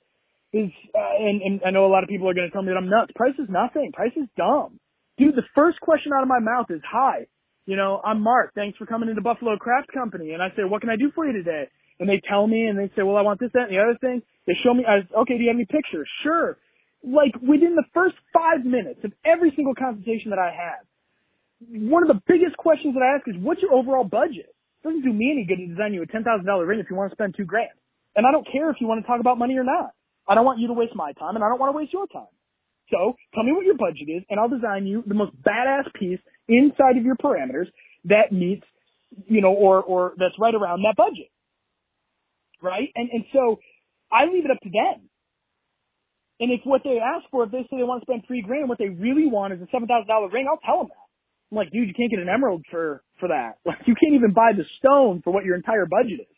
is, 0.54 0.70
uh, 0.94 1.16
and, 1.20 1.42
and 1.42 1.62
I 1.66 1.72
know 1.72 1.86
a 1.86 1.92
lot 1.92 2.04
of 2.04 2.10
people 2.10 2.30
are 2.30 2.34
going 2.34 2.48
to 2.48 2.54
tell 2.54 2.62
me 2.62 2.70
that 2.70 2.78
I'm 2.78 2.90
nuts. 2.90 3.12
Price 3.16 3.34
is 3.42 3.50
nothing. 3.50 3.92
Price 3.92 4.14
is 4.16 4.30
dumb. 4.38 4.80
Dude, 5.18 5.36
the 5.36 5.46
first 5.56 5.82
question 5.82 6.14
out 6.14 6.22
of 6.22 6.30
my 6.30 6.40
mouth 6.40 6.68
is, 6.70 6.82
hi, 6.86 7.26
you 7.66 7.76
know, 7.76 8.02
I'm 8.04 8.22
Mark. 8.22 8.54
Thanks 8.54 8.78
for 8.78 8.86
coming 8.86 9.10
into 9.10 9.22
Buffalo 9.22 9.58
Craft 9.58 9.90
Company. 9.94 10.32
And 10.32 10.42
I 10.42 10.50
say, 10.56 10.64
what 10.64 10.82
can 10.82 10.90
I 10.90 10.96
do 10.96 11.12
for 11.14 11.26
you 11.26 11.34
today? 11.34 11.70
And 12.00 12.10
they 12.10 12.22
tell 12.30 12.46
me 12.46 12.66
and 12.66 12.78
they 12.78 12.90
say, 12.96 13.02
well, 13.02 13.18
I 13.18 13.22
want 13.22 13.40
this, 13.40 13.52
that, 13.54 13.70
and 13.70 13.74
the 13.74 13.82
other 13.82 13.98
thing. 14.00 14.22
They 14.46 14.54
show 14.64 14.74
me, 14.74 14.86
I, 14.86 15.06
okay, 15.22 15.38
do 15.38 15.44
you 15.44 15.50
have 15.50 15.58
any 15.58 15.66
pictures? 15.66 16.10
Sure. 16.24 16.58
Like 17.04 17.34
within 17.42 17.76
the 17.76 17.86
first 17.94 18.16
five 18.34 18.66
minutes 18.66 19.02
of 19.04 19.14
every 19.26 19.54
single 19.56 19.76
consultation 19.76 20.30
that 20.32 20.40
I 20.40 20.52
have, 20.54 20.86
one 21.90 22.04
of 22.04 22.10
the 22.10 22.22
biggest 22.28 22.58
questions 22.58 22.94
that 22.94 23.02
I 23.02 23.18
ask 23.18 23.28
is, 23.28 23.36
what's 23.42 23.62
your 23.62 23.74
overall 23.74 24.04
budget? 24.04 24.50
It 24.50 24.84
doesn't 24.84 25.04
do 25.04 25.14
me 25.14 25.32
any 25.32 25.46
good 25.46 25.64
to 25.64 25.68
design 25.68 25.94
you 25.94 26.04
a 26.04 26.08
$10,000 26.08 26.68
ring 26.68 26.80
if 26.80 26.88
you 26.90 26.96
want 26.96 27.12
to 27.12 27.16
spend 27.16 27.36
two 27.38 27.46
grand. 27.46 27.72
And 28.16 28.28
I 28.28 28.32
don't 28.32 28.46
care 28.52 28.70
if 28.70 28.78
you 28.82 28.88
want 28.88 29.02
to 29.02 29.08
talk 29.08 29.22
about 29.22 29.38
money 29.38 29.56
or 29.58 29.64
not. 29.64 29.96
I 30.28 30.36
don't 30.36 30.46
want 30.46 30.60
you 30.60 30.68
to 30.68 30.74
waste 30.74 30.96
my 30.96 31.14
time 31.14 31.36
and 31.36 31.44
I 31.44 31.50
don't 31.50 31.60
want 31.60 31.74
to 31.74 31.78
waste 31.78 31.94
your 31.94 32.08
time. 32.08 32.32
So 32.92 33.16
tell 33.34 33.44
me 33.44 33.52
what 33.52 33.66
your 33.66 33.76
budget 33.78 34.08
is 34.08 34.24
and 34.30 34.40
I'll 34.40 34.50
design 34.50 34.86
you 34.86 35.04
the 35.06 35.14
most 35.14 35.34
badass 35.42 35.92
piece 36.00 36.20
inside 36.48 36.98
of 36.98 37.04
your 37.04 37.16
parameters 37.16 37.68
that 38.06 38.32
meets, 38.32 38.66
you 39.28 39.42
know, 39.42 39.54
or, 39.54 39.82
or 39.82 40.14
that's 40.18 40.36
right 40.40 40.54
around 40.54 40.84
that 40.84 40.96
budget. 40.96 41.32
Right? 42.62 42.90
And, 42.96 43.10
and 43.12 43.26
so 43.34 43.60
I 44.12 44.26
leave 44.26 44.46
it 44.46 44.52
up 44.52 44.60
to 44.64 44.70
them. 44.70 45.10
And 46.40 46.52
if 46.52 46.62
what 46.66 46.82
they 46.84 47.00
ask 47.00 47.30
for, 47.32 47.44
if 47.44 47.52
they 47.52 47.62
say 47.70 47.78
they 47.78 47.84
want 47.84 48.02
to 48.02 48.06
spend 48.06 48.24
three 48.28 48.42
grand, 48.42 48.68
what 48.68 48.78
they 48.78 48.90
really 48.90 49.28
want 49.28 49.54
is 49.54 49.62
a 49.62 49.68
$7,000 49.76 49.88
ring, 50.34 50.48
I'll 50.50 50.60
tell 50.66 50.80
them 50.80 50.88
that. 50.90 51.08
I'm 51.52 51.58
like, 51.58 51.72
dude, 51.72 51.88
you 51.88 51.94
can't 51.94 52.10
get 52.10 52.20
an 52.20 52.30
emerald 52.30 52.66
for, 52.72 53.04
for 53.20 53.30
that. 53.30 53.58
Like, 53.66 53.80
you 53.86 53.96
can't 53.96 54.16
even 54.16 54.34
buy 54.34 54.52
the 54.58 54.66
stone 54.80 55.22
for 55.24 55.32
what 55.32 55.46
your 55.46 55.56
entire 55.56 55.86
budget 55.86 56.22
is. 56.22 56.36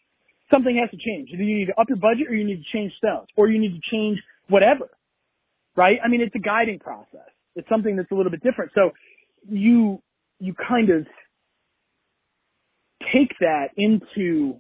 Something 0.51 0.77
has 0.77 0.89
to 0.91 0.97
change. 0.97 1.29
Either 1.33 1.43
you 1.43 1.57
need 1.57 1.65
to 1.67 1.79
up 1.79 1.87
your 1.89 1.97
budget 1.97 2.27
or 2.29 2.35
you 2.35 2.45
need 2.45 2.57
to 2.57 2.77
change 2.77 2.93
stones 2.97 3.27
or 3.35 3.49
you 3.49 3.59
need 3.59 3.73
to 3.73 3.81
change 3.91 4.19
whatever. 4.47 4.89
Right? 5.75 5.97
I 6.03 6.07
mean, 6.07 6.21
it's 6.21 6.35
a 6.35 6.39
guiding 6.39 6.79
process. 6.79 7.29
It's 7.55 7.67
something 7.69 7.95
that's 7.95 8.11
a 8.11 8.15
little 8.15 8.31
bit 8.31 8.43
different. 8.43 8.71
So 8.75 8.91
you, 9.49 10.01
you 10.39 10.53
kind 10.67 10.89
of 10.89 11.07
take 13.13 13.31
that 13.39 13.69
into 13.77 14.55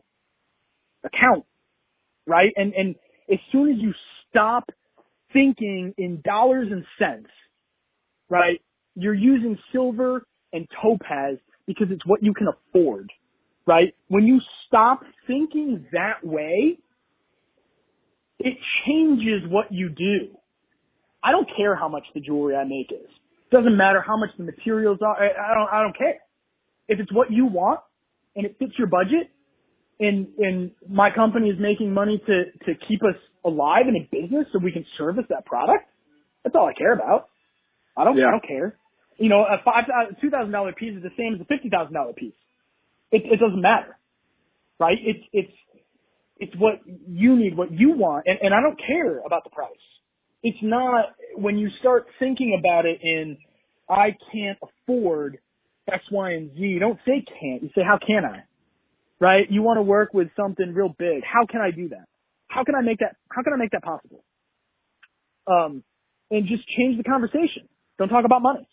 account, 1.03 1.45
right? 2.25 2.51
And, 2.55 2.73
and 2.73 2.95
as 3.31 3.39
soon 3.51 3.71
as 3.71 3.77
you 3.79 3.93
stop 4.29 4.69
thinking 5.33 5.93
in 5.97 6.21
dollars 6.23 6.67
and 6.71 6.85
cents, 6.99 7.29
right? 8.29 8.61
You're 8.95 9.13
using 9.13 9.57
silver 9.71 10.25
and 10.53 10.67
topaz 10.81 11.37
because 11.67 11.87
it's 11.91 12.05
what 12.05 12.23
you 12.23 12.33
can 12.33 12.47
afford, 12.47 13.11
right? 13.67 13.93
When 14.07 14.25
you 14.25 14.39
stop 14.67 15.01
thinking 15.27 15.85
that 15.91 16.23
way, 16.23 16.77
it 18.39 18.57
changes 18.85 19.49
what 19.49 19.71
you 19.71 19.89
do. 19.89 20.35
I 21.23 21.31
don't 21.31 21.47
care 21.57 21.75
how 21.75 21.87
much 21.89 22.03
the 22.13 22.21
jewelry 22.21 22.55
I 22.55 22.63
make 22.63 22.91
is. 22.91 23.09
Doesn't 23.51 23.77
matter 23.77 24.03
how 24.05 24.17
much 24.17 24.29
the 24.37 24.43
materials 24.43 24.99
are. 25.01 25.15
I, 25.15 25.53
don't, 25.53 25.69
I 25.71 25.81
don't 25.81 25.97
care. 25.97 26.19
If 26.87 26.99
it's 26.99 27.11
what 27.11 27.31
you 27.31 27.45
want 27.45 27.79
and 28.35 28.45
it 28.45 28.57
fits 28.59 28.73
your 28.77 28.87
budget 28.87 29.31
and, 29.99 30.27
and 30.37 30.71
my 30.89 31.09
company 31.15 31.49
is 31.49 31.57
making 31.59 31.93
money 31.93 32.21
to, 32.25 32.43
to 32.65 32.79
keep 32.87 33.01
us 33.03 33.15
alive 33.43 33.85
in 33.87 33.95
a 33.95 34.07
business 34.11 34.45
so 34.51 34.59
we 34.61 34.71
can 34.71 34.85
service 34.97 35.25
that 35.29 35.45
product, 35.45 35.85
that's 36.43 36.55
all 36.55 36.67
I 36.67 36.73
care 36.77 36.93
about. 36.93 37.29
I 37.97 38.03
don't, 38.03 38.17
yeah. 38.17 38.27
I 38.27 38.31
don't 38.31 38.45
care 38.45 38.77
you 39.17 39.29
know, 39.29 39.41
a 39.41 39.63
five 39.63 39.85
two 40.21 40.29
thousand 40.29 40.51
dollar 40.51 40.73
piece 40.73 40.95
is 40.95 41.03
the 41.03 41.13
same 41.17 41.35
as 41.35 41.41
a 41.41 41.45
fifty 41.45 41.69
thousand 41.69 41.93
dollar 41.93 42.13
piece. 42.13 42.33
It 43.15 43.23
it 43.31 43.39
doesn't 43.39 43.61
matter, 43.61 43.97
right? 44.79 44.97
It's 45.01 45.25
it's 45.31 45.53
it's 46.37 46.53
what 46.57 46.81
you 46.85 47.37
need, 47.37 47.55
what 47.55 47.71
you 47.71 47.91
want, 47.91 48.25
and 48.27 48.37
and 48.41 48.53
I 48.53 48.59
don't 48.61 48.79
care 48.85 49.19
about 49.25 49.45
the 49.45 49.51
price. 49.51 49.71
It's 50.43 50.57
not 50.61 51.05
when 51.35 51.57
you 51.57 51.69
start 51.79 52.07
thinking 52.19 52.59
about 52.59 52.85
it 52.85 52.99
in 53.01 53.37
I 53.89 54.17
can't 54.33 54.57
afford 54.61 55.37
X, 55.91 56.03
Y, 56.11 56.31
and 56.31 56.51
Z. 56.55 56.59
You 56.59 56.79
don't 56.79 56.99
say 57.05 57.23
can't. 57.39 57.63
You 57.63 57.69
say 57.73 57.81
how 57.87 57.97
can 58.05 58.25
I? 58.25 58.43
Right? 59.19 59.45
You 59.49 59.61
want 59.61 59.77
to 59.77 59.81
work 59.81 60.13
with 60.13 60.27
something 60.35 60.73
real 60.73 60.93
big. 60.99 61.23
How 61.23 61.45
can 61.49 61.61
I 61.61 61.71
do 61.71 61.87
that? 61.89 62.05
How 62.49 62.65
can 62.65 62.75
I 62.75 62.81
make 62.81 62.99
that? 62.99 63.15
How 63.31 63.43
can 63.43 63.53
I 63.53 63.55
make 63.57 63.71
that 63.71 63.83
possible? 63.83 64.23
Um, 65.47 65.83
and 66.31 66.47
just 66.47 66.67
change 66.77 66.97
the 66.97 67.03
conversation. 67.03 67.69
Don't 67.97 68.09
talk 68.09 68.25
about 68.25 68.41
money 68.41 68.67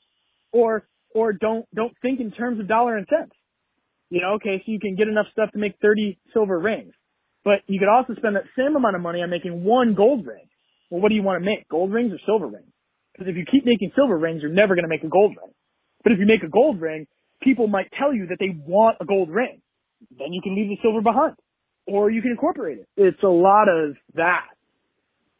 or 0.50 0.82
or 1.14 1.32
don't 1.32 1.64
don't 1.74 1.94
think 2.02 2.18
in 2.18 2.32
terms 2.32 2.58
of 2.58 2.66
dollar 2.66 2.96
and 2.96 3.06
cents. 3.08 3.32
You 4.12 4.20
know, 4.20 4.34
okay, 4.34 4.60
so 4.60 4.70
you 4.70 4.78
can 4.78 4.94
get 4.94 5.08
enough 5.08 5.24
stuff 5.32 5.50
to 5.52 5.58
make 5.58 5.72
30 5.80 6.18
silver 6.34 6.58
rings, 6.58 6.92
but 7.44 7.64
you 7.66 7.78
could 7.78 7.88
also 7.88 8.12
spend 8.14 8.36
that 8.36 8.44
same 8.54 8.76
amount 8.76 8.94
of 8.94 9.00
money 9.00 9.22
on 9.22 9.30
making 9.30 9.64
one 9.64 9.94
gold 9.94 10.26
ring. 10.26 10.44
Well, 10.90 11.00
what 11.00 11.08
do 11.08 11.14
you 11.14 11.22
want 11.22 11.42
to 11.42 11.46
make? 11.46 11.66
Gold 11.70 11.90
rings 11.90 12.12
or 12.12 12.18
silver 12.26 12.46
rings? 12.46 12.68
Because 13.12 13.30
if 13.30 13.36
you 13.38 13.46
keep 13.50 13.64
making 13.64 13.90
silver 13.96 14.18
rings, 14.18 14.42
you're 14.42 14.52
never 14.52 14.74
going 14.74 14.84
to 14.84 14.90
make 14.90 15.02
a 15.02 15.08
gold 15.08 15.32
ring. 15.40 15.54
But 16.04 16.12
if 16.12 16.18
you 16.18 16.26
make 16.26 16.42
a 16.42 16.50
gold 16.50 16.78
ring, 16.78 17.06
people 17.40 17.68
might 17.68 17.88
tell 17.98 18.12
you 18.12 18.26
that 18.26 18.36
they 18.38 18.54
want 18.66 18.98
a 19.00 19.06
gold 19.06 19.30
ring. 19.30 19.62
Then 20.18 20.34
you 20.34 20.42
can 20.42 20.56
leave 20.56 20.68
the 20.68 20.76
silver 20.82 21.00
behind, 21.00 21.36
or 21.86 22.10
you 22.10 22.20
can 22.20 22.32
incorporate 22.32 22.80
it. 22.80 22.88
It's 22.98 23.22
a 23.22 23.28
lot 23.28 23.70
of 23.70 23.96
that. 24.14 24.44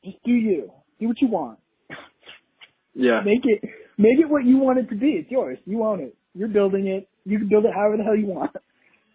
Just 0.02 0.16
do 0.24 0.32
you. 0.32 0.72
Do 0.98 1.08
what 1.08 1.20
you 1.20 1.28
want. 1.28 1.58
Yeah. 2.94 3.20
Make 3.22 3.42
it 3.44 3.68
make 3.98 4.18
it 4.18 4.30
what 4.30 4.46
you 4.46 4.56
want 4.56 4.78
it 4.78 4.88
to 4.88 4.96
be. 4.96 5.20
It's 5.20 5.30
yours. 5.30 5.58
You 5.66 5.85
own 5.85 6.00
it. 6.00 6.16
You're 6.32 6.48
building 6.48 6.87
it. 6.87 7.08
You 7.24 7.38
can 7.38 7.48
build 7.48 7.64
it 7.64 7.72
however 7.74 7.96
the 7.96 8.04
hell 8.04 8.16
you 8.16 8.26
want. 8.26 8.54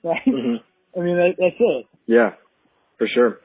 Right? 0.04 0.22
Mm-hmm. 0.26 1.00
I 1.00 1.04
mean, 1.04 1.16
that, 1.18 1.34
that's 1.40 1.56
it. 1.60 1.86
Yeah, 2.06 2.30
for 3.00 3.08
sure. 3.14 3.40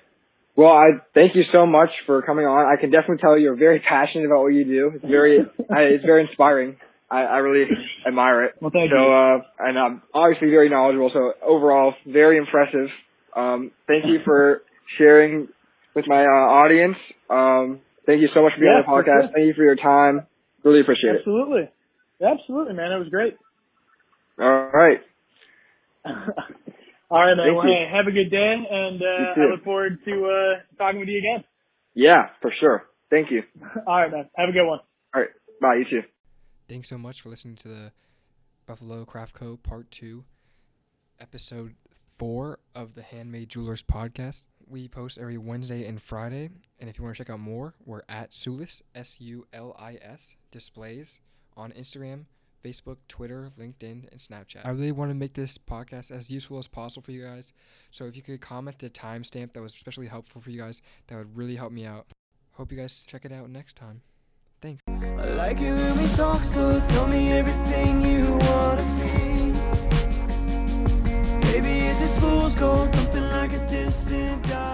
Well, 0.54 0.68
I 0.68 1.00
thank 1.14 1.34
you 1.34 1.44
so 1.50 1.64
much 1.64 1.88
for 2.06 2.20
coming 2.22 2.44
on. 2.44 2.66
I 2.70 2.78
can 2.78 2.90
definitely 2.90 3.18
tell 3.18 3.38
you're 3.38 3.56
very 3.56 3.80
passionate 3.88 4.26
about 4.26 4.42
what 4.42 4.52
you 4.52 4.64
do. 4.64 4.92
It's 4.94 5.04
very, 5.04 5.38
I, 5.70 5.80
it's 5.96 6.04
very 6.04 6.28
inspiring. 6.28 6.76
I, 7.10 7.22
I 7.22 7.36
really 7.38 7.68
admire 8.06 8.44
it. 8.44 8.54
Well, 8.60 8.70
thank 8.70 8.90
so, 8.90 8.96
you. 8.96 9.12
uh, 9.12 9.38
and 9.58 9.78
I'm 9.78 10.02
obviously 10.14 10.48
very 10.48 10.68
knowledgeable. 10.68 11.10
So 11.12 11.32
overall, 11.44 11.94
very 12.06 12.38
impressive. 12.38 12.88
Um, 13.34 13.72
thank 13.86 14.06
you 14.06 14.20
for 14.24 14.62
sharing 14.98 15.48
with 15.94 16.06
my 16.06 16.22
uh, 16.22 16.46
audience. 16.52 16.96
Um, 17.28 17.80
thank 18.06 18.20
you 18.20 18.28
so 18.34 18.42
much 18.42 18.52
for 18.54 18.60
being 18.60 18.72
yeah, 18.72 18.84
on 18.90 18.98
the 18.98 19.02
podcast. 19.02 19.22
Sure. 19.24 19.32
Thank 19.34 19.46
you 19.46 19.54
for 19.54 19.62
your 19.62 19.76
time. 19.76 20.26
Really 20.64 20.80
appreciate 20.80 21.16
Absolutely. 21.18 21.62
it. 21.62 21.72
Absolutely. 22.20 22.40
Absolutely, 22.40 22.74
man. 22.74 22.92
It 22.92 22.98
was 22.98 23.08
great. 23.08 23.36
All 24.42 24.70
right. 24.74 24.98
All 26.04 27.20
right, 27.20 27.36
man. 27.36 27.54
Well, 27.54 27.64
hey, 27.64 27.86
have 27.92 28.08
a 28.08 28.10
good 28.10 28.28
day, 28.28 28.54
and 28.70 29.00
uh, 29.00 29.40
I 29.40 29.52
look 29.52 29.62
forward 29.62 29.98
to 30.04 30.24
uh, 30.26 30.76
talking 30.76 30.98
with 30.98 31.08
you 31.08 31.18
again. 31.18 31.44
Yeah, 31.94 32.30
for 32.40 32.52
sure. 32.58 32.82
Thank 33.08 33.30
you. 33.30 33.42
All 33.86 33.98
right, 33.98 34.10
man. 34.10 34.28
Have 34.34 34.48
a 34.48 34.52
good 34.52 34.66
one. 34.66 34.80
All 35.14 35.20
right. 35.20 35.30
Bye. 35.60 35.76
You 35.76 35.84
too. 35.88 36.08
Thanks 36.68 36.88
so 36.88 36.98
much 36.98 37.20
for 37.20 37.28
listening 37.28 37.54
to 37.56 37.68
the 37.68 37.92
Buffalo 38.66 39.04
Craft 39.04 39.34
Co. 39.34 39.58
Part 39.58 39.92
2, 39.92 40.24
Episode 41.20 41.76
4 42.18 42.58
of 42.74 42.94
the 42.94 43.02
Handmade 43.02 43.48
Jewelers 43.48 43.82
Podcast. 43.82 44.42
We 44.66 44.88
post 44.88 45.18
every 45.18 45.38
Wednesday 45.38 45.86
and 45.86 46.02
Friday. 46.02 46.50
And 46.80 46.90
if 46.90 46.98
you 46.98 47.04
want 47.04 47.16
to 47.16 47.22
check 47.22 47.30
out 47.30 47.38
more, 47.38 47.74
we're 47.84 48.02
at 48.08 48.30
Sulis, 48.30 48.82
S 48.92 49.16
U 49.20 49.46
L 49.52 49.76
I 49.78 49.98
S, 50.02 50.34
displays 50.50 51.20
on 51.56 51.70
Instagram, 51.72 52.24
Facebook, 52.62 52.98
Twitter, 53.08 53.50
LinkedIn, 53.58 54.10
and 54.10 54.20
Snapchat. 54.20 54.64
I 54.64 54.70
really 54.70 54.92
want 54.92 55.10
to 55.10 55.14
make 55.14 55.34
this 55.34 55.58
podcast 55.58 56.10
as 56.10 56.30
useful 56.30 56.58
as 56.58 56.68
possible 56.68 57.02
for 57.02 57.12
you 57.12 57.24
guys. 57.24 57.52
So 57.90 58.06
if 58.06 58.16
you 58.16 58.22
could 58.22 58.40
comment 58.40 58.78
the 58.78 58.90
timestamp 58.90 59.52
that 59.52 59.62
was 59.62 59.74
especially 59.74 60.06
helpful 60.06 60.40
for 60.40 60.50
you 60.50 60.60
guys, 60.60 60.82
that 61.08 61.16
would 61.16 61.36
really 61.36 61.56
help 61.56 61.72
me 61.72 61.84
out. 61.86 62.06
Hope 62.52 62.70
you 62.70 62.78
guys 62.78 63.04
check 63.06 63.24
it 63.24 63.32
out 63.32 63.50
next 63.50 63.76
time. 63.76 64.02
Thanks. 64.60 64.80
I 64.88 65.28
like 65.30 65.60
it 65.60 65.72
when 65.72 65.98
we 65.98 66.08
talk 66.14 66.44
so 66.44 66.80
Tell 66.90 67.08
me 67.08 67.32
everything 67.32 68.02
you 68.02 68.38
wanna 68.48 68.82
be. 69.00 69.22
Maybe 71.46 71.92
fool's 72.20 72.54
gold, 72.54 72.90
something 72.90 73.28
like 73.30 73.52
a 73.52 73.66
distant. 73.66 74.71